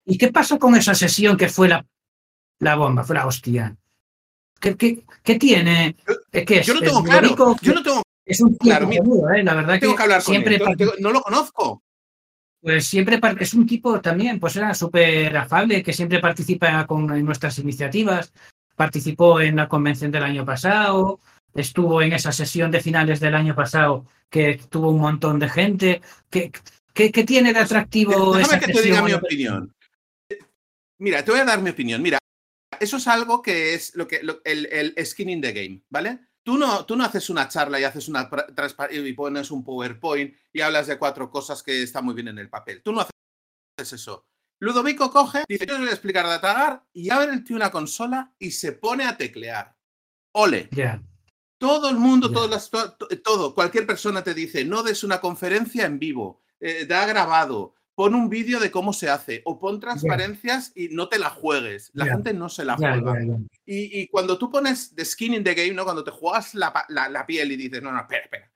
¿y 0.06 0.18
qué 0.18 0.32
pasó 0.32 0.60
con 0.60 0.76
esa 0.76 0.94
sesión 0.94 1.36
que 1.38 1.50
fue 1.50 1.68
la, 1.70 1.84
la 2.60 2.76
bomba, 2.76 3.04
fue 3.04 3.16
la 3.16 3.26
hostia? 3.26 3.76
¿Qué, 4.60 4.76
qué, 4.76 5.06
qué 5.24 5.36
tiene? 5.40 5.96
Yo- 6.08 6.14
¿Es 6.32 6.46
que 6.46 6.58
es, 6.60 6.68
Yo 6.68 6.74
no 6.76 6.82
es 6.82 6.86
tengo 6.86 7.04
claro. 7.04 7.58
Yo 7.62 7.74
no 7.74 7.82
tengo 7.82 8.04
es 8.30 8.42
un 8.42 8.56
claro, 8.56 8.88
tipo 8.90 9.04
seguro, 9.04 9.34
¿eh? 9.34 9.44
La 9.44 9.54
verdad 9.56 9.80
tengo 9.80 9.94
que, 9.94 9.98
que 9.98 10.04
hablar 10.04 10.24
con 10.24 10.34
siempre 10.34 10.56
él. 10.56 10.78
tengo- 10.78 10.94
No 11.00 11.12
lo 11.12 11.22
conozco. 11.22 11.84
Pues 12.62 12.86
siempre 12.88 13.20
es 13.40 13.54
un 13.54 13.66
tipo 13.66 14.02
también, 14.02 14.40
pues 14.40 14.56
era 14.58 14.74
súper 14.74 15.36
afable, 15.38 15.82
que 15.82 15.94
siempre 15.94 16.20
participa 16.20 16.86
con 16.86 17.10
en 17.16 17.26
nuestras 17.26 17.58
iniciativas. 17.60 18.34
Participó 18.76 19.40
en 19.42 19.56
la 19.56 19.68
convención 19.70 20.12
del 20.12 20.24
año 20.24 20.46
pasado, 20.46 21.20
estuvo 21.54 22.02
en 22.02 22.14
esa 22.14 22.32
sesión 22.32 22.70
de 22.72 22.82
finales 22.82 23.20
del 23.22 23.36
año 23.36 23.56
pasado 23.56 24.06
que 24.30 24.60
tuvo 24.70 24.92
un 24.92 25.00
montón 25.00 25.40
de 25.40 25.50
gente. 25.50 26.02
¿Qué, 26.30 26.52
qué, 26.94 27.12
qué 27.12 27.24
tiene 27.24 27.54
de 27.54 27.60
atractivo 27.60 28.38
esa 28.38 28.56
Déjame 28.58 28.60
que 28.60 28.66
te 28.68 28.74
sesión? 28.74 28.94
diga 28.96 29.06
mi 29.06 29.14
opinión. 29.14 29.74
Mira, 31.00 31.24
te 31.24 31.32
voy 31.32 31.40
a 31.40 31.46
dar 31.46 31.62
mi 31.62 31.70
opinión. 31.70 32.02
Mira, 32.02 32.18
eso 32.80 32.98
es 32.98 33.08
algo 33.08 33.42
que 33.42 33.74
es 33.74 33.96
lo 33.96 34.08
que 34.08 34.22
lo- 34.22 34.42
el, 34.44 34.66
el 34.98 35.06
skin 35.06 35.30
in 35.30 35.42
the 35.42 35.54
game, 35.54 35.82
¿vale? 35.90 36.20
Tú 36.50 36.58
no, 36.58 36.84
tú 36.84 36.96
no 36.96 37.04
haces 37.06 37.30
una 37.30 37.48
charla 37.48 37.80
y 37.80 37.84
haces 37.84 38.08
una 38.10 38.28
y 38.90 39.14
pones 39.14 39.52
un 39.52 39.64
PowerPoint 39.64 40.34
y 40.52 40.62
hablas 40.62 40.88
de 40.88 40.98
cuatro 40.98 41.30
cosas 41.30 41.62
que 41.62 41.84
están 41.84 42.04
muy 42.04 42.16
bien 42.16 42.30
en 42.30 42.40
el 42.40 42.50
papel. 42.50 42.82
Tú 42.82 42.92
no 42.92 43.02
haces 43.02 43.94
eso. 43.94 44.26
Ludovico 44.60 45.12
coge, 45.12 45.44
dice, 45.48 45.68
yo 45.68 45.76
os 45.76 45.80
voy 45.82 45.90
a 45.90 45.92
explicar 45.92 46.26
Datagar 46.26 46.84
y 46.92 47.12
abre 47.12 47.34
el 47.34 47.44
tío 47.44 47.56
una 47.56 47.70
consola 47.70 48.34
y 48.40 48.50
se 48.50 48.72
pone 48.72 49.06
a 49.06 49.16
teclear. 49.16 49.76
Ole. 50.34 50.70
Ya, 50.72 51.04
Todo 51.60 51.88
el 51.92 51.98
mundo, 51.98 52.32
todas 52.32 52.50
las- 52.50 52.70
to- 52.72 52.94
to- 52.94 53.08
todo, 53.22 53.54
cualquier 53.54 53.86
persona 53.86 54.24
te 54.24 54.34
dice, 54.34 54.66
no 54.66 54.82
des 54.82 55.04
una 55.04 55.22
conferencia 55.22 55.86
en 55.86 56.00
vivo, 56.00 56.42
eh, 56.60 56.88
da 56.88 57.06
grabado, 57.06 57.76
pon 58.00 58.16
un 58.16 58.30
vídeo 58.30 58.62
de 58.62 58.72
cómo 58.72 58.94
se 58.94 59.10
hace, 59.10 59.42
o 59.44 59.60
pon 59.60 59.78
transparencias 59.82 60.72
y 60.74 60.88
no 60.88 61.10
te 61.10 61.20
la 61.20 61.30
juegues. 61.30 61.92
La 61.94 62.06
gente 62.06 62.34
no 62.34 62.48
se 62.48 62.64
la 62.64 62.78
juega. 62.78 62.96
Y, 63.66 64.00
y 64.00 64.08
cuando 64.08 64.38
tú 64.38 64.50
pones 64.50 64.96
the 64.96 65.04
skin 65.04 65.34
in 65.34 65.44
the 65.44 65.54
game, 65.54 65.74
¿no? 65.74 65.84
Cuando 65.84 66.02
te 66.06 66.12
juegas 66.12 66.56
la, 66.56 66.86
la- 66.88 67.10
la 67.10 67.26
piel 67.26 67.52
y 67.52 67.58
dices, 67.58 67.82
no, 67.82 67.92
no, 67.92 68.00
espera, 68.00 68.24
espera. 68.24 68.50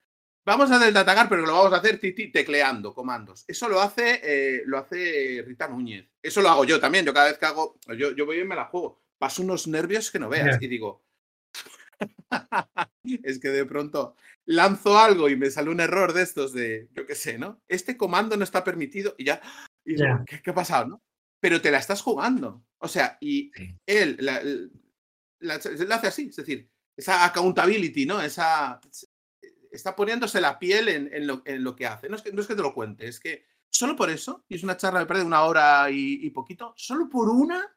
Vamos 0.45 0.71
a 0.71 0.77
hacer 0.77 0.87
el 0.87 0.93
datagar, 0.93 1.27
pero 1.27 1.41
lo 1.45 1.51
vamos 1.55 1.73
a 1.73 1.77
hacer 1.77 1.99
tecleando 1.99 2.93
comandos. 2.93 3.43
Eso 3.45 3.67
lo 3.67 3.81
hace, 3.81 4.21
eh, 4.23 4.61
lo 4.65 4.77
hace 4.77 5.43
Rita 5.45 5.67
Núñez. 5.67 6.07
Eso 6.21 6.41
lo 6.41 6.47
hago 6.47 6.63
yo 6.63 6.79
también. 6.79 7.03
Yo 7.03 7.13
cada 7.13 7.27
vez 7.27 7.37
que 7.37 7.45
hago, 7.45 7.77
yo, 7.97 8.15
yo 8.15 8.25
voy 8.25 8.39
y 8.39 8.45
me 8.45 8.55
la 8.55 8.63
juego. 8.67 9.01
Paso 9.17 9.41
unos 9.43 9.67
nervios 9.67 10.09
que 10.09 10.19
no 10.19 10.29
veas. 10.29 10.61
Y 10.61 10.67
digo, 10.69 11.03
es 13.23 13.39
que 13.39 13.49
de 13.49 13.65
pronto 13.65 14.15
lanzo 14.45 14.97
algo 14.97 15.29
y 15.29 15.35
me 15.35 15.49
sale 15.51 15.69
un 15.69 15.79
error 15.79 16.13
de 16.13 16.21
estos 16.23 16.53
de, 16.53 16.89
yo 16.93 17.05
qué 17.05 17.15
sé, 17.15 17.37
¿no? 17.37 17.61
Este 17.67 17.95
comando 17.97 18.35
no 18.37 18.43
está 18.43 18.63
permitido 18.63 19.15
y 19.17 19.25
ya, 19.25 19.41
y 19.85 19.95
Ya. 19.97 20.23
¿qué, 20.27 20.41
qué 20.41 20.49
ha 20.51 20.53
pasado, 20.55 20.85
no? 20.87 21.03
Pero 21.39 21.61
te 21.61 21.71
la 21.71 21.77
estás 21.79 22.01
jugando. 22.01 22.65
O 22.79 22.87
sea, 22.87 23.17
y 23.21 23.51
Sí. 23.55 23.75
él 23.85 24.17
la, 24.19 24.41
la- 25.39 25.59
la 25.59 25.95
hace 25.95 26.07
así, 26.07 26.27
es 26.29 26.35
decir, 26.35 26.69
esa 26.97 27.25
accountability, 27.25 28.05
¿no? 28.05 28.21
Esa, 28.21 28.79
está 29.71 29.95
poniéndose 29.95 30.39
la 30.39 30.59
piel 30.59 30.87
en, 30.89 31.13
en 31.13 31.25
lo, 31.27 31.41
en 31.45 31.63
lo 31.63 31.75
que 31.75 31.87
hace. 31.87 32.07
No 32.09 32.15
es, 32.15 32.21
que, 32.21 32.31
no 32.31 32.41
es 32.41 32.47
que 32.47 32.55
te 32.55 32.61
lo 32.61 32.73
cuente, 32.73 33.07
es 33.07 33.19
que 33.19 33.45
solo 33.69 33.95
por 33.95 34.09
eso, 34.09 34.45
y 34.47 34.55
es 34.55 34.63
una 34.63 34.77
charla, 34.77 34.99
me 34.99 35.05
parece, 35.05 35.23
de 35.23 35.27
una 35.27 35.43
hora 35.43 35.89
y, 35.89 36.19
y 36.25 36.29
poquito, 36.29 36.73
solo 36.77 37.09
por 37.09 37.29
una 37.29 37.75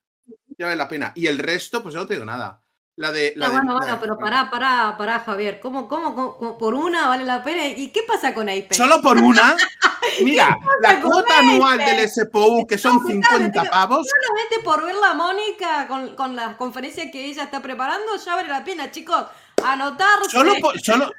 ya 0.59 0.67
vale 0.67 0.77
la 0.77 0.89
pena. 0.89 1.13
Y 1.15 1.27
el 1.27 1.39
resto, 1.39 1.83
pues 1.83 1.95
yo 1.95 2.01
no 2.01 2.07
te 2.07 2.15
digo 2.15 2.27
nada. 2.27 2.63
La 2.97 3.13
de. 3.13 3.35
La 3.37 3.49
No, 3.49 3.53
de- 3.53 3.59
bueno, 3.59 3.73
la 3.75 3.79
bueno, 3.81 3.95
de- 3.95 4.01
pero 4.01 4.19
pará, 4.19 4.51
pará, 4.51 4.95
pará, 4.97 5.21
Javier. 5.21 5.61
¿Cómo, 5.61 5.87
cómo, 5.87 6.15
cómo- 6.15 6.57
por 6.59 6.75
una 6.75 7.09
vale 7.09 7.25
la 7.25 7.43
pena? 7.45 7.67
¿Y 7.67 7.89
qué 7.89 8.01
pasa 8.07 8.33
con 8.33 8.49
Apex? 8.49 8.77
Solo 8.77 9.03
por 9.03 9.19
una. 9.19 9.55
Mira, 10.23 10.57
la 10.81 11.01
cuota 11.03 11.39
anual 11.41 11.77
del 11.79 12.09
SPU, 12.09 12.67
que 12.67 12.79
son 12.79 12.95
No, 12.95 12.99
escuchame, 13.01 13.23
50 13.23 13.63
tío, 13.63 13.71
pavos, 13.71 14.07
Solamente 14.09 14.57
por 14.65 14.85
ver 14.87 14.95
la 14.95 15.13
Mónica 15.15 15.87
con, 15.89 16.17
con 16.17 16.35
la 16.35 16.57
conferencia 16.57 17.11
que 17.11 17.27
ella 17.27 17.43
está 17.45 17.61
preparando, 17.61 18.17
ya 18.17 18.35
vale 18.35 18.49
la 18.49 18.65
pena, 18.65 18.91
chicos. 18.91 19.27
Anotarse. 19.63 20.31
solo 20.31 20.55
por, 20.61 20.81
solo, 20.81 21.11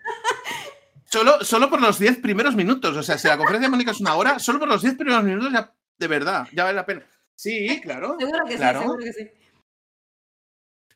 solo, 1.06 1.44
solo 1.44 1.70
por 1.70 1.82
los 1.82 2.00
10 2.00 2.18
primeros 2.20 2.56
minutos. 2.56 2.96
O 2.98 3.04
sea, 3.04 3.18
si 3.20 3.28
la 3.28 3.38
conferencia 3.38 3.68
de 3.68 3.72
Mónica 3.72 3.92
es 3.92 4.00
una 4.00 4.16
hora, 4.16 4.40
solo 4.40 4.58
por 4.60 4.68
los 4.68 4.82
10 4.82 4.96
primeros 4.96 5.24
minutos 5.24 5.52
ya, 5.52 5.72
de 5.98 6.08
verdad, 6.08 6.48
ya 6.54 6.64
vale 6.64 6.76
la 6.76 6.86
pena. 6.86 7.04
Sí, 7.36 7.80
claro. 7.84 8.16
Seguro 8.20 8.46
que 8.46 8.56
claro. 8.56 8.80
sí, 8.80 8.84
seguro 8.86 9.04
que 9.04 9.14
sí. 9.14 9.30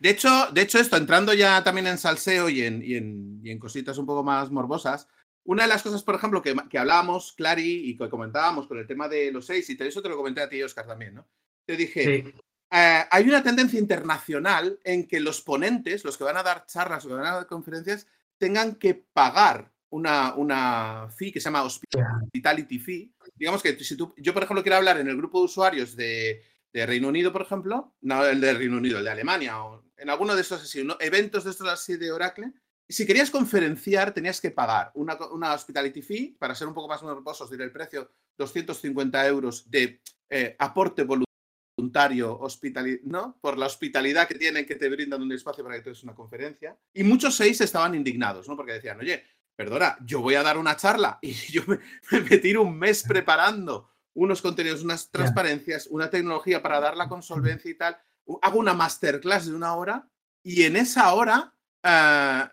De 0.02 0.10
hecho, 0.10 0.30
de 0.52 0.62
hecho, 0.62 0.80
esto, 0.80 0.97
entrando 0.97 1.32
ya 1.32 1.64
también 1.64 1.86
en 1.86 1.99
salseo 1.99 2.49
y 2.49 2.64
en, 2.64 2.82
y 2.84 2.95
en, 2.95 3.39
y 3.43 3.52
en 3.52 3.60
cositas 3.60 3.99
un 3.99 4.08
poco 4.08 4.24
más 4.24 4.49
morbosas, 4.49 5.08
una 5.43 5.62
de 5.64 5.70
las 5.70 5.84
cosas, 5.84 6.02
por 6.02 6.16
ejemplo, 6.16 6.41
que, 6.41 6.56
que 6.72 6.80
hablábamos, 6.80 7.34
Clary, 7.34 7.88
y 7.88 7.95
que 7.95 8.10
comentábamos 8.10 8.66
con 8.66 8.80
el 8.80 8.88
tema 8.88 9.08
de 9.08 9.32
los 9.32 9.45
seis, 9.45 9.70
y 9.70 9.78
te- 9.78 9.88
eso 9.88 10.02
te 10.02 10.10
lo 10.10 10.18
comenté 10.18 10.41
a 10.41 10.49
ti, 10.49 10.64
Oscar, 10.64 10.88
también, 10.88 11.14
¿no? 11.14 11.28
Te 11.68 11.78
dije, 11.78 12.04
Sí, 12.04 12.34
eh, 12.72 13.04
hay 13.12 13.30
una 13.30 13.43
tendencia 13.43 13.80
internacional 13.80 14.80
en 14.84 15.08
que 15.08 15.20
los 15.20 15.41
ponentes, 15.41 16.04
los 16.04 16.18
que 16.18 16.24
van 16.24 16.38
a 16.38 16.43
dar 16.43 16.66
charlas 16.66 17.06
o 17.06 17.08
que 17.10 17.14
van 17.14 17.28
a 17.28 17.36
dar 17.36 17.45
conferencias, 17.45 18.08
tengan 18.39 18.76
que 18.76 18.95
pagar 18.95 19.72
una, 19.89 20.34
una 20.34 21.10
fee 21.16 21.32
que 21.32 21.39
se 21.39 21.45
llama 21.45 21.62
Hospitality 21.64 22.80
Fee. 22.80 23.12
Digamos 23.36 23.62
que 23.62 23.78
si 23.84 23.95
tú, 23.95 24.14
yo, 24.18 24.34
por 24.34 24.41
ejemplo, 24.43 24.64
quiero 24.64 24.78
hablar 24.78 24.99
en 24.99 25.08
el 25.10 25.18
grupo 25.18 25.39
de 25.39 25.45
usuarios 25.45 25.95
de, 25.95 26.41
de 26.74 26.86
Reino 26.86 27.07
Unido, 27.09 27.32
por 27.32 27.41
ejemplo, 27.41 27.95
no 28.01 28.26
el 28.26 28.39
de 28.39 28.53
Reino 28.53 28.78
Unido, 28.78 28.99
el 28.99 29.03
de 29.05 29.11
Alemania, 29.11 29.63
o 29.63 29.84
en 29.97 30.09
alguno 30.09 30.36
de 30.36 30.41
estos 30.41 30.76
eventos 30.99 31.43
de 31.43 31.51
estos 31.51 31.67
así 31.67 31.97
de 31.97 32.11
Oracle, 32.11 32.51
si 32.88 33.05
querías 33.05 33.30
conferenciar, 33.30 34.13
tenías 34.13 34.41
que 34.41 34.51
pagar 34.51 34.91
una, 34.95 35.15
una 35.32 35.53
hospitality 35.53 36.01
fee, 36.01 36.36
para 36.38 36.55
ser 36.55 36.67
un 36.67 36.74
poco 36.74 36.88
más 36.89 37.01
morbosos, 37.03 37.49
diré 37.49 37.63
el 37.63 37.72
precio, 37.72 38.11
250 38.38 39.28
euros 39.28 39.69
de 39.69 40.01
eh, 40.30 40.55
aporte 40.59 41.03
voluntario, 41.78 42.39
hospitali- 42.39 43.01
¿no? 43.03 43.38
Por 43.41 43.57
la 43.57 43.65
hospitalidad 43.67 44.28
que 44.28 44.36
tienen, 44.36 44.65
que 44.65 44.76
te 44.76 44.89
brindan 44.89 45.22
un 45.22 45.32
espacio 45.32 45.63
para 45.63 45.76
que 45.78 45.84
tú 45.84 45.89
des 45.89 46.03
una 46.03 46.15
conferencia. 46.15 46.78
Y 46.93 47.03
muchos 47.03 47.36
seis 47.36 47.61
estaban 47.61 47.95
indignados, 47.95 48.47
¿no? 48.47 48.55
Porque 48.57 48.74
decían, 48.74 48.99
oye, 48.99 49.24
perdona, 49.55 49.97
yo 50.05 50.22
voy 50.22 50.36
a 50.36 50.43
dar 50.43 50.57
una 50.57 50.76
charla 50.76 51.19
y 51.22 51.32
yo 51.34 51.63
me, 51.67 51.80
me 52.30 52.38
tiro 52.39 52.61
un 52.63 52.78
mes 52.78 53.03
preparando 53.03 53.89
unos 54.14 54.41
contenidos, 54.41 54.84
unas 54.84 55.09
transparencias, 55.09 55.88
una 55.88 56.09
tecnología 56.09 56.62
para 56.62 56.80
darla 56.80 57.07
con 57.07 57.24
solvencia 57.24 57.72
y 57.72 57.76
tal. 57.76 57.97
Hago 58.41 58.59
una 58.59 58.74
masterclass 58.74 59.47
de 59.47 59.55
una 59.55 59.76
hora 59.76 60.07
y 60.43 60.64
en 60.64 60.76
esa 60.76 61.14
hora 61.14 61.53
eh, 61.84 62.43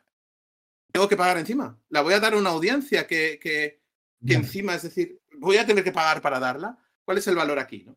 tengo 0.92 1.08
que 1.08 1.16
pagar 1.16 1.38
encima. 1.38 1.78
La 1.88 2.02
voy 2.02 2.14
a 2.14 2.20
dar 2.20 2.34
a 2.34 2.38
una 2.38 2.50
audiencia 2.50 3.06
que, 3.06 3.38
que, 3.40 3.82
encima, 4.26 4.74
es 4.74 4.82
decir, 4.82 5.20
voy 5.38 5.56
a 5.56 5.66
tener 5.66 5.84
que 5.84 5.92
pagar 5.92 6.20
para 6.20 6.38
darla. 6.38 6.78
¿Cuál 7.04 7.18
es 7.18 7.26
el 7.26 7.36
valor 7.36 7.58
aquí? 7.58 7.84
no? 7.84 7.96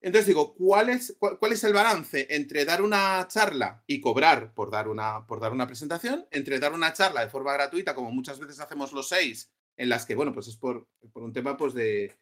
Entonces 0.00 0.26
digo, 0.26 0.54
¿cuál 0.54 0.90
es, 0.90 1.16
cuál, 1.18 1.38
cuál 1.38 1.52
es 1.52 1.64
el 1.64 1.72
balance 1.72 2.26
entre 2.30 2.64
dar 2.64 2.82
una 2.82 3.26
charla 3.28 3.82
y 3.86 4.00
cobrar 4.00 4.52
por 4.54 4.70
dar, 4.70 4.88
una, 4.88 5.26
por 5.26 5.40
dar 5.40 5.52
una 5.52 5.66
presentación? 5.66 6.26
Entre 6.30 6.60
dar 6.60 6.72
una 6.72 6.92
charla 6.92 7.22
de 7.22 7.30
forma 7.30 7.52
gratuita, 7.54 7.94
como 7.94 8.12
muchas 8.12 8.38
veces 8.38 8.60
hacemos 8.60 8.92
los 8.92 9.08
seis, 9.08 9.50
en 9.76 9.88
las 9.88 10.06
que, 10.06 10.14
bueno, 10.14 10.32
pues 10.32 10.48
es 10.48 10.56
por, 10.56 10.86
por 11.12 11.22
un 11.22 11.32
tema 11.32 11.56
pues 11.56 11.74
de, 11.74 12.14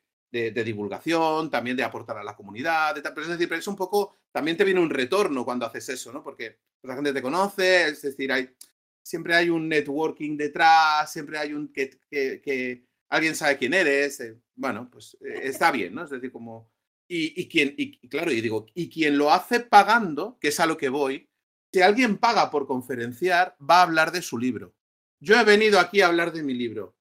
de- 0.51 0.65
divulgación, 0.65 1.51
también 1.51 1.77
de 1.77 1.83
aportar 1.85 2.19
a 2.19 2.25
la 2.25 2.35
comunidad, 2.37 2.95
de 2.95 3.03
tal, 3.03 3.15
pero 3.15 3.25
es 3.27 3.33
decir, 3.33 3.49
pero 3.49 3.59
es 3.61 3.67
un 3.69 3.77
poco, 3.77 4.17
también 4.33 4.57
te 4.57 4.65
viene 4.65 4.81
un 4.81 4.91
retorno 4.91 5.45
cuando 5.45 5.67
haces 5.67 5.89
eso, 5.91 6.13
¿no? 6.13 6.23
Porque 6.23 6.59
pues, 6.81 6.89
la 6.89 6.95
gente 6.95 7.13
te 7.13 7.23
conoce, 7.23 7.89
es 7.89 8.03
decir, 8.03 8.31
hay, 8.33 8.51
siempre 9.03 9.35
hay 9.35 9.49
un 9.51 9.69
networking 9.69 10.37
detrás, 10.37 11.13
siempre 11.13 11.39
hay 11.39 11.53
un 11.53 11.69
que, 11.73 11.99
que- 12.11 12.85
alguien 13.11 13.37
sabe 13.37 13.57
quién 13.59 13.75
eres, 13.75 14.19
eh, 14.21 14.37
bueno, 14.57 14.89
pues 14.91 15.17
eh, 15.21 15.43
está 15.45 15.71
bien, 15.71 15.95
¿no? 15.95 16.05
Es 16.05 16.11
decir, 16.11 16.33
como... 16.33 16.71
Y, 17.07 17.39
y 17.41 17.49
quien, 17.49 17.75
y 17.77 18.09
claro, 18.09 18.33
y 18.33 18.41
digo, 18.41 18.67
y 18.75 18.89
quien 18.89 19.19
lo 19.19 19.31
hace 19.31 19.61
pagando, 19.61 20.39
que 20.41 20.49
es 20.49 20.59
a 20.59 20.67
lo 20.67 20.77
que 20.79 20.89
voy, 20.89 21.29
si 21.73 21.83
alguien 21.83 22.17
paga 22.19 22.51
por 22.51 22.67
conferenciar, 22.67 23.57
va 23.61 23.81
a 23.81 23.83
hablar 23.83 24.11
de 24.11 24.23
su 24.23 24.39
libro. 24.39 24.75
Yo 25.21 25.37
he 25.39 25.45
venido 25.45 25.79
aquí 25.79 26.01
a 26.01 26.07
hablar 26.07 26.33
de 26.33 26.43
mi 26.43 26.55
libro 26.55 26.97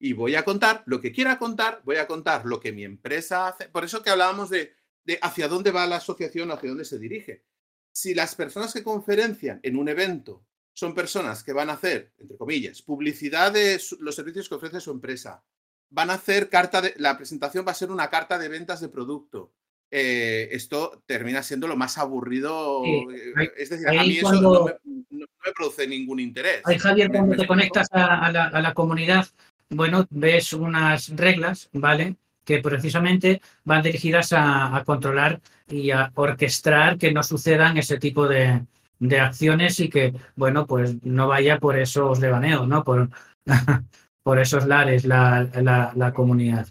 y 0.00 0.12
voy 0.12 0.34
a 0.36 0.44
contar 0.44 0.82
lo 0.86 1.00
que 1.00 1.12
quiera 1.12 1.38
contar, 1.38 1.80
voy 1.84 1.96
a 1.96 2.06
contar 2.06 2.44
lo 2.46 2.60
que 2.60 2.72
mi 2.72 2.84
empresa 2.84 3.48
hace. 3.48 3.68
Por 3.68 3.84
eso 3.84 4.02
que 4.02 4.10
hablábamos 4.10 4.50
de, 4.50 4.72
de 5.04 5.18
hacia 5.22 5.48
dónde 5.48 5.70
va 5.70 5.86
la 5.86 5.96
asociación, 5.96 6.50
hacia 6.50 6.68
dónde 6.68 6.84
se 6.84 6.98
dirige. 6.98 7.44
Si 7.92 8.14
las 8.14 8.34
personas 8.34 8.72
que 8.72 8.84
conferencian 8.84 9.58
en 9.62 9.76
un 9.76 9.88
evento 9.88 10.44
son 10.72 10.94
personas 10.94 11.42
que 11.42 11.52
van 11.52 11.70
a 11.70 11.74
hacer, 11.74 12.12
entre 12.18 12.36
comillas, 12.36 12.82
publicidad 12.82 13.50
de 13.52 13.80
los 13.98 14.14
servicios 14.14 14.48
que 14.48 14.54
ofrece 14.54 14.80
su 14.80 14.92
empresa, 14.92 15.42
van 15.90 16.10
a 16.10 16.14
hacer 16.14 16.48
carta 16.48 16.80
de, 16.80 16.94
la 16.98 17.16
presentación 17.16 17.66
va 17.66 17.72
a 17.72 17.74
ser 17.74 17.90
una 17.90 18.08
carta 18.10 18.38
de 18.38 18.48
ventas 18.48 18.80
de 18.80 18.88
producto. 18.88 19.52
Eh, 19.90 20.50
esto 20.52 21.02
termina 21.06 21.42
siendo 21.42 21.66
lo 21.66 21.74
más 21.74 21.98
aburrido. 21.98 22.82
Sí, 22.84 22.90
eh, 23.10 23.32
ahí- 23.36 23.48
es 23.56 23.70
decir, 23.70 23.88
a 23.88 23.92
mí 23.92 24.18
eso 24.18 24.28
cuando- 24.28 24.52
no 24.52 24.64
me, 24.66 24.72
no- 25.18 25.26
me 25.44 25.52
produce 25.56 25.88
ningún 25.88 26.20
interés. 26.20 26.60
Ahí, 26.64 26.78
Javier, 26.78 27.10
cuando 27.10 27.34
te 27.36 27.46
conectas 27.46 27.88
a, 27.90 28.26
a 28.26 28.30
la, 28.30 28.44
a 28.48 28.60
la 28.60 28.74
comunidad, 28.74 29.26
bueno, 29.70 30.06
ves 30.10 30.52
unas 30.52 31.08
reglas, 31.10 31.68
¿vale? 31.72 32.16
Que 32.44 32.60
precisamente 32.60 33.42
van 33.64 33.82
dirigidas 33.82 34.32
a, 34.32 34.82
controlar 34.86 35.40
y 35.68 35.90
a 35.90 36.10
orquestar 36.14 36.96
que 36.96 37.12
no 37.12 37.22
sucedan 37.22 37.76
ese 37.76 37.98
tipo 37.98 38.26
de, 38.26 38.64
de 38.98 39.20
acciones 39.20 39.78
y 39.80 39.88
que, 39.88 40.14
bueno, 40.36 40.66
pues 40.66 40.96
no 41.04 41.28
vaya 41.28 41.58
por 41.58 41.78
esos 41.78 42.20
devaneos, 42.20 42.66
¿no? 42.66 42.82
Por, 42.84 43.10
por 44.22 44.38
esos 44.38 44.66
lares 44.66 45.04
la, 45.04 45.48
la- 45.94 46.12
comunidad. 46.12 46.66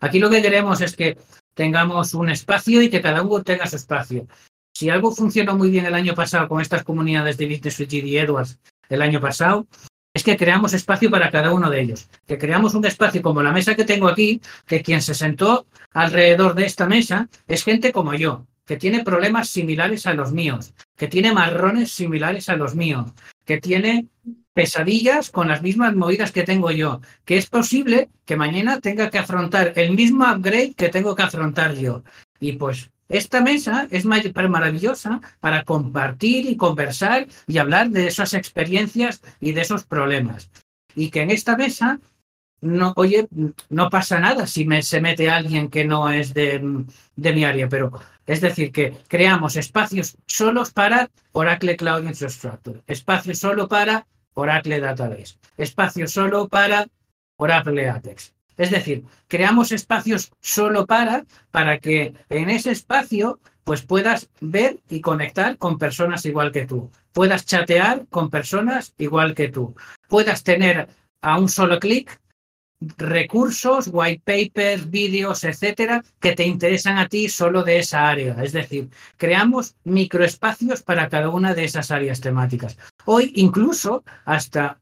Aquí 0.00 0.18
lo 0.18 0.30
que 0.30 0.42
queremos 0.42 0.80
es 0.80 0.94
que 0.94 1.16
tengamos 1.54 2.14
un 2.14 2.30
espacio 2.30 2.82
y 2.82 2.90
que 2.90 3.00
cada 3.00 3.22
uno 3.22 3.42
tenga 3.42 3.66
su 3.66 3.76
espacio. 3.76 4.26
Si 4.74 4.90
algo 4.90 5.10
funcionó 5.10 5.56
muy 5.56 5.70
bien 5.70 5.86
el 5.86 5.94
año 5.94 6.14
pasado 6.14 6.48
con 6.48 6.60
estas 6.60 6.84
comunidades 6.84 7.38
de 7.38 7.46
Business 7.46 7.80
with 7.80 7.88
GD 7.88 8.18
Edwards 8.18 8.58
el 8.88 9.02
año 9.02 9.20
pasado, 9.20 9.66
es 10.16 10.24
que 10.24 10.38
creamos 10.38 10.72
espacio 10.72 11.10
para 11.10 11.30
cada 11.30 11.52
uno 11.52 11.68
de 11.68 11.78
ellos. 11.78 12.08
Que 12.26 12.38
creamos 12.38 12.74
un 12.74 12.86
espacio 12.86 13.20
como 13.20 13.42
la 13.42 13.52
mesa 13.52 13.74
que 13.74 13.84
tengo 13.84 14.08
aquí, 14.08 14.40
que 14.66 14.82
quien 14.82 15.02
se 15.02 15.14
sentó 15.14 15.66
alrededor 15.92 16.54
de 16.54 16.64
esta 16.64 16.86
mesa 16.86 17.28
es 17.46 17.62
gente 17.62 17.92
como 17.92 18.14
yo, 18.14 18.46
que 18.64 18.78
tiene 18.78 19.04
problemas 19.04 19.50
similares 19.50 20.06
a 20.06 20.14
los 20.14 20.32
míos, 20.32 20.72
que 20.96 21.06
tiene 21.06 21.34
marrones 21.34 21.90
similares 21.90 22.48
a 22.48 22.56
los 22.56 22.74
míos, 22.74 23.12
que 23.44 23.60
tiene 23.60 24.06
pesadillas 24.54 25.30
con 25.30 25.48
las 25.48 25.60
mismas 25.60 25.94
movidas 25.94 26.32
que 26.32 26.44
tengo 26.44 26.70
yo, 26.70 27.02
que 27.26 27.36
es 27.36 27.50
posible 27.50 28.08
que 28.24 28.36
mañana 28.36 28.80
tenga 28.80 29.10
que 29.10 29.18
afrontar 29.18 29.74
el 29.76 29.92
mismo 29.92 30.24
upgrade 30.24 30.72
que 30.72 30.88
tengo 30.88 31.14
que 31.14 31.24
afrontar 31.24 31.74
yo. 31.74 32.04
Y 32.40 32.52
pues 32.52 32.90
esta 33.08 33.40
mesa 33.40 33.86
es 33.90 34.04
ma- 34.04 34.20
maravillosa 34.48 35.20
para 35.40 35.64
compartir 35.64 36.46
y 36.46 36.56
conversar 36.56 37.26
y 37.46 37.58
hablar 37.58 37.90
de 37.90 38.06
esas 38.08 38.34
experiencias 38.34 39.22
y 39.40 39.52
de 39.52 39.60
esos 39.62 39.84
problemas. 39.84 40.50
Y 40.94 41.10
que 41.10 41.22
en 41.22 41.30
esta 41.30 41.56
mesa 41.56 42.00
no, 42.60 42.92
oye, 42.96 43.28
no 43.68 43.90
pasa 43.90 44.18
nada 44.18 44.46
si 44.46 44.64
me, 44.64 44.82
se 44.82 45.00
mete 45.00 45.30
alguien 45.30 45.68
que 45.68 45.84
no 45.84 46.10
es 46.10 46.34
de, 46.34 46.60
mi 47.16 47.44
área, 47.44 47.68
pero 47.68 47.92
es 48.26 48.40
decir, 48.40 48.72
que 48.72 48.96
creamos 49.08 49.56
espacios 49.56 50.16
solos 50.26 50.72
para 50.72 51.10
Oracle 51.32 51.76
Cloud 51.76 52.04
Infrastructure, 52.04 52.82
espacios 52.86 53.38
solo 53.38 53.68
para 53.68 54.06
Oracle 54.34 54.80
Database, 54.80 55.36
espacios 55.56 56.12
solo 56.12 56.48
para 56.48 56.88
Oracle 57.36 57.88
Apex. 57.88 58.35
Es 58.56 58.70
decir, 58.70 59.04
creamos 59.28 59.72
espacios 59.72 60.32
solo 60.40 60.86
para, 60.86 61.24
para 61.50 61.78
que 61.78 62.14
en 62.28 62.50
ese 62.50 62.70
espacio 62.70 63.40
pues 63.64 63.82
puedas 63.82 64.30
ver 64.40 64.78
y 64.88 65.00
conectar 65.00 65.58
con 65.58 65.76
personas 65.78 66.24
igual 66.24 66.52
que 66.52 66.66
tú, 66.66 66.90
puedas 67.12 67.44
chatear 67.44 68.06
con 68.10 68.30
personas 68.30 68.94
igual 68.96 69.34
que 69.34 69.48
tú, 69.48 69.74
puedas 70.08 70.44
tener 70.44 70.88
a 71.20 71.38
un 71.38 71.48
solo 71.48 71.80
clic 71.80 72.20
recursos, 72.96 73.88
white 73.90 74.22
papers, 74.24 74.90
vídeos, 74.90 75.44
etcétera, 75.44 76.04
que 76.20 76.34
te 76.34 76.44
interesan 76.44 76.98
a 76.98 77.08
ti 77.08 77.28
solo 77.28 77.62
de 77.64 77.78
esa 77.78 78.08
área. 78.08 78.36
Es 78.42 78.52
decir, 78.52 78.90
creamos 79.16 79.74
microespacios 79.84 80.82
para 80.82 81.08
cada 81.08 81.30
una 81.30 81.54
de 81.54 81.64
esas 81.64 81.90
áreas 81.90 82.20
temáticas. 82.20 82.76
Hoy 83.06 83.32
incluso 83.36 84.04
hasta 84.24 84.78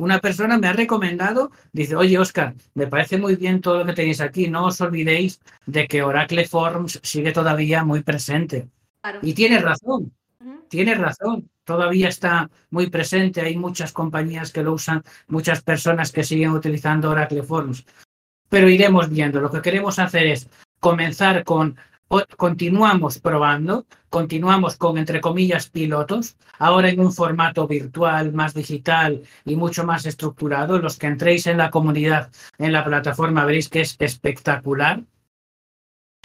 una 0.00 0.18
persona 0.18 0.58
me 0.58 0.66
ha 0.66 0.72
recomendado, 0.72 1.50
dice, 1.72 1.94
oye 1.94 2.18
Oscar, 2.18 2.54
me 2.74 2.86
parece 2.86 3.18
muy 3.18 3.36
bien 3.36 3.60
todo 3.60 3.78
lo 3.78 3.86
que 3.86 3.92
tenéis 3.92 4.20
aquí, 4.20 4.48
no 4.48 4.66
os 4.66 4.80
olvidéis 4.80 5.40
de 5.66 5.86
que 5.86 6.02
Oracle 6.02 6.46
Forms 6.46 7.00
sigue 7.02 7.32
todavía 7.32 7.84
muy 7.84 8.02
presente. 8.02 8.68
Claro. 9.02 9.20
Y 9.22 9.34
tienes 9.34 9.62
razón, 9.62 10.12
Ujú. 10.40 10.64
Tienes 10.68 10.98
razón, 10.98 11.50
todavía 11.64 12.08
está 12.08 12.50
muy 12.70 12.88
presente, 12.88 13.42
hay 13.42 13.56
muchas 13.56 13.92
compañías 13.92 14.52
que 14.52 14.62
lo 14.62 14.72
usan, 14.72 15.04
muchas 15.28 15.62
personas 15.62 16.12
que 16.12 16.24
siguen 16.24 16.50
utilizando 16.50 17.10
Oracle 17.10 17.42
Forms, 17.42 17.84
pero 18.48 18.68
iremos 18.68 19.10
viendo. 19.10 19.40
Lo 19.40 19.50
que 19.50 19.60
queremos 19.60 19.98
hacer 19.98 20.26
es 20.28 20.48
comenzar 20.80 21.44
con, 21.44 21.76
continuamos 22.36 23.20
probando, 23.20 23.86
continuamos 24.08 24.76
con, 24.76 24.98
entre 24.98 25.20
comillas, 25.20 25.70
pilotos, 25.70 26.36
ahora 26.58 26.88
en 26.88 27.00
un 27.00 27.12
formato 27.12 27.68
virtual, 27.68 28.32
más 28.32 28.52
digital 28.52 29.22
y 29.44 29.54
mucho 29.54 29.84
más 29.84 30.06
estructurado. 30.06 30.78
Los 30.80 30.98
que 30.98 31.06
entréis 31.06 31.46
en 31.46 31.58
la 31.58 31.70
comunidad, 31.70 32.30
en 32.58 32.72
la 32.72 32.84
plataforma, 32.84 33.44
veréis 33.44 33.68
que 33.68 33.82
es 33.82 33.96
espectacular. 33.98 35.02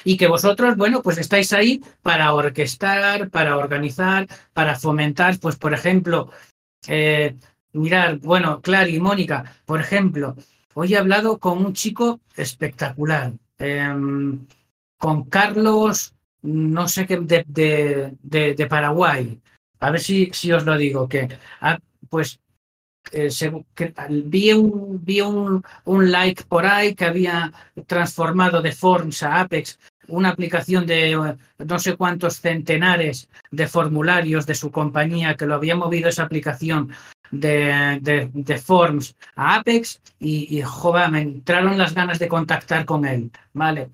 Y 0.03 0.17
que 0.17 0.27
vosotros, 0.27 0.75
bueno, 0.75 1.01
pues 1.01 1.17
estáis 1.17 1.53
ahí 1.53 1.81
para 2.01 2.33
orquestar, 2.33 3.29
para 3.29 3.57
organizar, 3.57 4.27
para 4.53 4.75
fomentar, 4.75 5.39
pues 5.39 5.55
por 5.55 5.73
ejemplo, 5.73 6.31
eh, 6.87 7.35
mirar, 7.73 8.17
bueno, 8.19 8.61
Clary 8.61 8.95
y 8.95 8.99
Mónica, 8.99 9.55
por 9.65 9.79
ejemplo, 9.79 10.35
hoy 10.73 10.93
he 10.93 10.97
hablado 10.97 11.39
con 11.39 11.65
un 11.65 11.73
chico 11.73 12.19
espectacular, 12.35 13.33
em, 13.57 14.45
con 14.97 15.25
Carlos, 15.29 16.13
no 16.41 16.87
sé 16.87 17.05
qué, 17.05 17.17
de, 17.17 17.43
de, 17.47 18.13
de- 18.55 18.67
Paraguay, 18.67 19.39
a 19.79 19.91
ver 19.91 20.01
si, 20.01 20.29
si 20.33 20.51
os 20.51 20.65
lo 20.65 20.77
digo, 20.77 21.07
que 21.07 21.27
ah, 21.61 21.77
pues 22.09 22.39
eh, 23.11 23.29
se- 23.29 23.51
vi, 24.09 24.53
un, 24.53 25.03
vi 25.03 25.21
un, 25.21 25.63
un 25.85 26.11
like 26.11 26.43
por 26.45 26.65
ahí 26.65 26.95
que 26.95 27.05
había 27.05 27.51
transformado 27.87 28.61
de 28.61 28.71
Forms 28.71 29.23
a 29.23 29.41
Apex 29.41 29.79
una 30.07 30.29
aplicación 30.29 30.85
de 30.85 31.13
eh, 31.13 31.35
no 31.65 31.79
sé 31.79 31.95
cuántos 31.97 32.39
centenares 32.39 33.27
de 33.51 33.67
formularios 33.67 34.45
de 34.45 34.55
su 34.55 34.71
compañía 34.71 35.35
que 35.35 35.45
lo 35.45 35.55
había 35.55 35.75
movido 35.75 36.09
esa 36.09 36.23
aplicación 36.23 36.91
de, 37.31 37.99
de- 38.01 38.29
de 38.33 38.57
Forms 38.57 39.15
a 39.35 39.55
Apex 39.55 40.01
y, 40.19 40.59
y 40.59 40.63
me 41.11 41.21
entraron 41.21 41.77
las 41.77 41.93
ganas 41.93 42.19
de 42.19 42.27
contactar 42.27 42.85
con 42.85 43.05
él. 43.05 43.31
Vale, 43.53 43.89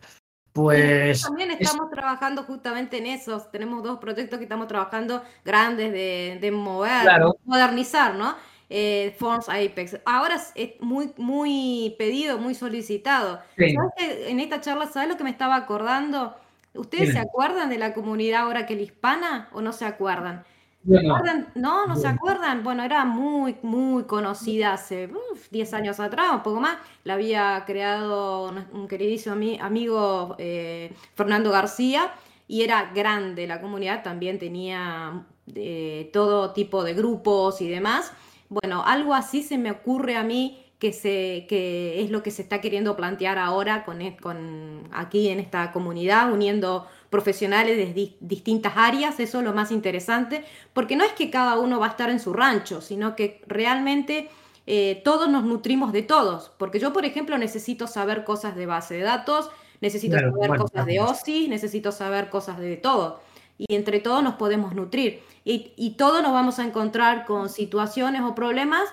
pues 0.54 1.22
También 1.22 1.52
estamos 1.52 1.90
trabajando 1.92 2.44
justamente 2.44 2.98
en 2.98 3.08
eso. 3.08 3.40
Tenemos 3.52 3.84
dos 3.84 4.00
proyectos 4.00 4.38
que 4.38 4.44
estamos 4.46 4.68
trabajando 4.68 5.24
grandes 5.46 5.92
de, 5.92 6.38
de 6.42 6.52
mover, 6.52 7.04
Claro. 7.04 7.38
modernizar, 7.46 8.16
¿no? 8.16 8.36
Eh, 8.70 9.16
Forms 9.20 9.50
Apex. 9.50 9.98
Ahora 10.06 10.36
es- 10.56 10.76
muy, 10.80 11.14
muy 11.18 11.96
pedido, 11.98 12.38
muy 12.38 12.56
solicitado. 12.56 13.42
sí, 13.58 13.74
¿Sabes 13.74 13.92
que 13.98 14.30
en 14.30 14.40
esta 14.40 14.62
charla, 14.62 14.88
¿sabes 14.88 15.10
lo 15.10 15.18
que 15.18 15.24
me 15.26 15.30
estaba 15.30 15.56
acordando? 15.56 16.36
¿Ustedes 16.74 17.12
se 17.12 17.20
acuerdan 17.20 17.70
de 17.70 17.78
la 17.78 17.94
comunidad 17.94 18.44
ahora 18.44 18.66
que 18.66 18.76
la 18.76 18.84
hispana 18.84 19.50
o 19.52 19.62
no 19.62 19.74
se 19.74 19.84
acuerdan? 19.86 20.46
Bueno, 20.84 21.16
acuerdan? 21.16 21.52
No, 21.56 21.86
no 21.86 21.96
se 21.96 22.08
acuerdan. 22.08 22.64
Bueno, 22.64 22.84
era 22.84 23.06
muy, 23.06 23.56
muy 23.62 24.04
conocida 24.06 24.74
hace 24.74 25.08
uf, 25.08 25.50
10 25.52 25.74
años 25.74 26.00
atrás, 26.00 26.32
un 26.34 26.42
poco 26.44 26.60
más. 26.60 26.78
La 27.04 27.14
había 27.16 27.64
creado 27.68 28.50
un, 28.50 28.66
un 28.74 28.88
queridísimo 28.88 29.36
ami- 29.36 29.60
amigo 29.62 30.36
eh, 30.40 30.92
Fernando 31.14 31.52
García 31.52 32.12
y 32.48 32.64
era 32.64 32.92
grande. 32.94 33.46
La 33.48 33.62
comunidad 33.62 34.02
también 34.04 34.40
tenía 34.40 35.26
eh, 35.56 36.10
todo 36.14 36.52
tipo 36.54 36.84
de 36.84 36.94
grupos 36.96 37.62
y 37.62 37.70
demás. 37.70 38.12
Bueno, 38.50 38.84
algo 38.86 39.14
así 39.14 39.44
se 39.44 39.58
me 39.60 39.72
ocurre 39.72 40.16
a 40.18 40.24
mí 40.24 40.61
que, 40.82 40.94
se, 40.94 41.46
que 41.48 42.02
es 42.02 42.10
lo 42.10 42.24
que 42.24 42.32
se 42.32 42.42
está 42.42 42.60
queriendo 42.60 42.96
plantear 42.96 43.38
ahora 43.38 43.86
con, 43.86 44.02
e- 44.02 44.18
con 44.18 44.90
aquí 44.92 45.30
en 45.30 45.40
esta 45.40 45.72
comunidad, 45.72 46.34
uniendo 46.34 46.88
profesionales 47.12 47.78
de 47.78 47.94
di- 47.94 48.18
distintas 48.20 48.74
áreas, 48.76 49.20
eso 49.20 49.38
es 49.40 49.46
lo 49.46 49.54
más 49.54 49.72
interesante, 49.72 50.44
porque 50.74 50.96
no 50.96 51.04
es 51.04 51.12
que 51.14 51.30
cada 51.30 51.60
uno 51.60 51.80
va 51.80 51.86
a 51.86 51.90
estar 51.92 52.10
en 52.10 52.20
su 52.20 52.34
rancho, 52.34 52.82
sino 52.82 53.16
que 53.16 53.42
realmente 53.46 54.30
eh, 54.66 55.02
todos 55.06 55.30
nos 55.30 55.44
nutrimos 55.44 55.92
de 55.94 56.02
todos, 56.02 56.52
porque 56.58 56.80
yo, 56.80 56.92
por 56.94 57.06
ejemplo, 57.06 57.38
necesito 57.38 57.86
saber 57.86 58.24
cosas 58.24 58.56
de 58.56 58.66
base 58.66 58.96
de 58.96 59.02
datos, 59.04 59.52
necesito 59.82 60.14
Claro, 60.18 60.32
saber 60.32 60.48
bueno, 60.50 60.64
cosas 60.64 60.86
de. 60.88 61.00
OSI, 61.00 61.48
necesito 61.48 61.92
saber 61.92 62.30
cosas 62.30 62.58
de 62.58 62.76
todo, 62.78 63.22
y 63.60 63.76
entre 63.76 64.00
todos 64.00 64.24
nos 64.24 64.34
podemos 64.34 64.74
nutrir, 64.74 65.20
y, 65.46 65.74
y 65.78 65.92
todos 65.92 66.24
nos 66.24 66.32
vamos 66.34 66.58
a 66.58 66.64
encontrar 66.66 67.26
con 67.26 67.50
situaciones 67.50 68.24
o 68.24 68.34
problemas. 68.34 68.90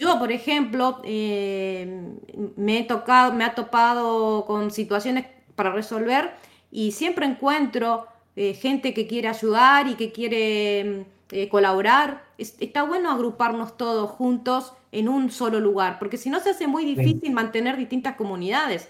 Yo, 0.00 0.18
por 0.18 0.32
ejemplo, 0.32 1.02
eh, 1.04 2.14
me 2.56 2.78
he 2.78 2.84
tocado, 2.84 3.34
me 3.34 3.44
ha 3.44 3.54
topado 3.54 4.46
con 4.46 4.70
situaciones 4.70 5.26
para 5.54 5.72
resolver 5.72 6.32
y 6.70 6.92
siempre 6.92 7.26
encuentro 7.26 8.06
eh, 8.34 8.54
gente 8.54 8.94
que 8.94 9.06
quiere 9.06 9.28
ayudar 9.28 9.88
y 9.88 9.96
que 9.96 10.10
quiere 10.10 10.84
mm, 11.30 11.34
eh, 11.34 11.48
colaborar. 11.50 12.24
Es- 12.38 12.56
está 12.60 12.82
bueno 12.84 13.10
agruparnos 13.10 13.76
todos 13.76 14.10
juntos 14.12 14.72
en 14.90 15.06
un 15.10 15.30
solo 15.30 15.60
lugar, 15.60 15.98
porque 15.98 16.16
si 16.16 16.30
no 16.30 16.40
se 16.40 16.50
hace 16.50 16.66
muy 16.66 16.86
difícil 16.86 17.30
mantener 17.32 17.76
distintas 17.76 18.16
comunidades. 18.16 18.88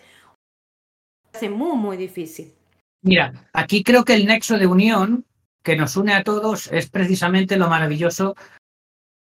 Se 1.32 1.38
hace 1.38 1.50
muy, 1.50 1.76
muy 1.76 1.96
difícil. 1.96 2.54
Mira, 3.02 3.32
aquí 3.52 3.82
creo 3.82 4.04
que 4.04 4.14
el 4.14 4.26
nexo 4.26 4.58
de 4.58 4.66
unión 4.68 5.24
que 5.64 5.74
nos 5.76 5.96
une 5.96 6.14
a 6.14 6.22
todos 6.22 6.70
es 6.72 6.88
precisamente 6.88 7.56
lo 7.56 7.68
maravilloso 7.68 8.36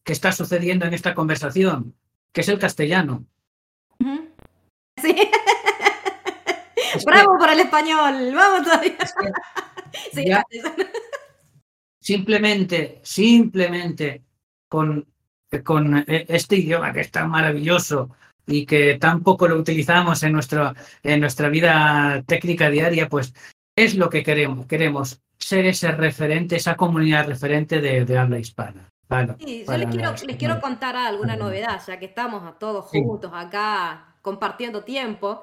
que 0.07 0.13
está 0.13 0.31
sucediendo 0.33 0.87
en 0.87 0.95
esta 0.95 1.15
conversación, 1.15 1.95
que 2.33 2.41
es 2.43 2.49
el 2.49 2.59
castellano. 2.61 3.27
Sí. 5.03 5.15
Es 6.95 7.05
que- 7.05 7.11
Bravo 7.11 7.37
por 7.39 7.51
el 7.51 7.61
español. 7.61 8.33
Vamos 8.35 8.63
todavía. 8.65 8.97
es 9.01 9.13
que 9.13 9.31
Sí, 10.15 10.27
ya- 10.29 10.45
gracias. 10.51 10.87
simplemente, 12.01 13.01
simplemente 13.03 14.23
con, 14.69 15.07
con 15.65 15.99
eh, 15.99 16.25
este 16.29 16.57
idioma 16.57 16.93
que 16.93 17.01
es 17.01 17.11
tan 17.11 17.29
maravilloso 17.29 18.11
y 18.47 18.65
que 18.65 18.97
tan 18.99 19.23
poco 19.25 19.49
lo 19.49 19.57
utilizamos 19.57 20.23
en, 20.23 20.33
nuestro, 20.33 20.73
en 21.03 21.21
nuestra 21.21 21.49
vida 21.49 22.23
técnica 22.27 22.71
diaria, 22.71 23.09
pues 23.09 23.35
es 23.77 23.97
lo 23.97 24.09
que 24.09 24.23
queremos. 24.23 24.67
Queremos 24.67 25.21
ser 25.39 25.67
ese 25.67 25.91
referente, 25.91 26.57
esa 26.57 26.77
comunidad 26.77 27.27
referente 27.27 27.81
de, 27.81 28.05
de 28.05 28.19
habla 28.19 28.39
hispana. 28.39 28.89
Sí, 29.39 29.65
yo 29.67 29.77
les 29.77 29.89
quiero, 29.89 30.15
les 30.27 30.37
quiero 30.37 30.61
contar 30.61 30.97
alguna 30.97 31.37
novedad, 31.37 31.81
ya 31.87 31.99
que 31.99 32.07
estamos 32.07 32.59
todos 32.59 32.91
Sí. 32.91 33.01
juntos 33.03 33.31
acá 33.35 34.17
compartiendo 34.23 34.83
tiempo. 34.83 35.41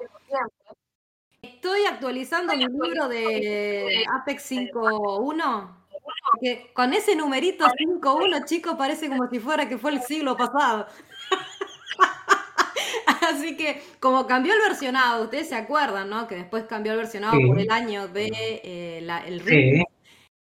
Estoy 1.40 1.84
actualizando 1.86 2.54
mi 2.54 2.66
libro 2.66 3.08
de 3.08 4.04
Apex 4.20 4.42
5.1. 4.50 5.78
porque 6.32 6.70
con 6.74 6.92
ese 6.92 7.16
numerito 7.16 7.64
5.1, 7.78 8.44
chicos, 8.44 8.74
parece 8.76 9.08
como 9.08 9.26
si 9.30 9.38
fuera 9.38 9.66
que 9.68 9.78
fue 9.78 9.92
el 9.92 10.02
siglo 10.02 10.36
pasado. 10.36 10.86
Así 13.22 13.56
que, 13.56 13.82
como 14.00 14.26
cambió 14.26 14.52
el 14.52 14.60
versionado, 14.60 15.24
ustedes 15.24 15.48
se 15.48 15.54
acuerdan, 15.54 16.10
¿no? 16.10 16.26
Que 16.26 16.34
después 16.36 16.64
cambió 16.64 16.92
el 16.92 16.98
versionado 16.98 17.36
Sí. 17.36 17.46
por 17.46 17.58
el 17.58 17.70
año 17.70 18.08
de 18.08 18.30
eh, 18.62 19.00
la- 19.02 19.24
el 19.26 19.40
RIM. 19.40 19.84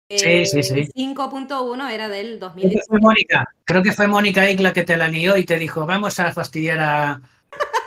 Sí, 0.10 0.46
sí, 0.46 0.62
sí, 0.64 0.80
Eh, 0.80 0.86
sí. 0.86 0.92
5.1 0.96 1.90
era 1.90 2.08
del 2.10 2.38
Creo 2.40 2.54
que 2.54 2.62
2010. 2.62 2.88
fue 2.88 3.00
Mónica, 3.00 3.48
creo 3.66 3.82
que 3.84 3.92
fue 3.92 4.08
Mónica 4.08 4.44
la 4.60 4.74
que 4.74 4.84
te 4.84 4.98
la 4.98 5.08
lió 5.08 5.38
y 5.38 5.44
te 5.46 5.58
dijo, 5.58 5.86
vamos 5.86 6.20
a 6.20 6.32
fastidiar 6.32 6.80
a, 6.80 7.22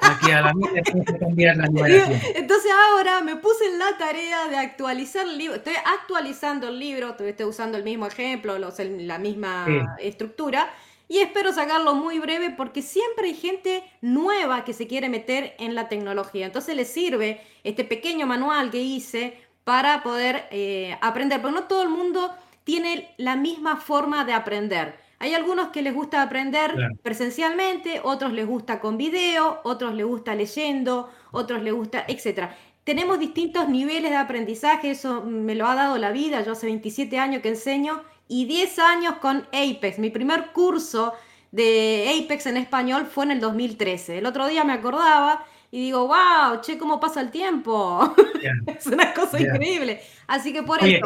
aquí 0.00 0.30
a 0.32 0.40
la 0.40 0.52
que 0.52 0.82
cambiar 1.20 1.56
la 1.56 1.66
numeración. 1.66 2.20
Entonces 2.34 2.72
ahora 2.90 3.20
me 3.22 3.36
puse 3.36 3.66
en 3.66 3.78
la 3.78 3.96
tarea 3.98 4.48
de 4.48 4.56
actualizar 4.56 5.26
el 5.26 5.38
libro. 5.38 5.56
Estoy 5.56 5.74
actualizando 5.84 6.68
el 6.68 6.78
libro, 6.78 7.14
estoy, 7.18 7.46
usando 7.46 7.76
el 7.78 7.84
mismo 7.84 8.06
ejemplo, 8.06 8.58
los- 8.58 8.78
la 8.78 9.18
misma 9.18 9.66
Sí. 9.66 10.06
estructura. 10.08 10.68
Y 11.08 11.18
espero 11.18 11.52
sacarlo 11.52 11.94
muy 11.94 12.18
breve 12.18 12.50
porque 12.50 12.82
siempre 12.82 13.28
hay 13.28 13.34
gente 13.34 13.84
nueva 14.00 14.64
que 14.64 14.72
se 14.72 14.88
quiere 14.88 15.08
meter 15.08 15.54
en 15.60 15.76
la 15.76 15.88
tecnología. 15.88 16.46
Entonces 16.46 16.74
les 16.74 16.88
sirve 16.88 17.40
este 17.62 17.84
pequeño 17.84 18.26
manual 18.26 18.72
que 18.72 18.80
hice 18.82 19.38
para 19.66 20.04
poder 20.04 20.46
eh, 20.52 20.96
aprender. 21.00 21.40
Pero 21.42 21.52
no 21.52 21.64
todo 21.64 21.82
el 21.82 21.88
mundo 21.88 22.32
tiene 22.62 23.12
la 23.16 23.34
misma 23.34 23.76
forma 23.78 24.24
de 24.24 24.32
aprender. 24.32 24.94
Hay 25.18 25.34
algunos 25.34 25.70
que 25.70 25.82
les 25.82 25.92
gusta 25.92 26.22
aprender 26.22 26.72
Claro. 26.72 26.94
presencialmente, 27.02 28.00
otros 28.04 28.32
les 28.32 28.46
gusta 28.46 28.78
con 28.78 28.96
video, 28.96 29.60
otros 29.64 29.92
les 29.94 30.06
gusta 30.06 30.36
leyendo, 30.36 31.10
otros 31.32 31.64
les 31.64 31.74
gusta, 31.74 32.04
etcétera. 32.06 32.56
Tenemos 32.84 33.18
distintos 33.18 33.68
niveles 33.68 34.12
de 34.12 34.16
aprendizaje, 34.16 34.92
eso 34.92 35.22
me 35.24 35.56
lo 35.56 35.66
ha 35.66 35.74
dado 35.74 35.98
la 35.98 36.12
vida. 36.12 36.44
Yo 36.44 36.52
hace 36.52 36.66
27 36.66 37.18
años 37.18 37.42
que 37.42 37.48
enseño 37.48 38.02
y 38.28 38.44
10 38.44 38.78
años 38.78 39.14
con 39.16 39.48
Apex. 39.52 39.98
Mi 39.98 40.10
primer 40.10 40.52
curso 40.52 41.12
de 41.50 42.22
Apex 42.24 42.46
en 42.46 42.56
español 42.56 43.06
fue 43.06 43.24
en 43.24 43.32
el 43.32 43.40
2013. 43.40 44.18
El 44.18 44.26
otro 44.26 44.46
día 44.46 44.62
me 44.62 44.74
acordaba 44.74 45.44
y 45.70 45.80
digo, 45.86 46.06
wow, 46.06 46.60
che, 46.60 46.78
cómo 46.78 46.98
pasa 47.00 47.20
el 47.20 47.30
tiempo. 47.30 48.14
Es 48.66 48.86
una 48.86 49.12
cosa 49.12 49.40
increíble. 49.40 50.00
Así 50.26 50.52
que 50.52 50.62
por 50.62 50.82
Oye, 50.82 51.00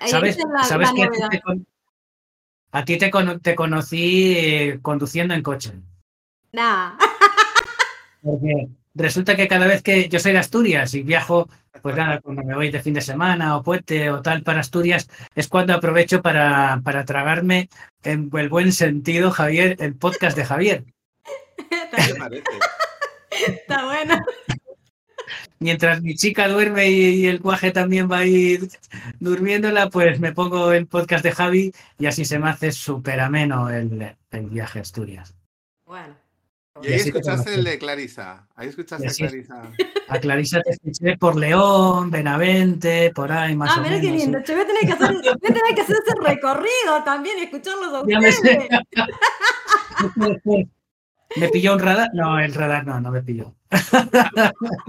eso, 0.00 0.10
¿sabes, 0.10 0.38
es 0.38 0.44
la- 0.50 0.64
sabes 0.64 0.88
la 0.88 0.94
que 0.94 1.02
a 1.02 1.06
ti 1.06 1.10
novedad. 1.18 1.28
te, 1.30 1.40
con- 1.40 1.66
a 2.72 2.84
ti 2.84 2.96
te, 2.96 3.10
cono- 3.10 3.38
te 3.40 3.54
conocí 3.54 4.34
eh, 4.36 4.78
conduciendo 4.80 5.34
en 5.34 5.42
coche? 5.42 5.72
Nah. 6.52 6.96
Porque 8.22 8.68
resulta 8.94 9.36
que 9.36 9.48
cada 9.48 9.66
vez 9.66 9.82
que 9.82 10.08
yo 10.08 10.18
soy 10.18 10.32
de 10.32 10.38
Asturias 10.38 10.94
y 10.94 11.02
viajo, 11.02 11.48
pues 11.82 11.96
nada, 11.96 12.20
cuando 12.20 12.42
me 12.44 12.54
voy 12.54 12.70
de 12.70 12.80
fin 12.80 12.94
de 12.94 13.00
semana 13.00 13.56
o 13.56 13.62
puente 13.62 14.10
o 14.10 14.22
tal 14.22 14.42
para 14.42 14.60
Asturias, 14.60 15.08
es 15.34 15.48
cuando 15.48 15.74
aprovecho 15.74 16.22
para, 16.22 16.80
para 16.84 17.04
tragarme 17.04 17.68
en 18.04 18.30
el 18.32 18.48
buen 18.48 18.72
sentido, 18.72 19.30
Javier, 19.30 19.76
el 19.80 19.96
podcast 19.96 20.36
de 20.36 20.44
Javier. 20.44 20.84
¿Qué 21.56 21.88
te 21.90 22.14
parece? 22.14 22.44
Está 23.46 23.84
bueno. 23.84 24.18
Mientras 25.58 26.02
mi 26.02 26.16
chica 26.16 26.48
duerme 26.48 26.90
y, 26.90 27.20
y 27.20 27.26
el 27.26 27.38
guaje 27.38 27.70
también 27.70 28.10
va 28.10 28.18
a 28.18 28.26
ir 28.26 28.68
durmiéndola, 29.20 29.90
pues 29.90 30.18
me 30.18 30.32
pongo 30.32 30.72
el 30.72 30.86
podcast 30.86 31.22
de 31.22 31.32
Javi 31.32 31.72
y 31.98 32.06
así 32.06 32.24
se 32.24 32.38
me 32.38 32.50
hace 32.50 32.72
súper 32.72 33.20
ameno 33.20 33.70
el, 33.70 34.16
el 34.32 34.46
viaje 34.46 34.80
a 34.80 34.82
Asturias. 34.82 35.34
Bueno. 35.86 36.16
Y 36.82 36.86
ahí 36.86 36.94
Y 36.94 36.96
escuchaste 36.96 37.54
el 37.54 37.64
de 37.64 37.78
Clarisa. 37.78 38.48
Ahí 38.56 38.68
escuchaste 38.68 39.06
a. 39.06 39.10
Clarisa. 39.10 39.62
A 40.08 40.18
Clarisa 40.18 40.60
te 40.62 40.70
escuché 40.70 41.16
por 41.16 41.36
León, 41.36 42.10
Benavente, 42.10 43.12
por 43.14 43.30
ahí 43.30 43.54
más 43.54 43.76
Ah, 43.76 43.80
o 43.80 43.84
qué 43.84 44.00
lindo. 44.00 44.38
Voy 44.38 44.60
a 44.60 44.66
tener 44.66 44.86
que 44.86 44.92
hacer, 44.92 45.12
voy 45.12 45.28
a 45.28 45.36
tener 45.36 45.74
que 45.74 45.80
hacer 45.82 45.96
ese 46.04 46.14
recorrido 46.20 47.04
también 47.04 47.38
y 47.38 47.42
escucharlos 47.42 47.92
a 47.94 48.00
ustedes. 48.00 48.40
¿Me 51.36 51.48
pilló 51.48 51.74
un 51.74 51.78
radar? 51.80 52.10
No, 52.14 52.38
el 52.38 52.54
radar 52.54 52.86
no, 52.86 53.00
no 53.00 53.10
me 53.10 53.22
pilló. 53.22 53.54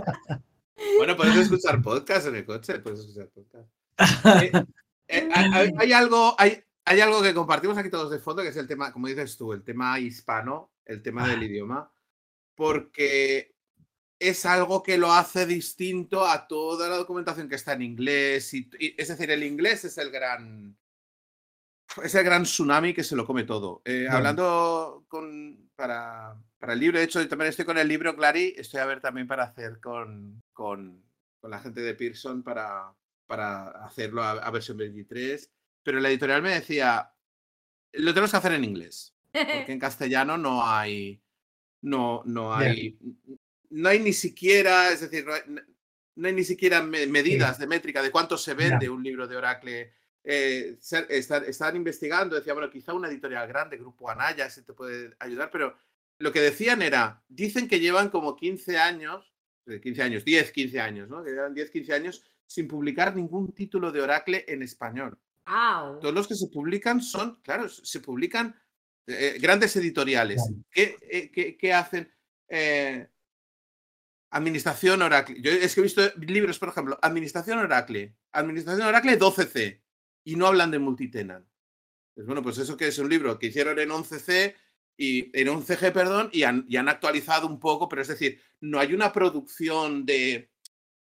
Bueno, 0.97 1.15
puedes 1.15 1.35
escuchar 1.37 1.81
podcast 1.81 2.27
en 2.27 2.35
el 2.35 2.45
coche, 2.45 2.79
puedes 2.79 2.99
escuchar 2.99 3.29
podcast. 3.29 3.69
Eh, 5.09 5.29
eh, 5.29 5.71
hay, 5.77 5.93
algo, 5.93 6.33
hay, 6.39 6.63
hay 6.85 7.01
algo 7.01 7.21
que 7.21 7.33
compartimos 7.33 7.77
aquí 7.77 7.89
todos 7.89 8.09
de 8.09 8.19
fondo, 8.19 8.41
que 8.41 8.47
es 8.49 8.57
el 8.57 8.67
tema, 8.67 8.91
como 8.91 9.07
dices 9.07 9.37
tú, 9.37 9.53
el 9.53 9.63
tema 9.63 9.99
hispano, 9.99 10.71
el 10.85 11.03
tema 11.03 11.27
del 11.27 11.43
idioma, 11.43 11.91
porque 12.55 13.53
es 14.17 14.45
algo 14.45 14.81
que 14.81 14.97
lo 14.97 15.13
hace 15.13 15.45
distinto 15.45 16.25
a 16.25 16.47
toda 16.47 16.89
la 16.89 16.95
documentación 16.97 17.47
que 17.47 17.55
está 17.55 17.73
en 17.73 17.83
inglés. 17.83 18.53
Y, 18.53 18.69
y- 18.79 18.95
es 18.97 19.09
decir, 19.09 19.29
el 19.29 19.43
inglés 19.43 19.85
es 19.85 19.97
el 19.97 20.09
gran. 20.09 20.75
Es 22.01 22.15
el 22.15 22.23
gran 22.23 22.43
tsunami 22.43 22.93
que 22.93 23.03
se 23.03 23.15
lo 23.15 23.27
come 23.27 23.43
todo. 23.43 23.81
Eh. 23.85 24.07
Hablando 24.09 25.05
con, 25.09 25.62
para, 25.83 26.33
para 26.59 26.73
el 26.73 26.79
libro, 26.79 26.97
de 26.97 27.03
hecho, 27.03 27.21
yo 27.21 27.27
también 27.27 27.49
estoy 27.49 27.65
con 27.65 27.77
el 27.77 27.89
libro 27.89 28.15
Clary, 28.15 28.53
estoy 28.57 28.79
a 28.79 28.85
ver 28.85 29.01
también 29.01 29.27
para 29.27 29.43
hacer 29.43 29.81
con, 29.81 30.41
con, 30.53 31.03
con 31.41 31.51
la 31.51 31.59
gente 31.59 31.81
de 31.81 31.93
Pearson 31.93 32.41
para, 32.41 32.93
para 33.27 33.67
hacerlo 33.85 34.23
a, 34.23 34.31
a 34.31 34.49
versión 34.49 34.77
23. 34.77 35.51
Pero 35.83 35.99
la 35.99 36.07
editorial 36.07 36.41
me 36.41 36.51
decía, 36.51 37.11
lo 37.91 38.13
tenemos 38.13 38.31
que 38.31 38.37
hacer 38.37 38.53
en 38.53 38.63
inglés, 38.63 39.13
porque 39.33 39.73
en 39.73 39.79
castellano 39.87 40.37
no 40.37 40.65
hay, 40.65 41.21
no, 41.81 42.21
no 42.23 42.55
hay, 42.55 42.97
no 43.71 43.89
hay 43.89 43.99
ni 43.99 44.13
siquiera, 44.13 44.89
es 44.89 45.01
decir, 45.01 45.25
no 45.25 45.33
hay- 45.33 45.41
no 46.15 46.27
hay 46.27 46.33
ni 46.33 46.43
siquiera 46.45 46.81
medidas 46.83 47.57
de 47.59 47.67
métrica 47.67 48.01
de 48.01 48.11
cuánto 48.11 48.37
se 48.37 48.53
vende 48.53 48.87
un 48.87 49.03
libro 49.03 49.27
de 49.27 49.35
Oracle. 49.35 49.93
Eh, 50.25 50.77
están, 51.09 51.75
investigando, 51.75 52.35
decía, 52.35 52.53
bueno, 52.53 52.69
quizá 52.69 52.93
una 52.93 53.09
editorial 53.09 53.47
grande, 53.47 53.77
Grupo 53.77 54.09
Anaya, 54.09 54.49
se 54.49 54.61
te 54.61 54.73
puede 54.73 55.13
ayudar, 55.19 55.49
pero 55.51 55.75
lo 56.19 56.31
que 56.31 56.39
decían 56.39 56.81
era, 56.81 57.21
dicen 57.27 57.67
que 57.67 57.79
llevan 57.79 58.09
como 58.09 58.35
15 58.35 58.77
años, 58.77 59.33
15 59.65 59.89
eh, 59.89 60.03
años, 60.03 60.23
10, 60.23 60.51
15 60.51 60.79
años, 60.79 61.09
¿no? 61.09 61.23
Que 61.23 61.31
llevan 61.31 61.53
10, 61.53 61.69
15 61.69 61.93
años 61.93 62.23
sin 62.45 62.67
publicar 62.67 63.15
ningún 63.15 63.53
título 63.53 63.91
de 63.91 64.01
Oracle 64.01 64.45
en 64.47 64.63
español. 64.63 65.17
Todos 65.99 66.13
los 66.13 66.27
que 66.27 66.35
se 66.35 66.47
publican 66.47 67.01
son, 67.01 67.41
claro, 67.41 67.67
se 67.67 67.99
publican 67.99 68.55
eh, 69.07 69.37
grandes 69.41 69.75
editoriales. 69.75 70.41
¿Qué, 70.71 71.57
qué, 71.59 71.73
hacen? 71.73 72.09
Administración 74.29 75.01
Oracle. 75.01 75.41
Yo 75.41 75.51
es 75.51 75.75
que 75.75 75.81
he 75.81 75.83
visto 75.83 76.01
libros, 76.17 76.59
por 76.59 76.69
ejemplo, 76.69 76.97
Administración 77.01 77.59
Oracle, 77.59 78.15
Administración 78.31 78.87
Oracle 78.87 79.19
12C, 79.19 79.82
y 80.23 80.35
no 80.35 80.47
hablan 80.47 80.71
de 80.71 80.79
multitenant. 80.79 81.45
Pues 82.13 82.27
bueno, 82.27 82.43
pues 82.43 82.57
eso 82.57 82.77
que 82.77 82.87
es 82.87 82.97
un 82.99 83.09
libro 83.09 83.39
que 83.39 83.47
hicieron 83.47 83.79
en 83.79 83.89
11C 83.89 84.55
y 84.95 85.37
en 85.39 85.47
11G, 85.47 85.91
perdón, 85.91 86.29
y 86.31 86.43
han, 86.43 86.67
han 86.75 86.89
actualizado 86.89 87.47
un 87.47 87.59
poco, 87.59 87.89
pero 87.89 88.01
es 88.01 88.07
decir, 88.07 88.39
no 88.61 88.79
hay 88.79 88.93
una 88.93 89.11
producción 89.11 90.05
de, 90.05 90.51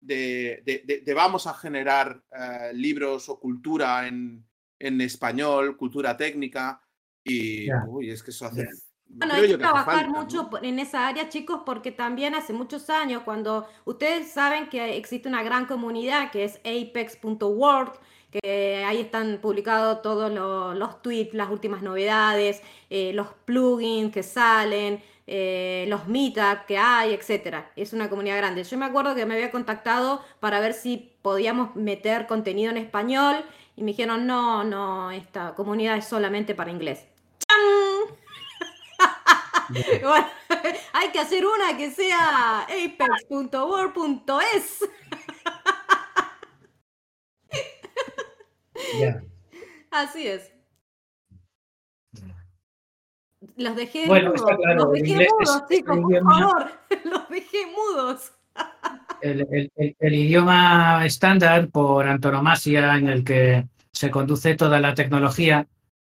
de, 0.00 1.12
vamos 1.14 1.46
a 1.46 1.54
generar 1.54 2.22
eh, 2.32 2.72
libros 2.74 3.28
o 3.28 3.38
cultura 3.38 4.08
en, 4.08 4.44
en, 4.78 5.00
español, 5.00 5.76
cultura 5.76 6.16
técnica, 6.16 6.82
y 7.22 7.68
uy, 7.86 8.10
es 8.10 8.22
que 8.22 8.30
eso 8.30 8.46
hace... 8.46 8.66
Bueno, 9.14 9.34
hay 9.34 9.46
que 9.46 9.58
trabajar 9.58 10.08
mucho 10.08 10.48
en 10.62 10.78
esa 10.78 11.06
área, 11.06 11.28
chicos, 11.28 11.60
porque 11.66 11.92
también 11.92 12.34
hace 12.34 12.54
muchos 12.54 12.88
años, 12.88 13.22
cuando 13.24 13.68
ustedes 13.84 14.30
saben 14.30 14.70
que 14.70 14.96
existe 14.96 15.28
una 15.28 15.42
gran 15.42 15.66
comunidad 15.66 16.30
que 16.30 16.44
es 16.44 16.56
apex.world, 16.64 17.92
que 18.32 18.82
ahí 18.86 19.00
están 19.00 19.38
publicados 19.42 20.00
todos 20.02 20.32
los, 20.32 21.02
tweets, 21.02 21.34
las 21.34 21.50
últimas 21.50 21.82
novedades, 21.82 22.62
eh, 22.88 23.12
los 23.12 23.28
plugins 23.44 24.12
que 24.12 24.22
salen, 24.22 25.02
eh, 25.26 25.84
los 25.88 26.08
meetups 26.08 26.64
que 26.66 26.78
hay, 26.78 27.12
etcétera. 27.12 27.70
Es 27.76 27.92
una 27.92 28.08
comunidad 28.08 28.38
grande. 28.38 28.64
Yo 28.64 28.78
me 28.78 28.86
acuerdo 28.86 29.14
que 29.14 29.26
me 29.26 29.34
había 29.34 29.50
contactado 29.50 30.24
para 30.40 30.60
ver 30.60 30.72
si 30.72 31.12
podíamos 31.20 31.76
meter 31.76 32.26
contenido 32.26 32.70
en 32.70 32.78
español 32.78 33.44
y 33.76 33.82
me 33.82 33.90
dijeron, 33.92 34.26
no, 34.26 34.64
no, 34.64 35.10
esta 35.10 35.54
comunidad 35.54 35.98
es 35.98 36.06
solamente 36.06 36.54
para 36.54 36.70
inglés. 36.70 37.04
¡Chan! 37.38 37.58
bueno, 40.02 40.26
hay 40.94 41.10
que 41.10 41.18
hacer 41.18 41.44
una 41.46 41.76
que 41.76 41.90
sea 41.90 42.62
apex.word.es. 42.62 43.60
Así 49.90 50.26
es. 50.26 50.52
Los 53.56 53.76
dejé 53.76 54.06
mudos. 54.06 54.40
los 54.76 54.92
dejé 54.92 55.28
mudos, 55.28 55.64
chicos, 55.68 55.98
por 55.98 56.22
favor. 56.22 56.70
Los 57.04 57.28
dejé 57.28 57.58
mudos. 57.66 58.32
El, 59.20 59.70
el, 59.98 60.14
idioma 60.14 61.06
estándar 61.06 61.68
por 61.68 62.06
antonomasia 62.06 62.96
en 62.96 63.08
el 63.08 63.24
que 63.24 63.66
se 63.92 64.10
conduce 64.10 64.56
toda 64.56 64.80
la 64.80 64.94
tecnología, 64.94 65.66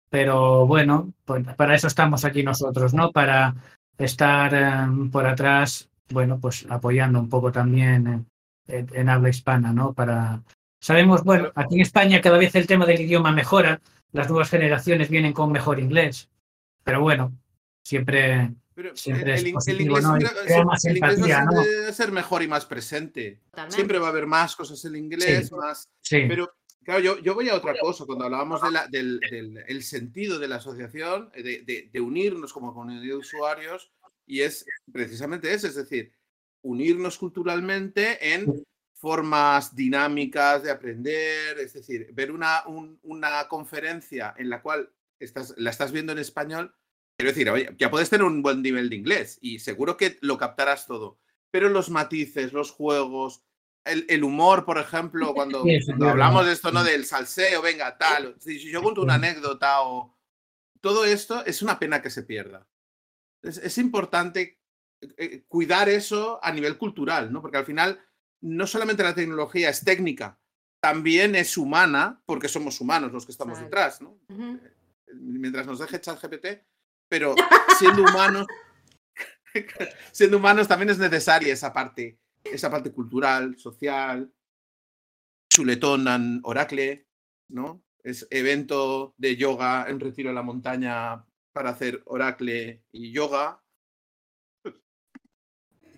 pero 0.09 0.67
bueno, 0.67 1.13
pues 1.25 1.45
para 1.57 1.75
eso 1.75 1.87
estamos 1.87 2.25
aquí 2.25 2.43
nosotros, 2.43 2.95
¿no? 2.95 3.11
Para 3.11 3.55
estar 3.97 4.55
em, 4.55 5.11
por 5.11 5.27
atrás, 5.27 5.89
bueno, 6.11 6.39
pues 6.39 6.67
apoyando 6.69 7.19
un 7.19 7.29
poco 7.29 7.51
también 7.51 8.27
en 8.69 9.09
habla 9.09 9.31
hispana, 9.31 9.73
¿no? 9.73 9.95
Para 9.95 10.43
Sabemos, 10.81 11.25
bueno, 11.25 11.51
aquí 11.55 11.77
en 11.77 11.81
España 11.83 12.21
cada 12.21 12.39
vez 12.39 12.55
el 12.55 12.67
tema 12.67 12.87
del 12.87 13.01
idioma 13.01 13.33
mejora, 13.33 13.81
las 14.13 14.29
nuevas 14.29 14.51
generaciones 14.51 15.09
vienen 15.09 15.33
con 15.33 15.53
mejor 15.53 15.81
inglés, 15.81 16.29
pero 16.85 17.01
bueno, 17.01 17.37
siempre, 17.83 18.55
siempre 18.95 19.35
es 19.35 19.53
positivo, 19.53 20.01
¿no? 20.01 20.15
debe 20.17 21.93
ser 21.93 22.13
mejor 22.13 22.43
y 22.43 22.49
más 22.49 22.65
presente. 22.65 23.41
Siempre 23.69 23.99
va 23.99 24.07
a 24.07 24.11
haber 24.11 24.27
más 24.27 24.55
cosas 24.55 24.85
en 24.85 24.97
inglés, 24.97 25.51
más... 25.53 25.89
Pero 26.09 26.53
Claro, 26.89 27.03
yo, 27.03 27.19
yo, 27.19 27.35
voy 27.35 27.51
a 27.51 27.55
otra 27.55 27.75
cosa. 27.79 28.07
Cuando 28.07 28.25
hablábamos 28.25 28.63
de 28.63 28.71
la, 28.71 28.87
del, 28.89 29.21
el 29.67 29.83
sentido 29.83 30.39
de 30.39 30.49
la 30.49 30.57
asociación, 30.57 31.31
de, 31.35 31.91
de, 31.93 32.01
unirnos 32.01 32.51
como 32.51 32.73
comunidad 32.73 33.03
de 33.03 33.15
usuarios, 33.15 33.93
y 34.25 34.41
es 34.41 34.65
precisamente 34.91 35.53
eso, 35.53 35.67
es 35.67 35.75
decir, 35.75 36.11
unirnos 36.63 37.19
culturalmente 37.19 38.33
en 38.33 38.65
formas 38.99 39.75
dinámicas 39.75 40.63
de 40.63 40.71
aprender, 40.71 41.59
es 41.59 41.73
decir, 41.73 42.09
ver 42.13 42.33
una, 42.33 42.65
una 42.67 43.47
conferencia 43.49 44.35
en 44.37 44.51
la 44.51 44.61
cual 44.61 44.91
estás, 45.21 45.55
la 45.57 45.71
estás 45.71 45.93
viendo 45.93 46.13
en 46.13 46.19
español, 46.19 46.75
quiero 47.17 47.33
decir, 47.33 47.49
oye, 47.49 47.75
ya 47.79 47.91
puedes 47.91 48.11
tener 48.11 48.25
un 48.25 48.43
buen 48.43 48.61
nivel 48.61 48.91
de 48.91 48.97
inglés 48.97 49.39
y 49.41 49.61
seguro 49.61 49.97
que 49.97 50.19
lo 50.21 50.37
captarás 50.37 50.87
todo, 50.87 51.21
pero 51.51 51.69
los 51.69 51.91
matices, 51.91 52.53
los 52.53 52.73
juegos, 52.73 53.45
el, 53.85 54.23
humor, 54.25 54.65
por 54.65 54.79
ejemplo, 54.79 55.33
cuando, 55.33 55.65
hablamos 56.01 56.45
de 56.45 56.53
esto, 56.53 56.73
¿no? 56.73 56.85
Del 56.85 57.07
salseo, 57.07 57.63
venga, 57.63 57.97
tal, 57.97 58.35
si 58.39 58.59
yo 58.71 58.83
cuento 58.83 59.03
una 59.03 59.15
anécdota 59.15 59.83
o... 59.83 60.15
Todo 60.81 61.05
esto 61.05 61.45
es 61.45 61.63
una 61.63 61.79
pena 61.79 62.03
que 62.03 62.11
se 62.11 62.23
pierda. 62.23 62.69
Es, 63.43 63.59
es 63.59 63.79
importante 63.79 64.61
eh, 65.01 65.45
cuidar 65.49 65.89
eso 65.89 66.39
a 66.43 66.53
nivel 66.53 66.77
cultural, 66.77 67.33
¿no? 67.33 67.41
Porque 67.41 67.57
al 67.57 67.65
final 67.65 68.01
no 68.41 68.67
solamente 68.67 69.03
la 69.03 69.15
tecnología 69.15 69.71
es 69.71 69.85
técnica, 69.85 70.39
también 70.81 71.35
es 71.35 71.57
humana, 71.57 72.21
porque 72.25 72.49
somos 72.49 72.81
humanos 72.81 73.13
los 73.13 73.27
que 73.27 73.33
estamos 73.33 73.61
detrás, 73.61 74.01
¿no? 74.01 74.19
Eh, 74.29 74.75
mientras 75.15 75.67
nos 75.67 75.81
deje 75.81 76.01
ChatGPT, 76.01 76.47
pero 77.09 77.35
siendo 77.79 78.03
humanos, 78.03 78.47
siendo 80.13 80.37
humanos 80.37 80.69
también 80.69 80.91
es 80.91 80.99
necesaria 80.99 81.53
esa 81.53 81.73
parte, 81.73 82.19
esa 82.45 82.71
parte 82.71 82.93
cultural, 82.93 83.59
social, 83.59 84.33
chuletón 85.51 86.41
Oracle, 86.45 87.07
¿no? 87.49 87.83
Es 88.05 88.27
evento 88.31 89.15
de 89.17 89.37
yoga 89.37 89.87
en 89.89 89.99
retiro 89.99 90.31
a 90.31 90.33
la 90.33 90.43
montaña 90.43 91.25
para 91.53 91.71
hacer 91.71 92.03
Oracle 92.07 92.85
y 92.93 93.11
yoga. 93.11 93.61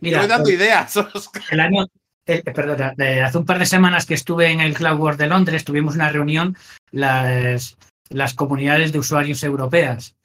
Mira, 0.01 0.27
dando 0.27 0.45
pues, 0.45 0.55
ideas. 0.55 0.95
El 1.51 1.61
año, 1.61 1.87
eh, 2.35 2.43
perdona, 2.53 2.95
hace 3.25 3.39
un 3.39 3.45
par 3.45 3.59
de 3.59 3.67
semanas 3.67 4.07
que 4.07 4.15
estuve 4.15 4.51
en 4.51 4.61
el 4.61 4.75
Cloud 4.75 5.01
World 5.01 5.19
de 5.19 5.27
Londres, 5.27 5.65
tuvimos 5.65 5.95
una 5.95 6.11
reunión 6.11 6.57
las, 6.91 7.77
las 8.09 8.35
comunidades 8.35 8.93
de 8.93 8.99
usuarios 8.99 9.43
europeas. 9.43 10.17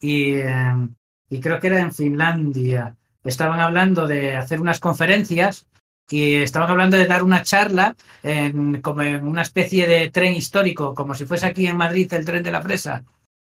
Y, 0.00 0.34
em, 0.34 0.94
y, 1.28 1.40
creo 1.40 1.60
que 1.60 1.68
era 1.68 1.80
en 1.80 1.92
Finlandia. 1.92 2.96
Estaban 3.24 3.60
hablando 3.60 4.06
de 4.06 4.36
hacer 4.36 4.60
unas 4.60 4.80
conferencias 4.80 5.66
y 6.10 6.34
estaban 6.36 6.70
hablando 6.70 6.96
de 6.96 7.06
dar 7.06 7.22
una 7.22 7.42
charla 7.42 7.94
en, 8.22 8.82
como 8.82 9.02
en 9.02 9.26
una 9.26 9.42
especie 9.42 9.86
de 9.86 10.10
tren 10.10 10.34
histórico, 10.34 10.94
como 10.94 11.14
si 11.14 11.24
fuese 11.24 11.46
aquí 11.46 11.66
en 11.66 11.76
Madrid 11.76 12.12
el 12.12 12.24
tren 12.24 12.42
de 12.42 12.50
la 12.50 12.62
fresa, 12.62 13.04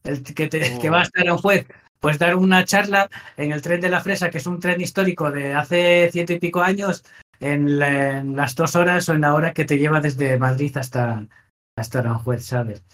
el 0.05 0.23
que, 0.23 0.49
que 0.49 0.91
va 0.91 1.01
a 1.01 1.05
estar 1.05 1.31
un 1.31 1.39
juez. 1.39 1.67
Pues 2.01 2.19
dar 2.19 2.37
una 2.37 2.67
charla 2.67 3.09
en 3.39 3.53
el 3.53 3.63
tren 3.63 3.81
de 3.81 3.89
la 3.89 4.03
fresa, 4.03 4.29
que 4.29 4.37
es 4.37 4.47
un 4.47 4.61
tren 4.61 4.79
histórico 4.79 5.31
de 5.31 5.55
hace 5.55 6.11
ciento 6.13 6.35
y 6.35 6.39
pico 6.39 6.61
años, 6.61 7.03
en, 7.41 7.79
las 8.37 8.55
dos 8.55 8.77
horas 8.77 9.09
o 9.09 9.15
en 9.15 9.23
la 9.23 9.35
hora 9.35 9.53
que 9.53 9.65
te 9.65 9.79
lleva 9.79 10.01
desde 10.01 10.39
Madrid 10.39 10.77
hasta, 10.77 11.27
hasta 11.77 11.99
Aranjuez, 11.99 12.45
¿sabes? 12.45 12.85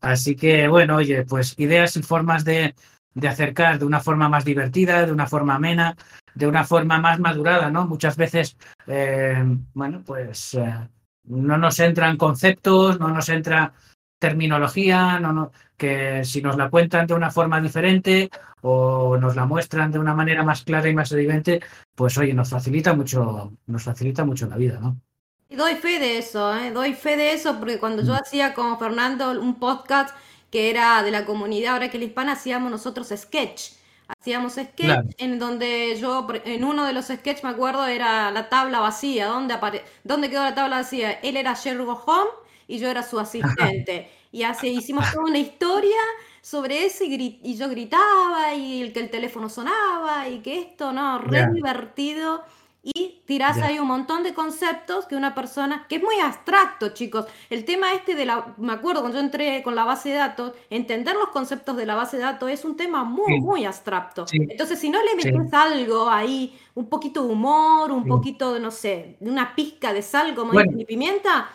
Así 0.00 0.36
que, 0.36 0.68
bueno, 0.68 0.96
oye, 0.96 1.24
pues 1.24 1.54
ideas 1.58 1.96
y 1.96 2.02
formas 2.02 2.44
de, 2.44 2.74
de 3.14 3.28
acercar 3.28 3.78
de 3.78 3.86
una 3.86 4.00
forma 4.00 4.28
más 4.28 4.44
divertida, 4.44 5.06
de 5.06 5.12
una 5.12 5.26
forma 5.26 5.54
amena, 5.54 5.96
de 6.34 6.46
una 6.46 6.64
forma 6.64 7.00
más 7.00 7.18
madurada, 7.18 7.70
¿no? 7.70 7.86
Muchas 7.86 8.16
veces, 8.16 8.56
eh, 8.86 9.42
bueno, 9.72 10.02
pues 10.04 10.54
eh, 10.54 10.88
no 11.24 11.56
nos 11.56 11.78
entran 11.80 12.18
conceptos, 12.18 13.00
no 13.00 13.08
nos 13.08 13.28
entra 13.30 13.72
terminología, 14.18 15.20
no, 15.20 15.32
no, 15.32 15.52
que 15.76 16.24
si 16.24 16.40
nos 16.42 16.56
la 16.56 16.70
cuentan 16.70 17.06
de 17.06 17.14
una 17.14 17.30
forma 17.30 17.60
diferente 17.60 18.30
o 18.62 19.16
nos 19.18 19.36
la 19.36 19.46
muestran 19.46 19.92
de 19.92 19.98
una 19.98 20.14
manera 20.14 20.42
más 20.42 20.62
clara 20.62 20.88
y 20.88 20.94
más 20.94 21.12
evidente, 21.12 21.60
pues 21.94 22.16
oye, 22.18 22.34
nos 22.34 22.50
facilita 22.50 22.94
mucho, 22.94 23.52
nos 23.66 23.82
facilita 23.82 24.24
mucho 24.24 24.46
la 24.46 24.56
vida, 24.56 24.78
¿no? 24.80 25.00
Y 25.48 25.54
doy 25.54 25.74
fe 25.76 26.00
de 26.00 26.18
eso, 26.18 26.56
¿eh? 26.56 26.72
doy 26.72 26.94
fe 26.94 27.16
de 27.16 27.32
eso, 27.32 27.58
porque 27.58 27.78
cuando 27.78 28.02
yo 28.02 28.14
mm. 28.14 28.16
hacía 28.16 28.54
con 28.54 28.78
Fernando 28.78 29.30
un 29.40 29.60
podcast 29.60 30.16
que 30.50 30.70
era 30.70 31.02
de 31.02 31.10
la 31.10 31.24
comunidad 31.24 31.74
ahora 31.74 31.90
que 31.90 31.98
la 31.98 32.04
hispana, 32.04 32.32
hacíamos 32.32 32.70
nosotros 32.70 33.12
sketch. 33.14 33.72
Hacíamos 34.08 34.54
sketch 34.54 35.14
en 35.18 35.38
donde 35.38 35.96
yo, 36.00 36.26
en 36.44 36.64
uno 36.64 36.84
de 36.84 36.92
los 36.92 37.06
sketch 37.06 37.42
me 37.42 37.50
acuerdo, 37.50 37.86
era 37.86 38.30
la 38.30 38.48
tabla 38.48 38.80
vacía. 38.80 39.26
¿Dónde, 39.26 39.54
apare 39.54 39.84
¿Dónde 40.04 40.30
quedó 40.30 40.44
la 40.44 40.54
tabla 40.54 40.76
vacía? 40.78 41.12
Él 41.12 41.36
era 41.36 41.54
Sherlock 41.54 42.08
Holmes 42.08 42.32
y 42.68 42.78
yo 42.78 42.88
era 42.88 43.02
su 43.02 43.18
asistente. 43.18 44.10
y 44.32 44.42
así 44.42 44.68
hicimos 44.68 45.10
toda 45.12 45.24
una 45.24 45.38
historia 45.38 45.96
sobre 46.42 46.84
eso 46.84 47.04
y, 47.04 47.56
yo 47.56 47.68
gritaba 47.68 48.54
y 48.54 48.82
el 48.82 48.92
que 48.92 49.00
el 49.00 49.10
teléfono 49.10 49.48
sonaba 49.48 50.28
y 50.28 50.38
que 50.40 50.58
esto, 50.60 50.92
¿no? 50.92 51.18
Re 51.18 51.46
divertido 51.52 52.44
y 52.88 53.20
tirás 53.26 53.56
Ya. 53.56 53.66
ahí 53.66 53.80
un 53.80 53.88
montón 53.88 54.22
de 54.22 54.32
conceptos 54.32 55.06
que 55.06 55.16
una 55.16 55.34
persona, 55.34 55.86
que 55.88 55.96
es 55.96 56.02
muy 56.02 56.20
abstracto, 56.20 56.90
chicos. 56.90 57.26
El 57.50 57.64
tema 57.64 57.92
este 57.94 58.14
de 58.14 58.24
la, 58.26 58.54
me 58.58 58.72
acuerdo 58.74 59.00
cuando 59.00 59.18
yo 59.18 59.24
entré 59.24 59.60
con 59.64 59.74
la 59.74 59.84
base 59.84 60.10
de 60.10 60.14
datos, 60.14 60.52
entender 60.70 61.16
los 61.16 61.30
conceptos 61.30 61.76
de 61.76 61.84
la 61.84 61.96
base 61.96 62.16
de 62.16 62.22
datos 62.22 62.48
es 62.48 62.64
un 62.64 62.76
tema 62.76 63.02
muy, 63.02 63.26
Sí. 63.34 63.40
muy 63.40 63.64
abstracto. 63.64 64.28
Sí. 64.28 64.38
Entonces, 64.48 64.78
si 64.78 64.88
no 64.88 65.02
le 65.02 65.20
Sí. 65.20 65.32
metes 65.32 65.52
algo 65.52 66.08
ahí, 66.08 66.56
un 66.76 66.88
poquito 66.88 67.24
de 67.26 67.32
humor, 67.32 67.90
un 67.90 68.04
Sí. 68.04 68.08
poquito 68.08 68.54
de, 68.54 68.60
no 68.60 68.70
sé, 68.70 69.16
de 69.18 69.30
una 69.30 69.56
pizca 69.56 69.92
de 69.92 70.02
sal, 70.02 70.36
como 70.36 70.52
Bueno. 70.52 70.68
dice 70.70 70.76
mi 70.76 70.84
pimienta, 70.84 71.48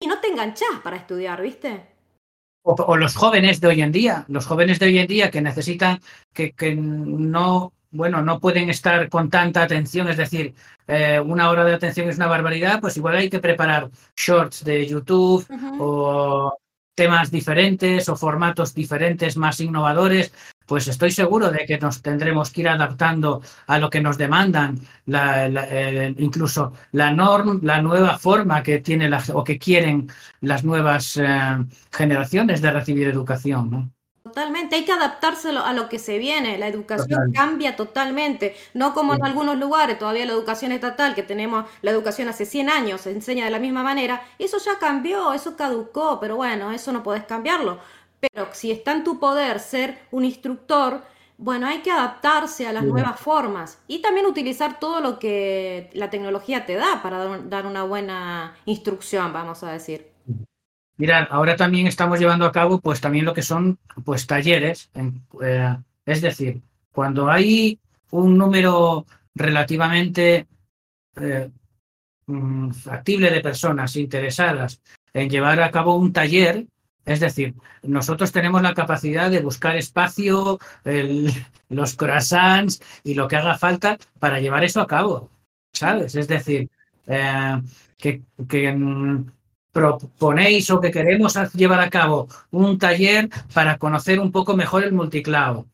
y 0.00 0.06
no 0.06 0.20
te 0.20 0.28
enganchás 0.28 0.80
para 0.82 0.96
estudiar, 0.96 1.40
¿viste? 1.42 1.86
O, 2.62 2.72
o 2.74 2.96
los 2.96 3.14
jóvenes 3.14 3.60
de 3.60 3.68
hoy 3.68 3.82
en 3.82 3.92
día, 3.92 4.24
los 4.28 4.46
jóvenes 4.46 4.78
de 4.78 4.86
hoy 4.86 4.98
en 4.98 5.06
día 5.06 5.30
que 5.30 5.40
necesitan, 5.40 6.00
que, 6.32 6.52
que 6.52 6.74
no, 6.74 7.72
bueno, 7.90 8.22
no 8.22 8.40
pueden 8.40 8.68
estar 8.70 9.08
con 9.08 9.30
tanta 9.30 9.62
atención, 9.62 10.08
es 10.08 10.16
decir, 10.16 10.54
eh, 10.86 11.20
una 11.20 11.50
hora 11.50 11.64
de 11.64 11.74
atención 11.74 12.08
es 12.08 12.16
una 12.16 12.26
barbaridad, 12.26 12.80
pues 12.80 12.96
igual 12.96 13.16
hay 13.16 13.30
que 13.30 13.38
preparar 13.38 13.90
shorts 14.16 14.64
de 14.64 14.86
YouTube 14.86 15.46
o 15.78 16.56
temas 16.96 17.30
diferentes 17.30 18.08
o 18.08 18.16
formatos 18.16 18.74
diferentes 18.74 19.36
más 19.36 19.60
innovadores, 19.60 20.32
pues 20.66 20.88
estoy 20.88 21.12
seguro 21.12 21.50
de 21.52 21.64
que 21.64 21.78
nos 21.78 22.02
tendremos 22.02 22.50
que 22.50 22.62
ir 22.62 22.68
adaptando 22.68 23.42
a 23.68 23.78
lo 23.78 23.88
que 23.88 24.00
nos 24.00 24.18
demandan, 24.18 24.80
la- 25.04 25.46
eh, 25.70 26.14
incluso 26.18 26.72
la 26.92 27.12
norm, 27.12 27.60
la 27.62 27.80
nueva 27.80 28.18
forma 28.18 28.62
que 28.64 28.80
tiene 28.80 29.08
o 29.32 29.44
que 29.44 29.58
quieren 29.58 30.08
las 30.40 30.64
nuevas 30.64 31.16
eh, 31.18 31.64
generaciones 31.92 32.60
de 32.62 32.72
recibir 32.72 33.06
educación. 33.06 33.70
¿no? 33.70 33.90
Totalmente, 34.36 34.76
hay 34.76 34.84
que 34.84 34.92
adaptárselo 34.92 35.64
a 35.64 35.72
lo 35.72 35.88
que 35.88 35.98
se 35.98 36.18
viene. 36.18 36.58
La 36.58 36.68
educación 36.68 37.08
Total. 37.08 37.32
cambia 37.32 37.74
totalmente, 37.74 38.54
no 38.74 38.92
como 38.92 39.14
en 39.14 39.24
algunos 39.24 39.56
lugares, 39.56 39.98
todavía 39.98 40.26
la 40.26 40.32
educación 40.32 40.72
estatal, 40.72 41.14
que 41.14 41.22
tenemos 41.22 41.64
la 41.80 41.90
educación 41.90 42.28
hace 42.28 42.44
100 42.44 42.68
años, 42.68 43.00
se 43.00 43.12
enseña 43.12 43.46
de 43.46 43.50
la 43.50 43.58
misma 43.58 43.82
manera, 43.82 44.22
eso 44.38 44.58
ya 44.58 44.78
cambió, 44.78 45.32
eso 45.32 45.56
caducó, 45.56 46.20
pero 46.20 46.36
bueno, 46.36 46.70
eso 46.70 46.92
no 46.92 47.02
podés 47.02 47.24
cambiarlo. 47.24 47.78
Pero 48.20 48.48
si 48.52 48.70
está 48.70 48.92
en 48.92 49.04
tu 49.04 49.18
poder 49.18 49.58
ser 49.58 50.00
un 50.10 50.26
instructor, 50.26 51.02
bueno, 51.38 51.66
hay 51.66 51.78
que 51.78 51.90
adaptarse 51.90 52.66
a 52.66 52.74
las 52.74 52.82
Sí. 52.82 52.90
nuevas 52.90 53.18
formas 53.18 53.78
y 53.88 54.02
también 54.02 54.26
utilizar 54.26 54.78
todo 54.78 55.00
lo 55.00 55.18
que 55.18 55.88
la 55.94 56.10
tecnología 56.10 56.66
te 56.66 56.74
da 56.74 57.00
para 57.02 57.24
dar 57.38 57.64
una 57.64 57.84
buena 57.84 58.54
instrucción, 58.66 59.32
vamos 59.32 59.62
a 59.62 59.72
decir. 59.72 60.15
Mirad, 60.98 61.28
ahora 61.30 61.56
también 61.56 61.86
estamos 61.86 62.18
llevando 62.18 62.46
a 62.46 62.52
cabo 62.52 62.80
pues 62.80 63.00
también 63.00 63.24
lo 63.26 63.34
que 63.34 63.42
son 63.42 63.78
pues 64.04 64.26
talleres, 64.26 64.90
en- 64.94 65.22
eh, 65.42 65.76
es 66.06 66.22
decir, 66.22 66.62
cuando 66.92 67.28
hay 67.30 67.78
un 68.10 68.38
número 68.38 69.04
relativamente 69.34 70.46
eh, 71.20 71.50
mm, 72.26 72.70
factible 72.72 73.30
de 73.30 73.40
personas 73.40 73.96
interesadas 73.96 74.80
en 75.12 75.28
llevar 75.30 75.60
a 75.60 75.70
cabo 75.70 75.96
un 75.96 76.12
taller, 76.12 76.66
es 77.04 77.20
decir, 77.20 77.54
nosotros 77.82 78.32
tenemos 78.32 78.62
la 78.62 78.74
capacidad 78.74 79.30
de 79.30 79.40
buscar 79.40 79.76
espacio, 79.76 80.58
los 81.68 81.96
croissants 81.96 82.80
y 83.04 83.14
lo 83.14 83.28
que 83.28 83.36
haga 83.36 83.58
falta 83.58 83.98
para 84.18 84.40
llevar 84.40 84.64
eso 84.64 84.80
a 84.80 84.86
cabo, 84.86 85.30
¿sabes? 85.72 86.14
Es 86.14 86.28
decir, 86.28 86.70
eh, 87.06 87.60
que, 87.98 88.22
que, 88.48 88.72
mm, 88.72 89.26
proponéis 89.76 90.64
o 90.70 90.80
que 90.80 90.90
queremos 90.96 91.34
llevar 91.52 91.80
a 91.80 91.90
cabo 91.90 92.28
un 92.50 92.78
taller 92.78 93.28
para 93.52 93.76
conocer 93.76 94.16
un 94.20 94.30
poco 94.32 94.56
mejor 94.56 94.84
el 94.84 94.92
multicloud. 94.92 95.66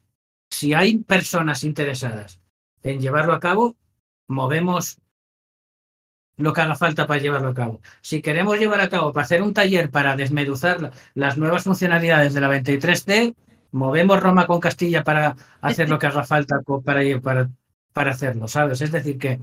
Si 0.51 0.75
hay 0.75 0.99
personas 0.99 1.63
interesadas 1.63 2.41
en 2.83 3.01
llevarlo 3.01 3.33
a 3.33 3.39
cabo, 3.41 3.77
movemos 4.29 4.99
lo 6.37 6.53
que 6.53 6.61
haga 6.63 6.75
falta 6.75 7.07
para 7.07 7.21
llevarlo 7.21 7.51
a 7.51 7.55
cabo. 7.55 7.81
Si 8.01 8.21
queremos 8.23 8.59
llevar 8.59 8.81
a 8.81 8.89
cabo, 8.89 9.13
para 9.13 9.25
hacer 9.25 9.41
un 9.43 9.55
taller 9.55 9.91
para 9.91 10.17
desmeduzar 10.17 10.81
la- 10.83 10.93
las 11.15 11.39
nuevas 11.39 11.63
funcionalidades 11.63 12.35
de 12.35 12.41
la 12.41 12.49
23C, 12.49 13.35
movemos 13.71 14.21
Roma 14.21 14.47
con 14.49 14.59
Castilla 14.59 15.05
para 15.05 15.37
hacer 15.61 15.89
lo 15.89 15.99
que 16.01 16.07
haga 16.09 16.25
falta 16.25 16.61
para, 16.85 17.03
para, 17.21 17.51
para 17.93 18.11
hacerlo, 18.11 18.49
¿sabes? 18.49 18.81
Es 18.81 18.91
decir, 18.91 19.17
que 19.19 19.39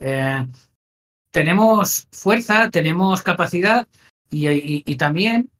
eh, 0.00 0.46
tenemos 1.36 2.08
fuerza, 2.12 2.70
tenemos 2.70 3.20
capacidad 3.20 3.86
y, 4.30 4.96
también 4.96 5.50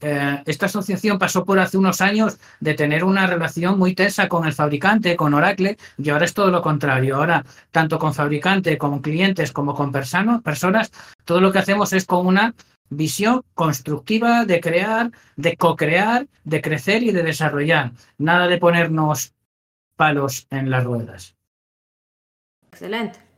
eh, 0.00 0.42
esta 0.44 0.66
asociación 0.66 1.20
pasó 1.20 1.44
por 1.44 1.60
hace 1.60 1.78
unos 1.78 2.00
años 2.00 2.40
de 2.58 2.74
tener 2.74 3.04
una 3.04 3.28
relación 3.28 3.78
muy 3.78 3.94
tensa 3.94 4.28
con 4.28 4.44
el 4.44 4.54
fabricante, 4.54 5.14
con 5.14 5.32
Oracle, 5.32 5.78
y 5.98 6.10
ahora 6.10 6.24
es 6.24 6.34
todo 6.34 6.50
lo 6.50 6.62
contrario. 6.62 7.14
Ahora, 7.14 7.44
tanto 7.70 7.96
con 8.00 8.12
fabricante, 8.12 8.76
como 8.76 9.00
clientes, 9.00 9.52
como 9.52 9.72
con 9.72 9.92
persano- 9.92 10.42
personas, 10.42 10.90
todo 11.24 11.40
lo 11.40 11.52
que 11.52 11.60
hacemos 11.60 11.92
es 11.92 12.06
con 12.06 12.26
una 12.26 12.52
visión 12.88 13.44
constructiva 13.54 14.44
de 14.44 14.60
crear, 14.60 15.12
de 15.36 15.56
co-crear, 15.56 16.26
de 16.42 16.60
crecer 16.60 17.04
y 17.04 17.12
de 17.12 17.22
desarrollar. 17.22 17.92
Nada 18.18 18.48
de 18.48 18.58
ponernos 18.58 19.32
palos 19.94 20.48
en 20.50 20.70
las 20.70 20.82
ruedas. 20.82 21.36
Excelente. 22.72 23.29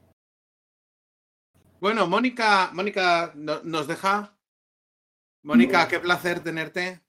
Bueno, 1.83 2.07
Mónica, 2.07 2.70
Mónica 2.72 3.33
no- 3.35 3.61
nos 3.64 3.89
deja. 3.89 4.33
Mónica, 5.43 5.89
qué 5.89 5.99
placer 5.99 6.39
tenerte. 6.39 7.01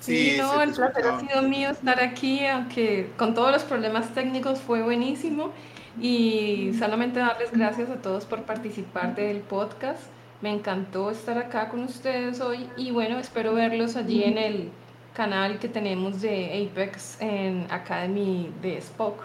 Sí, 0.00 0.34
no, 0.38 0.54
se 0.56 0.62
el 0.64 0.72
placer 0.72 1.06
ha 1.06 1.20
sido 1.20 1.42
mío 1.42 1.70
estar 1.70 2.00
aquí, 2.00 2.44
aunque 2.46 3.12
con 3.16 3.32
todos 3.32 3.52
los 3.52 3.62
problemas 3.62 4.12
técnicos 4.12 4.60
fue 4.60 4.82
buenísimo. 4.82 5.52
Y 6.00 6.72
solamente 6.80 7.20
darles 7.20 7.52
gracias 7.52 7.88
a 7.90 8.02
todos 8.02 8.24
por 8.24 8.42
participar 8.42 9.14
del 9.14 9.38
podcast. 9.38 10.02
Me 10.40 10.50
encantó 10.50 11.12
estar 11.12 11.38
acá 11.38 11.68
con 11.68 11.84
ustedes 11.84 12.40
hoy 12.40 12.68
y 12.76 12.90
bueno, 12.90 13.20
espero 13.20 13.54
verlos 13.54 13.94
allí 13.94 14.24
en 14.24 14.36
el 14.36 14.72
canal 15.14 15.60
que 15.60 15.68
tenemos 15.68 16.20
de 16.20 16.68
Apex 16.72 17.20
en 17.20 17.68
Academy 17.70 18.52
de 18.62 18.78
Spock. 18.78 19.22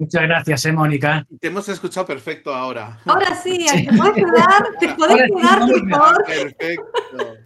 Muchas 0.00 0.22
gracias, 0.22 0.64
eh, 0.64 0.72
Mónica. 0.72 1.26
Te 1.38 1.48
hemos 1.48 1.68
escuchado 1.68 2.06
perfecto 2.06 2.54
ahora. 2.54 2.98
Ahora 3.04 3.34
sí, 3.36 3.66
¿te 3.66 3.94
podés 3.96 4.14
quedar? 4.14 4.64
¿Te 4.80 4.88
sí, 4.88 4.96
quedar, 4.96 5.28
por 5.28 5.68
Mónica. 5.68 5.98
favor? 5.98 6.24
Perfecto. 6.24 7.36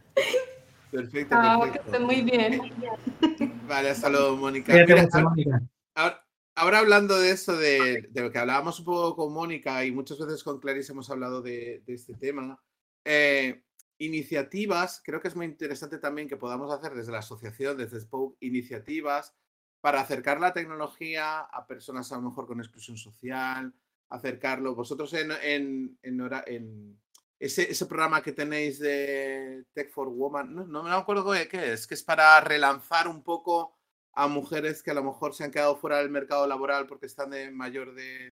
Perfecto, 0.92 1.34
Ah, 1.36 1.61
perfecto. 1.61 2.00
muy 2.00 2.22
bien. 2.22 2.61
Vale, 3.66 3.90
hasta 3.90 4.09
luego, 4.09 4.36
Mónica. 4.36 4.72
Cuídate 4.72 4.92
Mira, 4.94 5.02
mucho, 5.02 5.16
ahora- 5.16 5.28
Mónica. 5.30 5.62
ahora, 5.96 6.26
ahora 6.55 6.78
hablando 6.78 7.18
de 7.18 7.30
eso, 7.32 7.57
de, 7.57 8.07
de 8.09 8.20
lo 8.22 8.30
que 8.30 8.38
hablábamos 8.38 8.78
un 8.78 8.84
poco 8.84 9.16
con 9.16 9.32
Mónica 9.34 9.84
y 9.84 9.90
muchas 9.90 10.16
veces 10.20 10.44
con 10.44 10.61
Clarice 10.61 10.92
hemos 10.92 11.11
hablado 11.11 11.42
de, 11.42 11.82
de 11.84 11.94
este 11.94 12.14
tema, 12.14 12.62
eh, 13.05 13.64
iniciativas, 13.98 15.02
creo 15.05 15.20
que 15.20 15.26
es 15.26 15.34
muy 15.34 15.46
interesante 15.46 15.98
también 15.98 16.28
que 16.28 16.36
podamos 16.36 16.72
hacer 16.72 16.94
desde 16.94 17.11
la 17.11 17.18
asociación, 17.18 17.76
desde 17.76 18.00
Spoke, 18.00 18.36
iniciativas 18.38 19.34
para 19.85 20.01
acercar 20.01 20.41
la 20.41 20.55
tecnología 20.55 21.41
a 21.41 21.66
personas 21.66 22.11
a 22.11 22.16
lo 22.16 22.22
mejor 22.22 22.47
con 22.47 22.59
exclusión 22.59 22.97
social, 22.97 23.70
acercarlo. 24.09 24.74
Vosotros 24.74 25.12
en, 25.12 25.99
ese, 27.39 27.85
programa 27.85 28.22
que 28.22 28.32
tenéis 28.32 28.78
de 28.78 29.66
Tech 29.74 29.91
for 29.91 30.09
Woman, 30.09 30.55
no, 30.55 30.82
me 30.82 30.91
acuerdo 30.91 31.30
qué 31.32 31.49
qué 31.49 31.74
es, 31.74 31.87
que 31.87 31.93
es 31.93 32.03
para 32.03 32.41
relanzar 32.41 33.09
un 33.09 33.22
poco 33.22 33.76
a 34.14 34.26
mujeres 34.26 34.82
que 34.82 34.91
a 34.91 34.95
lo 34.95 35.05
mejor 35.05 35.35
se 35.35 35.45
han 35.45 35.51
quedado 35.51 35.76
fuera 35.76 35.99
del 35.99 36.09
mercado 36.09 36.47
laboral 36.47 36.87
porque 36.87 37.05
están 37.05 37.28
de 37.28 37.51
mayor 37.51 37.95
de... 37.95 38.32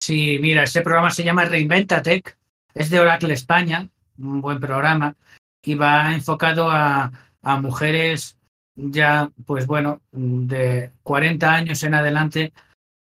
Sí, 0.00 0.38
mira, 0.40 0.62
ese 0.62 0.80
programa 0.80 1.10
se 1.10 1.22
llama 1.22 1.44
Reinventa 1.44 2.00
Tech, 2.00 2.38
es 2.72 2.88
de 2.88 2.98
Oracle 2.98 3.34
España, 3.34 3.90
un 4.16 4.40
buen 4.40 4.58
programa, 4.58 5.14
y 5.60 5.74
va 5.74 6.14
enfocado 6.14 6.70
a 6.70 7.12
mujeres 7.60 8.38
ya, 8.74 9.30
pues 9.46 9.66
bueno, 9.66 10.00
de 10.12 10.90
40 11.02 11.52
años 11.54 11.82
en 11.82 11.94
adelante 11.94 12.52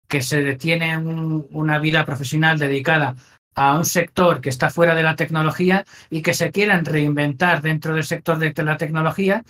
que 0.08 0.22
se 0.22 0.42
detienen 0.42 1.06
un- 1.06 1.46
una 1.52 1.78
vida 1.78 2.04
profesional 2.04 2.58
dedicada 2.58 3.14
a 3.54 3.76
un 3.76 3.84
sector 3.84 4.40
que 4.40 4.48
está 4.48 4.70
fuera 4.70 4.94
de 4.94 5.02
la 5.02 5.16
tecnología 5.16 5.84
y 6.08 6.22
que 6.22 6.34
se 6.34 6.50
quieran 6.50 6.84
reinventar 6.84 7.62
dentro 7.62 7.94
del 7.94 8.04
sector 8.04 8.38
de 8.38 8.52
la 8.62 8.76
tecnología, 8.76 9.44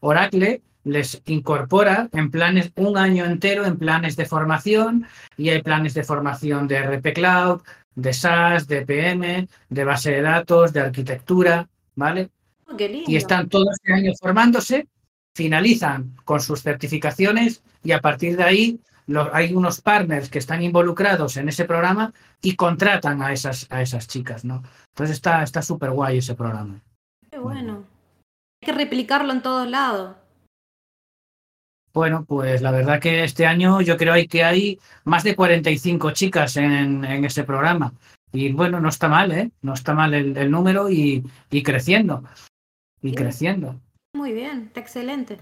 Oracle 0.00 0.62
les 0.84 1.20
incorpora 1.26 2.08
en 2.12 2.30
planes 2.30 2.70
un 2.76 2.96
año 2.96 3.24
entero 3.24 3.66
en 3.66 3.76
planes 3.76 4.14
de 4.14 4.24
formación 4.24 5.06
y 5.36 5.48
hay 5.48 5.60
planes 5.60 5.94
de 5.94 6.04
formación 6.04 6.68
de 6.68 6.76
RP 6.76 7.12
Cloud, 7.12 7.62
de 7.94 8.12
SaaS, 8.12 8.68
de 8.68 8.86
PM, 8.86 9.48
de 9.68 9.84
base 9.84 10.12
de 10.12 10.22
datos, 10.22 10.72
de 10.72 10.80
arquitectura, 10.80 11.68
¿vale? 11.96 12.30
Oh, 12.68 12.76
Qué 12.76 12.88
lindo. 12.88 13.10
Y 13.10 13.16
están 13.16 13.48
todo 13.48 13.64
este 13.72 13.92
año 13.92 14.12
formándose, 14.20 14.86
finalizan 15.36 16.16
con 16.24 16.40
sus 16.40 16.62
certificaciones 16.62 17.62
y 17.84 17.92
a 17.92 18.00
partir 18.00 18.38
de 18.38 18.42
ahí 18.42 18.80
hay 19.34 19.54
unos 19.54 19.82
partners 19.82 20.30
que 20.30 20.38
están 20.38 20.62
involucrados 20.62 21.36
en 21.36 21.50
ese 21.50 21.66
programa 21.66 22.14
y 22.40 22.56
contratan 22.56 23.20
a 23.20 23.32
esas, 23.34 23.66
a 23.70 23.82
esas 23.82 24.08
chicas, 24.08 24.46
¿no? 24.46 24.62
Entonces 24.94 25.16
está 25.16 25.42
está 25.42 25.60
súper 25.60 25.90
guay 25.90 26.18
ese 26.18 26.34
programa. 26.34 26.80
Qué 27.30 27.38
bueno. 27.38 27.84
Hay 28.62 28.66
que 28.66 28.72
replicarlo 28.72 29.30
en 29.32 29.42
todos 29.42 29.68
lados. 29.68 30.16
Bueno, 31.92 32.24
pues 32.24 32.62
la 32.62 32.70
verdad 32.70 32.98
que 32.98 33.22
este 33.22 33.46
año 33.46 33.82
yo 33.82 33.98
creo 33.98 34.14
que 34.28 34.42
hay 34.42 34.78
más 35.04 35.22
de 35.22 35.36
45 35.36 36.12
chicas 36.12 36.56
en, 36.56 37.04
en 37.04 37.24
ese 37.26 37.44
programa. 37.44 37.92
Y 38.32 38.52
bueno, 38.52 38.80
no 38.80 38.88
está 38.88 39.08
mal, 39.08 39.32
¿eh? 39.32 39.50
No 39.60 39.74
está 39.74 39.92
mal 39.92 40.14
el, 40.14 40.36
el 40.36 40.50
número 40.50 40.90
y, 40.90 41.22
y 41.50 41.62
creciendo. 41.62 42.24
Y 43.02 43.14
creciendo. 43.14 43.80
Muy 44.16 44.32
bien, 44.32 44.64
está 44.68 44.80
excelente. 44.80 45.38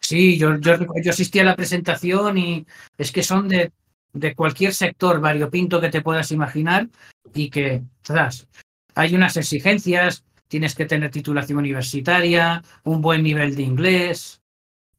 Sí, 0.00 0.36
yo, 0.36 0.56
yo, 0.58 0.74
yo 1.02 1.10
asistí 1.10 1.38
a 1.38 1.44
la 1.44 1.54
presentación 1.54 2.36
y 2.38 2.66
es 2.98 3.12
que 3.12 3.22
son 3.22 3.46
de, 3.48 3.72
de 4.12 4.34
cualquier 4.34 4.74
sector 4.74 5.20
variopinto 5.20 5.80
que 5.80 5.88
te 5.88 6.02
puedas 6.02 6.32
imaginar 6.32 6.88
y 7.32 7.48
que, 7.48 7.82
tras, 8.02 8.48
hay 8.96 9.14
unas 9.14 9.36
exigencias, 9.36 10.24
tienes 10.48 10.74
que 10.74 10.86
tener 10.86 11.12
titulación 11.12 11.58
universitaria, 11.58 12.62
un 12.82 13.00
buen 13.00 13.22
nivel 13.22 13.54
de 13.54 13.62
inglés. 13.62 14.42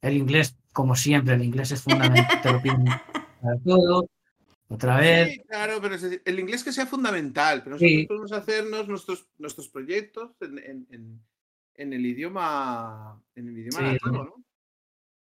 El 0.00 0.16
inglés, 0.16 0.56
como 0.72 0.96
siempre, 0.96 1.34
el 1.34 1.44
inglés 1.44 1.70
es 1.72 1.82
fundamental, 1.82 2.40
te 2.42 2.50
lo 2.52 2.62
piden 2.62 2.84
para 3.42 3.58
todo. 3.62 4.08
Otra 4.70 4.98
vez, 4.98 5.32
Sí, 5.34 5.42
claro, 5.48 5.80
pero 5.82 5.94
es 5.94 6.02
decir, 6.02 6.22
el 6.24 6.38
inglés 6.38 6.62
que 6.64 6.72
sea 6.72 6.86
fundamental, 6.86 7.62
pero 7.62 7.76
nosotros 7.76 7.90
Sí. 8.00 8.06
podemos 8.06 8.32
hacernos 8.32 8.88
nuestros, 8.88 9.26
nuestros 9.38 9.68
proyectos 9.68 10.32
en, 10.40 10.58
en- 10.58 10.86
en- 10.90 11.22
en 11.78 11.92
el 11.94 12.04
idioma, 12.04 13.18
en 13.34 13.48
el 13.48 13.58
idioma 13.58 13.78
Sí. 13.78 13.84
nativo, 13.84 14.24
¿no? 14.24 14.34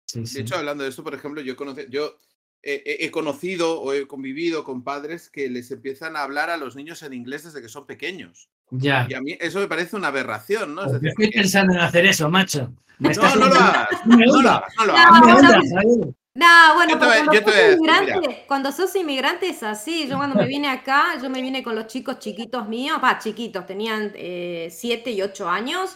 sí, 0.08 0.22
De 0.22 0.26
sí. 0.26 0.40
hecho, 0.42 0.56
hablando 0.56 0.84
de 0.84 0.90
esto, 0.90 1.04
por 1.04 1.14
ejemplo, 1.14 1.42
yo, 1.42 1.56
conoce- 1.56 1.88
yo 1.90 2.16
he, 2.64 3.10
conocido 3.12 3.80
o 3.80 3.94
he 3.94 4.08
convivido 4.08 4.64
con 4.64 4.84
padres 4.84 5.30
que 5.30 5.50
les 5.50 5.70
empiezan 5.72 6.16
a 6.18 6.24
hablar 6.24 6.50
a 6.50 6.58
los 6.58 6.76
niños 6.76 7.04
en 7.04 7.14
inglés 7.14 7.44
desde 7.44 7.62
que 7.62 7.70
son 7.70 7.86
pequeños. 7.86 8.50
ya. 8.72 9.08
Y 9.10 9.14
a 9.16 9.22
mí 9.22 9.36
eso 9.40 9.60
me 9.60 9.68
parece 9.68 9.96
una 9.96 10.10
aberración, 10.10 10.76
¿no? 10.76 10.82
Es 10.84 10.88
Pues 10.90 10.94
yo 10.94 11.00
decir, 11.02 11.10
estoy 11.10 11.30
que- 11.32 11.40
pensando 11.42 11.74
en 11.74 11.80
hacer 11.80 12.06
eso, 12.06 12.30
macho. 12.30 12.72
Me 13.00 13.08
no, 13.08 13.12
estás 13.12 13.36
no 13.36 13.48
lo 13.48 13.56
hagas, 13.56 13.88
No 14.06 14.18
lo 14.42 14.50
hagas, 14.50 14.74
no 14.78 14.86
lo 14.86 14.94
No, 14.94 14.98
hagas. 14.98 15.64
No 16.36 16.74
bueno, 16.76 16.94
Yo 16.94 17.00
te 17.00 17.06
voy- 17.06 17.16
cuando, 17.16 17.34
yo 17.34 17.42
sos 17.42 17.72
inmigrante, 17.78 18.44
cuando 18.48 18.72
sos 18.72 18.96
inmigrante 18.96 19.50
es 19.50 19.64
así. 19.64 20.08
Yo 20.08 20.18
cuando 20.18 20.36
me 20.36 20.46
vine 20.46 20.70
acá, 20.70 21.18
yo 21.22 21.30
me 21.30 21.42
vine 21.42 21.64
con 21.64 21.76
los 21.76 21.88
chicos 21.88 22.20
chiquitos 22.20 22.68
míos, 22.70 23.00
va, 23.04 23.18
chiquitos, 23.20 23.66
tenían 23.66 24.12
7 24.70 25.12
y 25.12 25.22
8 25.22 25.50
años. 25.50 25.96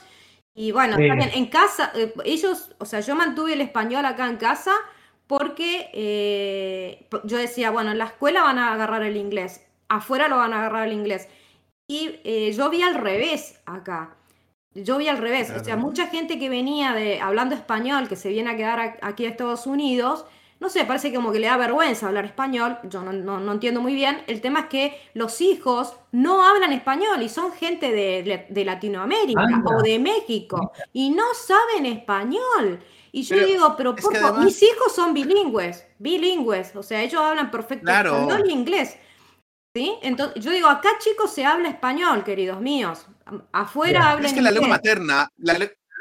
Y 0.55 0.71
bueno, 0.71 0.97
en 0.99 1.45
casa, 1.47 1.91
eh, 1.95 2.13
ellos, 2.25 2.75
o 2.77 2.85
sea, 2.85 2.99
yo 2.99 3.15
mantuve 3.15 3.53
el 3.53 3.61
español 3.61 4.05
acá 4.05 4.27
en 4.27 4.37
casa 4.37 4.73
porque 5.25 5.89
eh, 5.93 7.07
yo 7.23 7.37
decía, 7.37 7.71
bueno, 7.71 7.91
en 7.91 7.97
la 7.97 8.05
escuela 8.05 8.43
van 8.43 8.59
a 8.59 8.73
agarrar 8.73 9.03
el 9.03 9.17
inglés, 9.17 9.65
afuera 9.89 10.27
lo 10.27 10.37
van 10.37 10.53
a 10.53 10.59
agarrar 10.59 10.87
el 10.87 10.93
inglés. 10.93 11.27
Y 11.89 12.19
eh, 12.23 12.53
yo 12.55 12.69
vi 12.69 12.81
al 12.83 12.95
revés 12.95 13.59
acá. 13.65 14.15
Yo 14.75 14.97
vi 14.97 15.07
al 15.07 15.17
revés, 15.19 15.49
o 15.51 15.53
sea, 15.55 15.63
Claro. 15.63 15.81
mucha 15.81 16.07
gente 16.07 16.39
que 16.39 16.49
venía 16.49 16.93
de 16.93 17.19
hablando 17.21 17.53
español, 17.55 18.07
que 18.07 18.15
se 18.15 18.29
viene 18.29 18.51
a 18.51 18.57
quedar 18.57 18.79
a- 18.79 18.97
aquí 19.01 19.25
a 19.25 19.29
Estados 19.29 19.67
Unidos, 19.67 20.25
no 20.63 20.69
sé, 20.69 20.85
parece 20.85 21.13
como 21.13 21.31
que 21.31 21.39
le 21.39 21.47
da 21.47 21.57
vergüenza 21.57 22.07
hablar 22.07 22.25
español, 22.25 22.79
yo 22.85 23.03
no, 23.03 23.13
no- 23.13 23.39
no 23.39 23.51
entiendo 23.51 23.81
muy 23.81 23.93
bien. 23.93 24.23
El 24.27 24.41
tema 24.41 24.61
es 24.61 24.65
que 24.67 24.99
los 25.13 25.41
hijos 25.41 25.95
no 26.11 26.43
hablan 26.43 26.73
español 26.73 27.21
y 27.21 27.29
son 27.29 27.51
gente 27.51 27.91
de, 27.91 28.45
de 28.49 28.65
Latinoamérica 28.65 29.41
Anda. 29.41 29.75
o 29.77 29.81
de 29.83 29.99
México 29.99 30.71
y 30.93 31.11
no 31.11 31.25
saben 31.35 31.85
español. 31.85 32.79
Y 33.11 33.21
yo 33.23 33.35
Pero 33.35 33.47
digo, 33.47 33.75
pero 33.77 33.95
por 33.95 34.15
además- 34.15 34.45
mis 34.45 34.63
hijos 34.63 34.91
son 34.95 35.13
bilingües, 35.13 35.85
bilingües, 35.99 36.75
o 36.75 36.81
sea, 36.81 37.03
ellos 37.03 37.21
hablan 37.21 37.51
perfecto 37.51 37.85
Claro. 37.85 38.15
español 38.21 38.43
y 38.49 38.51
inglés. 38.53 38.97
¿Sí? 39.75 39.95
Entonces, 40.03 40.43
yo 40.43 40.51
digo, 40.51 40.67
acá 40.67 40.89
chicos 40.99 41.31
se 41.31 41.45
habla 41.45 41.67
español, 41.69 42.23
queridos 42.23 42.61
míos. 42.61 43.05
Afuera 43.51 43.99
Ya. 43.99 44.09
hablan 44.11 44.25
Es 44.27 44.33
que 44.33 44.41
la 44.41 44.51
lengua 44.51 44.69
materna, 44.69 45.29
la 45.37 45.53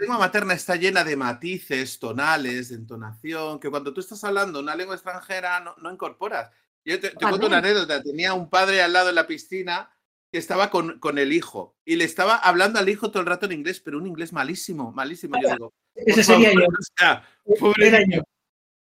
lengua 0.02 0.18
materna 0.18 0.54
está 0.54 0.76
llena 0.76 1.04
de 1.04 1.16
matices, 1.16 1.98
tonales, 1.98 2.68
de 2.68 2.74
entonación, 2.74 3.60
que 3.60 3.70
cuando 3.70 3.94
tú 3.94 4.00
estás 4.00 4.22
hablando 4.24 4.60
una 4.60 4.74
lengua 4.74 4.96
extranjera 4.96 5.60
no, 5.60 5.74
no 5.78 5.92
incorporas. 5.92 6.50
Yo 6.84 6.98
te, 7.00 7.10
te 7.10 7.16
cuento 7.16 7.46
una 7.46 7.58
anécdota. 7.58 8.02
Tenía 8.02 8.34
un 8.34 8.50
padre 8.50 8.82
al 8.82 8.92
lado 8.92 9.10
en 9.10 9.14
la 9.14 9.26
piscina 9.26 9.90
que 10.32 10.38
estaba 10.38 10.70
con, 10.70 10.98
con 10.98 11.18
el 11.18 11.32
hijo 11.32 11.76
y 11.84 11.96
le 11.96 12.04
estaba 12.04 12.36
hablando 12.36 12.78
al 12.78 12.88
hijo 12.88 13.10
todo 13.10 13.20
el 13.20 13.28
rato 13.28 13.46
en 13.46 13.52
inglés, 13.52 13.80
pero 13.80 13.98
un 13.98 14.06
inglés 14.06 14.32
malísimo, 14.32 14.90
malísimo. 14.90 15.36
Yo 15.40 15.50
digo, 15.50 15.74
Ese 15.94 16.24
sería 16.24 16.48
favor, 16.48 16.62
yo. 16.62 16.68
o 16.68 16.98
sea, 16.98 17.28
pobre. 17.60 18.24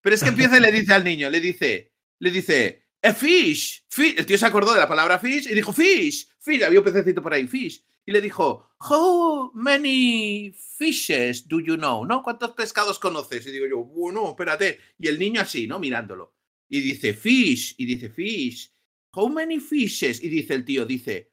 Pero 0.00 0.14
es 0.14 0.22
que 0.22 0.28
empieza 0.28 0.58
y 0.58 0.60
le 0.60 0.72
dice 0.72 0.94
al 0.94 1.04
niño, 1.04 1.30
le 1.30 1.40
dice, 1.40 1.92
le 2.18 2.30
dice, 2.30 2.84
a 3.02 3.12
fish, 3.12 3.84
fish. 3.88 4.14
El 4.18 4.26
tío 4.26 4.38
se 4.38 4.46
acordó 4.46 4.72
de 4.72 4.80
la 4.80 4.88
palabra 4.88 5.18
fish 5.18 5.48
y 5.50 5.54
dijo, 5.54 5.72
fish, 5.72 6.28
fish. 6.38 6.62
Había 6.62 6.78
un 6.78 6.84
pececito 6.84 7.22
por 7.22 7.32
ahí, 7.32 7.48
fish. 7.48 7.82
Y 8.04 8.12
le 8.12 8.20
dijo, 8.20 8.70
how 8.80 9.52
many 9.54 10.52
fishes 10.78 11.46
do 11.46 11.60
you 11.60 11.76
know? 11.76 12.04
¿No? 12.04 12.22
¿Cuántos 12.22 12.50
pescados 12.52 12.98
conoces? 12.98 13.46
Y 13.46 13.52
digo 13.52 13.66
yo, 13.66 13.78
bueno, 13.84 14.30
espérate. 14.30 14.78
Y 14.98 15.08
el 15.08 15.18
niño 15.18 15.40
así, 15.40 15.66
¿no? 15.66 15.78
Mirándolo. 15.78 16.34
Y 16.68 16.80
dice, 16.80 17.14
fish. 17.14 17.74
Y 17.78 17.86
dice, 17.86 18.08
fish. 18.10 18.72
How 19.14 19.28
many 19.28 19.60
fishes? 19.60 20.22
Y 20.22 20.28
dice 20.28 20.54
el 20.54 20.64
tío, 20.64 20.84
dice, 20.84 21.30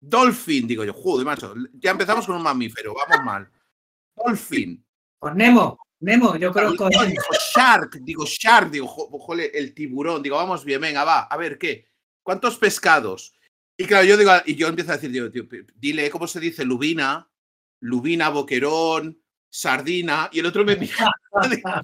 dolphin. 0.00 0.66
Digo 0.66 0.84
yo, 0.84 0.92
joder, 0.92 1.24
macho. 1.26 1.54
Ya 1.74 1.92
empezamos 1.92 2.26
con 2.26 2.36
un 2.36 2.42
mamífero, 2.42 2.94
vamos 2.94 3.24
mal. 3.24 3.50
Dolphin. 4.16 4.84
Pues 5.20 5.34
Nemo, 5.34 5.78
Nemo, 6.00 6.36
yo 6.36 6.52
creo 6.52 6.72
que. 6.76 6.88
Digo, 6.88 7.04
digo, 7.04 7.22
shark, 7.54 7.98
digo, 8.02 8.24
shark, 8.24 8.70
digo, 8.70 8.86
jo- 8.86 9.18
jole, 9.18 9.50
el 9.54 9.74
tiburón, 9.74 10.22
digo, 10.22 10.36
vamos 10.36 10.64
bien, 10.64 10.80
venga, 10.80 11.04
va, 11.04 11.20
a 11.22 11.36
ver, 11.36 11.58
¿qué? 11.58 11.86
¿Cuántos 12.22 12.56
pescados? 12.58 13.37
Y 13.80 13.86
claro, 13.86 14.04
yo 14.04 14.16
digo, 14.16 14.32
y 14.44 14.56
yo 14.56 14.66
empiezo 14.66 14.90
a 14.90 14.96
decir, 14.96 15.10
digo, 15.12 15.30
tío, 15.30 15.46
dile 15.76 16.10
cómo 16.10 16.26
se 16.26 16.40
dice 16.40 16.64
lubina, 16.64 17.30
lubina, 17.80 18.28
boquerón, 18.28 19.22
sardina, 19.48 20.28
y 20.32 20.40
el 20.40 20.46
otro 20.46 20.64
me 20.64 20.74
mira, 20.76 21.10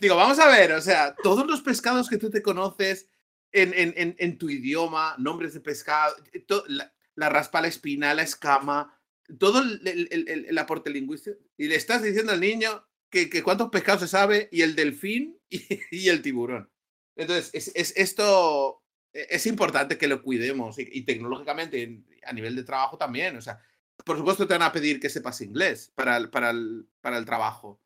digo, 0.00 0.16
vamos 0.16 0.40
a 0.40 0.48
ver, 0.48 0.72
o 0.72 0.80
sea, 0.82 1.14
todos 1.22 1.46
los 1.46 1.62
pescados 1.62 2.08
que 2.08 2.18
tú 2.18 2.30
te 2.30 2.42
conoces 2.42 3.06
en, 3.52 3.72
en- 3.74 4.16
en- 4.18 4.38
tu 4.38 4.50
idioma, 4.50 5.14
nombres 5.18 5.54
de 5.54 5.60
pescado, 5.60 6.16
eh, 6.32 6.44
la, 6.66 6.92
la 7.14 7.28
raspa, 7.28 7.60
la 7.60 7.68
espina, 7.68 8.12
la 8.12 8.22
escama, 8.22 8.92
todo 9.38 9.60
el, 9.62 9.86
el- 9.86 10.08
el- 10.10 10.46
el- 10.48 10.58
aporte 10.58 10.90
lingüístico, 10.90 11.36
y 11.56 11.68
le 11.68 11.76
estás 11.76 12.02
diciendo 12.02 12.32
al 12.32 12.40
niño 12.40 12.84
que, 13.08 13.30
que 13.30 13.42
cuántos 13.44 13.70
pescados 13.70 14.02
se 14.02 14.08
sabe, 14.08 14.48
y 14.50 14.62
el 14.62 14.74
delfín 14.74 15.38
y, 15.48 16.08
el 16.08 16.22
tiburón. 16.22 16.68
Entonces, 17.16 17.50
es, 17.52 17.70
es- 17.76 17.92
esto 17.96 18.82
es 19.12 19.46
importante 19.46 19.98
que 19.98 20.08
lo 20.08 20.22
cuidemos, 20.22 20.78
y, 20.78 20.88
y 20.92 21.02
tecnológicamente, 21.02 21.82
en- 21.82 22.06
a 22.24 22.32
nivel 22.32 22.54
de 22.56 22.64
trabajo 22.64 22.96
también, 22.96 23.36
o 23.36 23.40
sea, 23.40 23.58
por 24.04 24.16
supuesto 24.16 24.46
te 24.46 24.54
van 24.54 24.62
a 24.62 24.72
pedir 24.72 24.98
que 25.00 25.10
sepas 25.10 25.40
inglés 25.40 25.90
para 25.94 26.16
el, 26.16 26.30
para 26.30 26.50
el, 26.50 26.86
para 27.00 27.18
el 27.18 27.24
trabajo, 27.24 27.80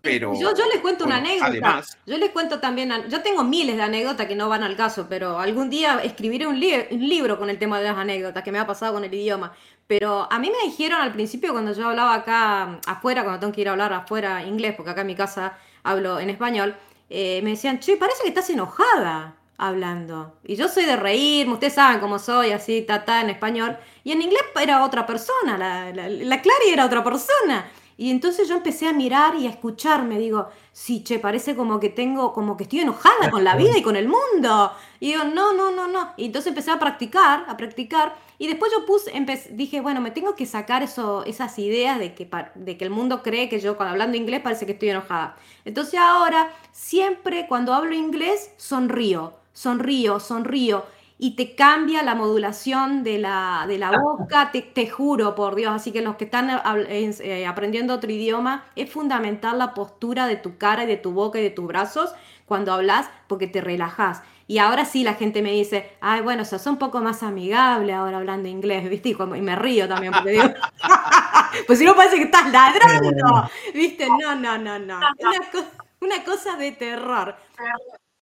pero... 0.00 0.32
Yo, 0.34 0.54
yo 0.56 0.66
les 0.72 0.80
cuento 0.80 1.04
una 1.04 1.20
bueno, 1.20 1.28
anécdota. 1.28 1.50
Además, 1.50 1.98
Yo 2.04 2.18
les 2.18 2.30
cuento 2.30 2.58
también, 2.60 2.90
yo 3.08 3.22
tengo 3.22 3.44
miles 3.44 3.76
de 3.76 3.82
anécdotas 3.82 4.26
que 4.26 4.34
no 4.34 4.48
van 4.48 4.62
al 4.64 4.76
caso, 4.76 5.06
pero 5.08 5.38
algún 5.38 5.70
día 5.70 6.00
escribiré 6.02 6.46
un, 6.46 6.58
li- 6.58 6.86
un 6.90 7.08
libro 7.08 7.38
con 7.38 7.48
el 7.48 7.58
tema 7.58 7.78
de 7.78 7.84
las 7.84 7.96
anécdotas 7.96 8.42
que 8.42 8.50
me 8.52 8.58
ha 8.58 8.66
pasado 8.66 8.94
con 8.94 9.04
el 9.04 9.14
idioma. 9.14 9.54
Pero 9.86 10.26
a 10.32 10.38
mí 10.38 10.50
me 10.50 10.68
dijeron 10.68 11.00
al 11.00 11.12
principio 11.12 11.52
cuando 11.52 11.72
yo 11.72 11.88
hablaba 11.88 12.14
acá 12.14 12.66
mm, 12.66 12.80
afuera, 12.86 13.22
cuando 13.22 13.38
tengo 13.40 13.52
que 13.52 13.60
ir 13.60 13.68
a 13.68 13.72
hablar 13.72 13.92
afuera 13.92 14.42
inglés, 14.42 14.74
porque 14.76 14.90
acá 14.90 15.02
en 15.02 15.06
mi 15.06 15.14
casa 15.14 15.56
hablo 15.84 16.18
en 16.18 16.30
español, 16.30 16.74
eh, 17.08 17.40
me 17.42 17.50
decían, 17.50 17.78
che, 17.78 17.96
parece 17.96 18.22
que 18.22 18.30
estás 18.30 18.50
enojada 18.50 19.36
hablando. 19.56 20.34
Y 20.44 20.56
yo 20.56 20.68
soy 20.68 20.84
de 20.84 20.96
reírme, 20.96 21.54
ustedes 21.54 21.74
saben 21.74 22.00
cómo 22.00 22.18
soy, 22.18 22.50
así, 22.50 22.82
tata, 22.82 23.20
en 23.20 23.30
español. 23.30 23.76
Y 24.02 24.12
en 24.12 24.22
inglés 24.22 24.42
era 24.60 24.84
otra 24.84 25.06
persona, 25.06 25.56
la, 25.58 25.92
la, 25.92 26.08
la 26.08 26.42
Clary 26.42 26.70
era 26.72 26.86
otra 26.86 27.02
persona. 27.04 27.70
Y 27.96 28.10
entonces 28.10 28.48
yo 28.48 28.56
empecé 28.56 28.88
a 28.88 28.92
mirar 28.92 29.36
y 29.36 29.46
a 29.46 29.50
escucharme, 29.50 30.18
digo, 30.18 30.48
sí, 30.72 31.04
che, 31.04 31.20
parece 31.20 31.54
como 31.54 31.78
que 31.78 31.90
tengo, 31.90 32.32
como 32.32 32.56
que 32.56 32.64
estoy 32.64 32.80
enojada 32.80 33.30
con 33.30 33.44
la 33.44 33.54
vida 33.54 33.78
y 33.78 33.82
con 33.82 33.94
el 33.94 34.08
mundo. 34.08 34.72
Y 34.98 35.12
digo, 35.12 35.22
no, 35.24 35.52
no, 35.52 35.70
no, 35.70 35.86
no. 35.86 36.12
Y 36.16 36.26
entonces 36.26 36.48
empecé 36.48 36.72
a 36.72 36.78
practicar, 36.80 37.44
a 37.46 37.56
practicar. 37.56 38.16
Y 38.36 38.48
después 38.48 38.72
yo 38.72 38.84
puse, 38.84 39.12
dije, 39.52 39.80
bueno, 39.80 40.00
me 40.00 40.10
tengo 40.10 40.34
que 40.34 40.44
sacar 40.44 40.82
eso, 40.82 41.24
esas 41.24 41.56
ideas 41.60 42.00
de 42.00 42.14
que, 42.14 42.28
de 42.56 42.76
que 42.76 42.84
el 42.84 42.90
mundo 42.90 43.22
cree 43.22 43.48
que 43.48 43.60
yo 43.60 43.76
cuando 43.76 43.92
hablando 43.92 44.16
inglés 44.16 44.40
parece 44.42 44.66
que 44.66 44.72
estoy 44.72 44.88
enojada. 44.88 45.36
Entonces 45.64 46.00
ahora, 46.00 46.50
siempre 46.72 47.46
cuando 47.46 47.72
hablo 47.72 47.94
inglés, 47.94 48.50
sonrío, 48.56 49.34
sonrío, 49.54 50.20
sonrío. 50.20 50.84
Y 51.16 51.36
te 51.36 51.54
cambia 51.54 52.02
la 52.02 52.14
modulación 52.16 53.02
de 53.04 53.18
la, 53.18 53.64
de 53.68 53.78
la 53.78 53.92
boca, 53.98 54.50
te, 54.52 54.60
te 54.62 54.90
juro, 54.90 55.34
por 55.36 55.54
Dios. 55.54 55.72
Así 55.72 55.92
que 55.92 56.02
los 56.02 56.16
que 56.16 56.24
están 56.24 56.50
en- 56.50 57.14
eh, 57.20 57.46
aprendiendo 57.46 57.94
otro 57.94 58.10
idioma, 58.10 58.64
es 58.76 58.90
fundamental 58.90 59.56
la 59.58 59.72
postura 59.74 60.26
de 60.26 60.36
tu 60.36 60.58
cara 60.58 60.84
y 60.84 60.86
de 60.88 60.96
tu 60.98 61.12
boca 61.12 61.38
y 61.38 61.42
de 61.44 61.50
tus 61.50 61.66
brazos 61.66 62.12
cuando 62.46 62.72
hablas, 62.74 63.08
porque 63.28 63.46
te 63.46 63.60
relajas. 63.62 64.22
Y 64.48 64.58
ahora 64.58 64.84
sí 64.84 65.04
la 65.04 65.14
gente 65.14 65.40
me 65.40 65.52
dice, 65.52 65.92
ay, 66.02 66.20
bueno, 66.20 66.42
o 66.42 66.44
sea, 66.44 66.58
sos 66.58 66.66
un 66.72 66.78
poco 66.78 67.00
más 67.00 67.22
amigable 67.22 67.94
ahora 67.94 68.18
hablando 68.18 68.48
inglés, 68.48 68.90
¿viste? 68.90 69.10
Y, 69.10 69.14
como- 69.14 69.36
y 69.36 69.40
me 69.40 69.56
río 69.56 69.88
también 69.88 70.12
porque 70.12 70.30
digo, 70.32 70.44
pues 71.66 71.78
si 71.78 71.84
no 71.86 71.94
parece 71.94 72.16
que 72.16 72.24
estás 72.24 72.50
ladrando, 72.50 73.48
¿viste? 73.72 74.06
No, 74.08 74.34
no, 74.34 74.58
no, 74.58 74.78
no. 74.80 74.98
Una, 75.20 75.50
co- 75.52 75.84
una 76.00 76.24
cosa 76.24 76.56
de 76.56 76.72
terror. 76.72 77.36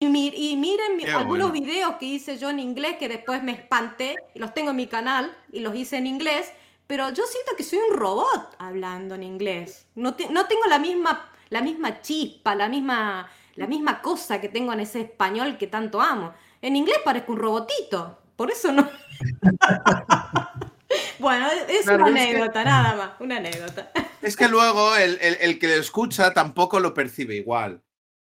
Y, 0.03 0.07
y 0.51 0.57
miren 0.57 0.97
Qué 0.97 1.11
algunos 1.11 1.51
bueno. 1.51 1.63
videos 1.65 1.95
que 1.97 2.07
hice 2.07 2.39
yo 2.39 2.49
en 2.49 2.59
inglés 2.59 2.95
que 2.97 3.07
después 3.07 3.43
me 3.43 3.51
espanté, 3.51 4.15
y 4.33 4.39
los 4.39 4.51
tengo 4.51 4.71
en 4.71 4.75
mi 4.77 4.87
canal 4.87 5.31
y 5.51 5.59
los 5.59 5.75
hice 5.75 5.97
en 5.97 6.07
inglés, 6.07 6.51
pero 6.87 7.09
yo 7.11 7.23
siento 7.27 7.51
que 7.55 7.63
soy 7.63 7.77
un 7.87 7.95
robot 7.95 8.55
hablando 8.57 9.13
en 9.13 9.21
inglés. 9.21 9.85
No, 9.93 10.15
te- 10.15 10.27
no 10.29 10.47
tengo 10.47 10.65
la 10.67 10.79
misma, 10.79 11.29
la 11.49 11.61
misma 11.61 12.01
chispa, 12.01 12.55
la 12.55 12.67
misma, 12.67 13.29
la 13.55 13.67
misma 13.67 14.01
cosa 14.01 14.41
que 14.41 14.49
tengo 14.49 14.73
en 14.73 14.79
ese 14.79 15.01
español 15.01 15.59
que 15.59 15.67
tanto 15.67 16.01
amo. 16.01 16.33
En 16.63 16.75
inglés 16.75 16.97
parezco 17.05 17.33
un 17.33 17.37
robotito, 17.39 18.17
por 18.35 18.49
eso 18.49 18.71
no. 18.71 18.89
bueno, 21.19 21.47
es 21.67 21.83
Claro, 21.85 22.05
una 22.07 22.19
es 22.19 22.25
que- 22.25 22.31
anécdota, 22.37 22.63
nada 22.63 22.95
más, 22.95 23.11
una 23.19 23.37
anécdota. 23.37 23.91
Es 24.23 24.35
que 24.35 24.47
luego 24.47 24.95
el, 24.95 25.19
el- 25.21 25.37
el 25.41 25.59
que 25.59 25.67
lo 25.67 25.75
escucha 25.75 26.33
tampoco 26.33 26.79
lo 26.79 26.93
percibe 26.95 27.35
igual. 27.35 27.81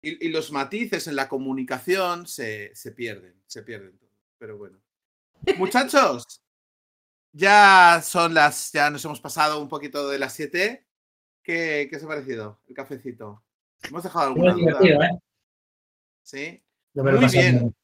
Y, 0.07 0.26
y 0.26 0.28
los 0.28 0.52
matices 0.52 1.09
en 1.09 1.16
la 1.16 1.28
comunicación 1.28 2.28
se, 2.28 2.72
se 2.76 2.92
pierden, 2.92 3.42
se 3.44 3.64
pierden. 3.64 3.98
Pero 4.38 4.57
bueno. 4.57 4.78
Muchachos, 5.59 6.44
ya 7.32 8.00
son 8.04 8.32
las, 8.32 8.70
ya 8.70 8.88
nos 8.88 9.04
hemos 9.04 9.20
pasado 9.20 9.61
un 9.61 9.68
poquito 9.68 10.09
de 10.09 10.20
las 10.20 10.32
7. 10.34 10.86
¿Qué, 11.42 11.88
qué 11.90 11.96
os 11.96 12.04
ha 12.04 12.07
parecido 12.07 12.61
el 12.68 12.76
cafecito? 12.76 13.42
¿Hemos 13.82 14.04
dejado 14.04 14.28
alguna 14.28 14.52
duda? 14.54 15.07
¿eh? 15.07 15.18
Sí. 16.22 16.62
Muy 16.94 17.26
bien. 17.26 17.74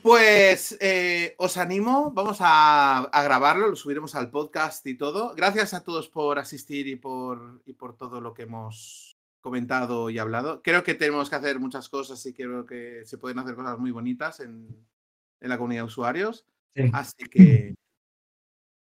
Pues 0.00 0.74
eh, 0.80 1.34
os 1.36 1.58
animo, 1.58 2.12
vamos 2.12 2.38
a, 2.40 3.00
a 3.00 3.22
grabarlo, 3.24 3.68
lo 3.68 3.76
subiremos 3.76 4.14
al 4.14 4.30
podcast 4.30 4.86
y 4.86 4.96
todo. 4.96 5.34
Gracias 5.34 5.74
a 5.74 5.84
todos 5.84 6.08
por 6.08 6.38
asistir 6.38 6.88
y 6.88 6.96
por, 6.96 7.60
y 7.66 7.74
por 7.74 7.94
todo 7.94 8.22
lo 8.22 8.32
que 8.32 8.44
hemos 8.44 9.07
comentado 9.40 10.10
y 10.10 10.18
hablado. 10.18 10.62
Creo 10.62 10.82
que 10.82 10.94
tenemos 10.94 11.30
que 11.30 11.36
hacer 11.36 11.58
muchas 11.58 11.88
cosas 11.88 12.24
y 12.26 12.34
creo 12.34 12.66
que 12.66 13.02
se 13.04 13.18
pueden 13.18 13.38
hacer 13.38 13.54
cosas 13.54 13.78
muy 13.78 13.90
bonitas 13.90 14.40
en, 14.40 14.68
en 15.40 15.48
la 15.48 15.56
comunidad 15.56 15.82
de 15.82 15.86
usuarios. 15.86 16.44
Sí. 16.74 16.90
Así 16.92 17.24
que 17.30 17.74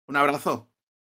un 0.08 0.16
abrazo. 0.16 0.70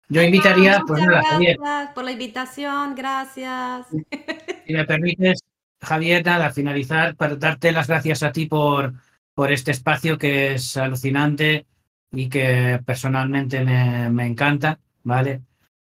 Yo 0.09 0.22
invitaría, 0.22 0.80
pues 0.87 1.03
nada, 1.03 1.22
Javier, 1.22 1.57
gracias 1.59 1.95
por 1.95 2.05
la 2.05 2.12
invitación, 2.12 2.95
gracias. 2.95 3.87
si 4.66 4.72
me 4.72 4.84
permites, 4.84 5.41
Javier, 5.80 6.24
nada, 6.24 6.53
finalizar 6.53 7.16
para 7.16 7.34
darte 7.34 7.72
las 7.72 7.89
gracias 7.89 8.22
a 8.22 8.30
ti 8.30 8.47
por, 8.47 8.95
por 9.34 9.51
este 9.51 9.72
espacio 9.72 10.16
que 10.16 10.55
es 10.55 10.76
alucinante 10.76 11.66
y 12.12 12.28
que 12.28 12.80
personalmente 12.87 13.64
me, 13.64 14.09
me 14.11 14.26
encanta, 14.26 14.78
¿vale? 15.03 15.43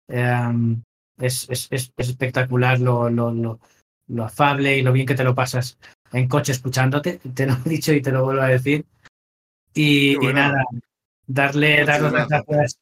Em, 0.08 0.82
es, 1.20 1.46
es- 1.50 1.68
es- 1.70 1.92
es 1.96 2.08
espectacular 2.08 2.80
lo, 2.80 3.10
lo, 3.10 3.30
lo, 3.32 3.60
lo 4.08 4.24
afable 4.24 4.78
y 4.78 4.82
lo 4.82 4.92
bien 4.92 5.06
que 5.06 5.14
te 5.14 5.24
lo 5.24 5.34
pasas 5.34 5.78
en 6.12 6.28
coche 6.28 6.52
escuchándote, 6.52 7.20
te 7.34 7.46
lo 7.46 7.54
he 7.64 7.68
dicho 7.68 7.92
y 7.92 8.00
te 8.02 8.10
lo 8.12 8.24
vuelvo 8.24 8.42
a 8.42 8.48
decir. 8.48 8.84
Y, 9.74 10.16
bueno. 10.16 10.30
y 10.30 10.32
nada, 10.34 10.64
darle, 11.26 11.84
daros 11.84 12.12
las 12.12 12.28
gracias. 12.28 12.44
gracias 12.48 12.78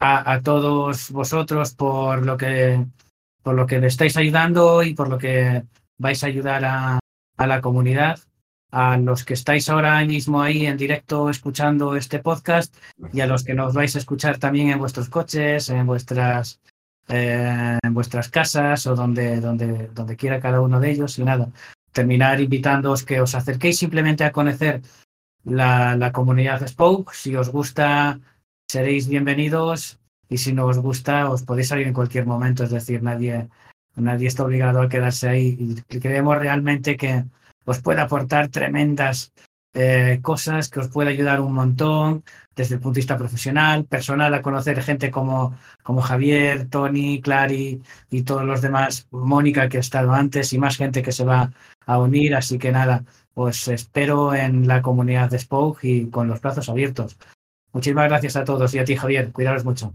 a, 0.00 0.32
a 0.32 0.42
todos 0.42 1.10
vosotros 1.10 1.74
por 1.74 2.24
lo 2.26 2.36
que 2.36 2.84
por 3.42 3.54
lo 3.54 3.66
que 3.66 3.78
le 3.78 3.86
estáis 3.88 4.16
ayudando 4.16 4.82
y 4.82 4.94
por 4.94 5.08
lo 5.08 5.18
que 5.18 5.62
vais 5.98 6.24
a 6.24 6.26
ayudar 6.28 6.64
a, 6.64 6.98
a 7.36 7.46
la 7.46 7.60
comunidad, 7.60 8.18
a 8.70 8.96
los 8.96 9.22
que 9.24 9.34
estáis 9.34 9.68
ahora 9.68 10.02
mismo 10.04 10.40
ahí 10.42 10.64
en 10.66 10.78
directo 10.78 11.28
escuchando 11.28 11.94
este 11.94 12.18
podcast 12.20 12.74
y 13.12 13.20
a 13.20 13.26
los 13.26 13.44
que 13.44 13.52
nos 13.54 13.74
vais 13.74 13.94
a 13.94 13.98
escuchar 13.98 14.38
también 14.38 14.70
en 14.70 14.78
vuestros 14.78 15.10
coches, 15.10 15.68
en 15.68 15.86
vuestras 15.86 16.58
eh, 17.08 17.78
en 17.82 17.94
vuestras 17.94 18.28
casas 18.28 18.86
o 18.86 18.94
donde, 18.94 19.40
donde, 19.40 19.88
donde 19.88 20.16
quiera 20.16 20.40
cada 20.40 20.60
uno 20.60 20.80
de 20.80 20.90
ellos. 20.90 21.18
Y 21.18 21.24
nada, 21.24 21.48
terminar 21.92 22.40
invitándoos 22.40 23.04
que 23.04 23.20
os 23.20 23.34
acerquéis 23.34 23.78
simplemente 23.78 24.24
a 24.24 24.32
conocer 24.32 24.82
la, 25.44 25.96
la 25.96 26.12
comunidad 26.12 26.66
Spoke. 26.66 27.12
Si 27.14 27.34
os 27.36 27.50
gusta, 27.50 28.20
seréis 28.68 29.08
bienvenidos 29.08 29.98
y 30.28 30.38
si 30.38 30.52
no 30.52 30.66
os 30.66 30.78
gusta, 30.78 31.30
os 31.30 31.42
podéis 31.42 31.68
salir 31.68 31.86
en 31.86 31.94
cualquier 31.94 32.26
momento. 32.26 32.64
Es 32.64 32.70
decir, 32.70 33.02
nadie, 33.02 33.48
nadie 33.96 34.28
está 34.28 34.44
obligado 34.44 34.80
a 34.80 34.88
quedarse 34.88 35.28
ahí 35.28 35.76
creemos 35.88 36.38
realmente 36.38 36.96
que 36.96 37.24
os 37.64 37.80
puede 37.80 38.00
aportar 38.00 38.48
tremendas 38.48 39.32
eh, 39.74 40.20
cosas, 40.22 40.68
que 40.68 40.80
os 40.80 40.88
puede 40.88 41.10
ayudar 41.10 41.40
un 41.40 41.52
montón 41.52 42.24
desde 42.54 42.76
el 42.76 42.80
punto 42.80 42.94
de 42.94 43.00
vista 43.00 43.18
profesional, 43.18 43.84
personal, 43.84 44.32
a 44.34 44.42
conocer 44.42 44.80
gente 44.82 45.10
como, 45.10 45.56
como 45.82 46.00
Javier, 46.00 46.68
Tony, 46.68 47.20
Clary 47.20 47.82
y 48.10 48.22
todos 48.22 48.44
los 48.44 48.62
demás, 48.62 49.08
Mónica 49.10 49.68
que 49.68 49.78
ha 49.78 49.80
estado 49.80 50.12
antes 50.12 50.52
y 50.52 50.58
más 50.58 50.76
gente 50.76 51.02
que 51.02 51.12
se 51.12 51.24
va 51.24 51.52
a 51.86 51.98
unir. 51.98 52.34
Así 52.36 52.58
que 52.58 52.72
nada, 52.72 53.04
os 53.34 53.68
espero 53.68 54.34
en 54.34 54.68
la 54.68 54.82
comunidad 54.82 55.30
de 55.30 55.38
Spoke 55.38 55.84
y 55.84 56.10
con 56.10 56.28
los 56.28 56.40
brazos 56.40 56.68
abiertos. 56.68 57.18
Muchísimas 57.72 58.08
gracias 58.08 58.36
a 58.36 58.44
todos 58.44 58.72
y 58.74 58.78
a 58.78 58.84
ti, 58.84 58.96
Javier. 58.96 59.32
Cuidaros 59.32 59.64
mucho. 59.64 59.94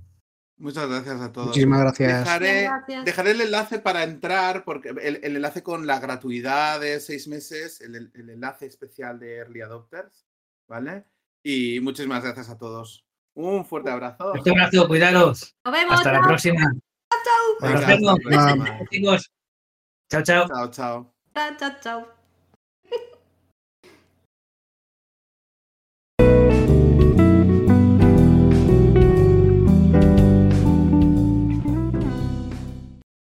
Muchas 0.59 0.89
gracias 0.89 1.21
a 1.21 1.31
todos. 1.31 1.47
Muchísimas 1.47 1.79
gracias. 1.79 2.19
Dejaré, 2.25 2.61
Gracias. 2.63 3.05
dejaré 3.05 3.31
el 3.31 3.41
enlace 3.41 3.79
para 3.79 4.03
entrar, 4.03 4.65
porque 4.65 4.89
el, 4.89 5.19
el 5.23 5.35
enlace 5.37 5.63
con 5.63 5.87
la 5.87 5.99
gratuidad 5.99 6.81
de 6.81 6.99
seis 6.99 7.27
meses, 7.29 7.79
el, 7.79 7.95
el- 8.13 8.29
enlace 8.29 8.65
especial 8.65 9.19
de 9.19 9.37
Early 9.37 9.61
Adopters, 9.61 10.25
¿vale? 10.67 11.05
Y 11.43 11.79
muchísimas 11.79 12.21
gracias 12.23 12.49
a 12.49 12.57
todos. 12.57 13.05
Un 13.35 13.65
fuerte 13.65 13.89
abrazo. 13.89 14.33
Un 14.33 14.49
abrazo, 14.49 14.87
cuidaros. 14.87 15.55
Nos 15.63 15.73
vemos. 15.73 15.93
Hasta 15.95 16.11
la 16.11 16.19
chao, 16.19 16.27
próxima. 16.27 16.71
Venga, 17.61 17.79
Nos 17.79 17.79
la 17.81 17.87
vemos. 18.91 19.31
Chao, 20.11 20.23
chao. 20.23 20.47
Chao, 20.47 20.71
chao. 20.71 21.15
chao, 21.33 21.55
chao, 21.57 21.71
chao. 21.81 22.18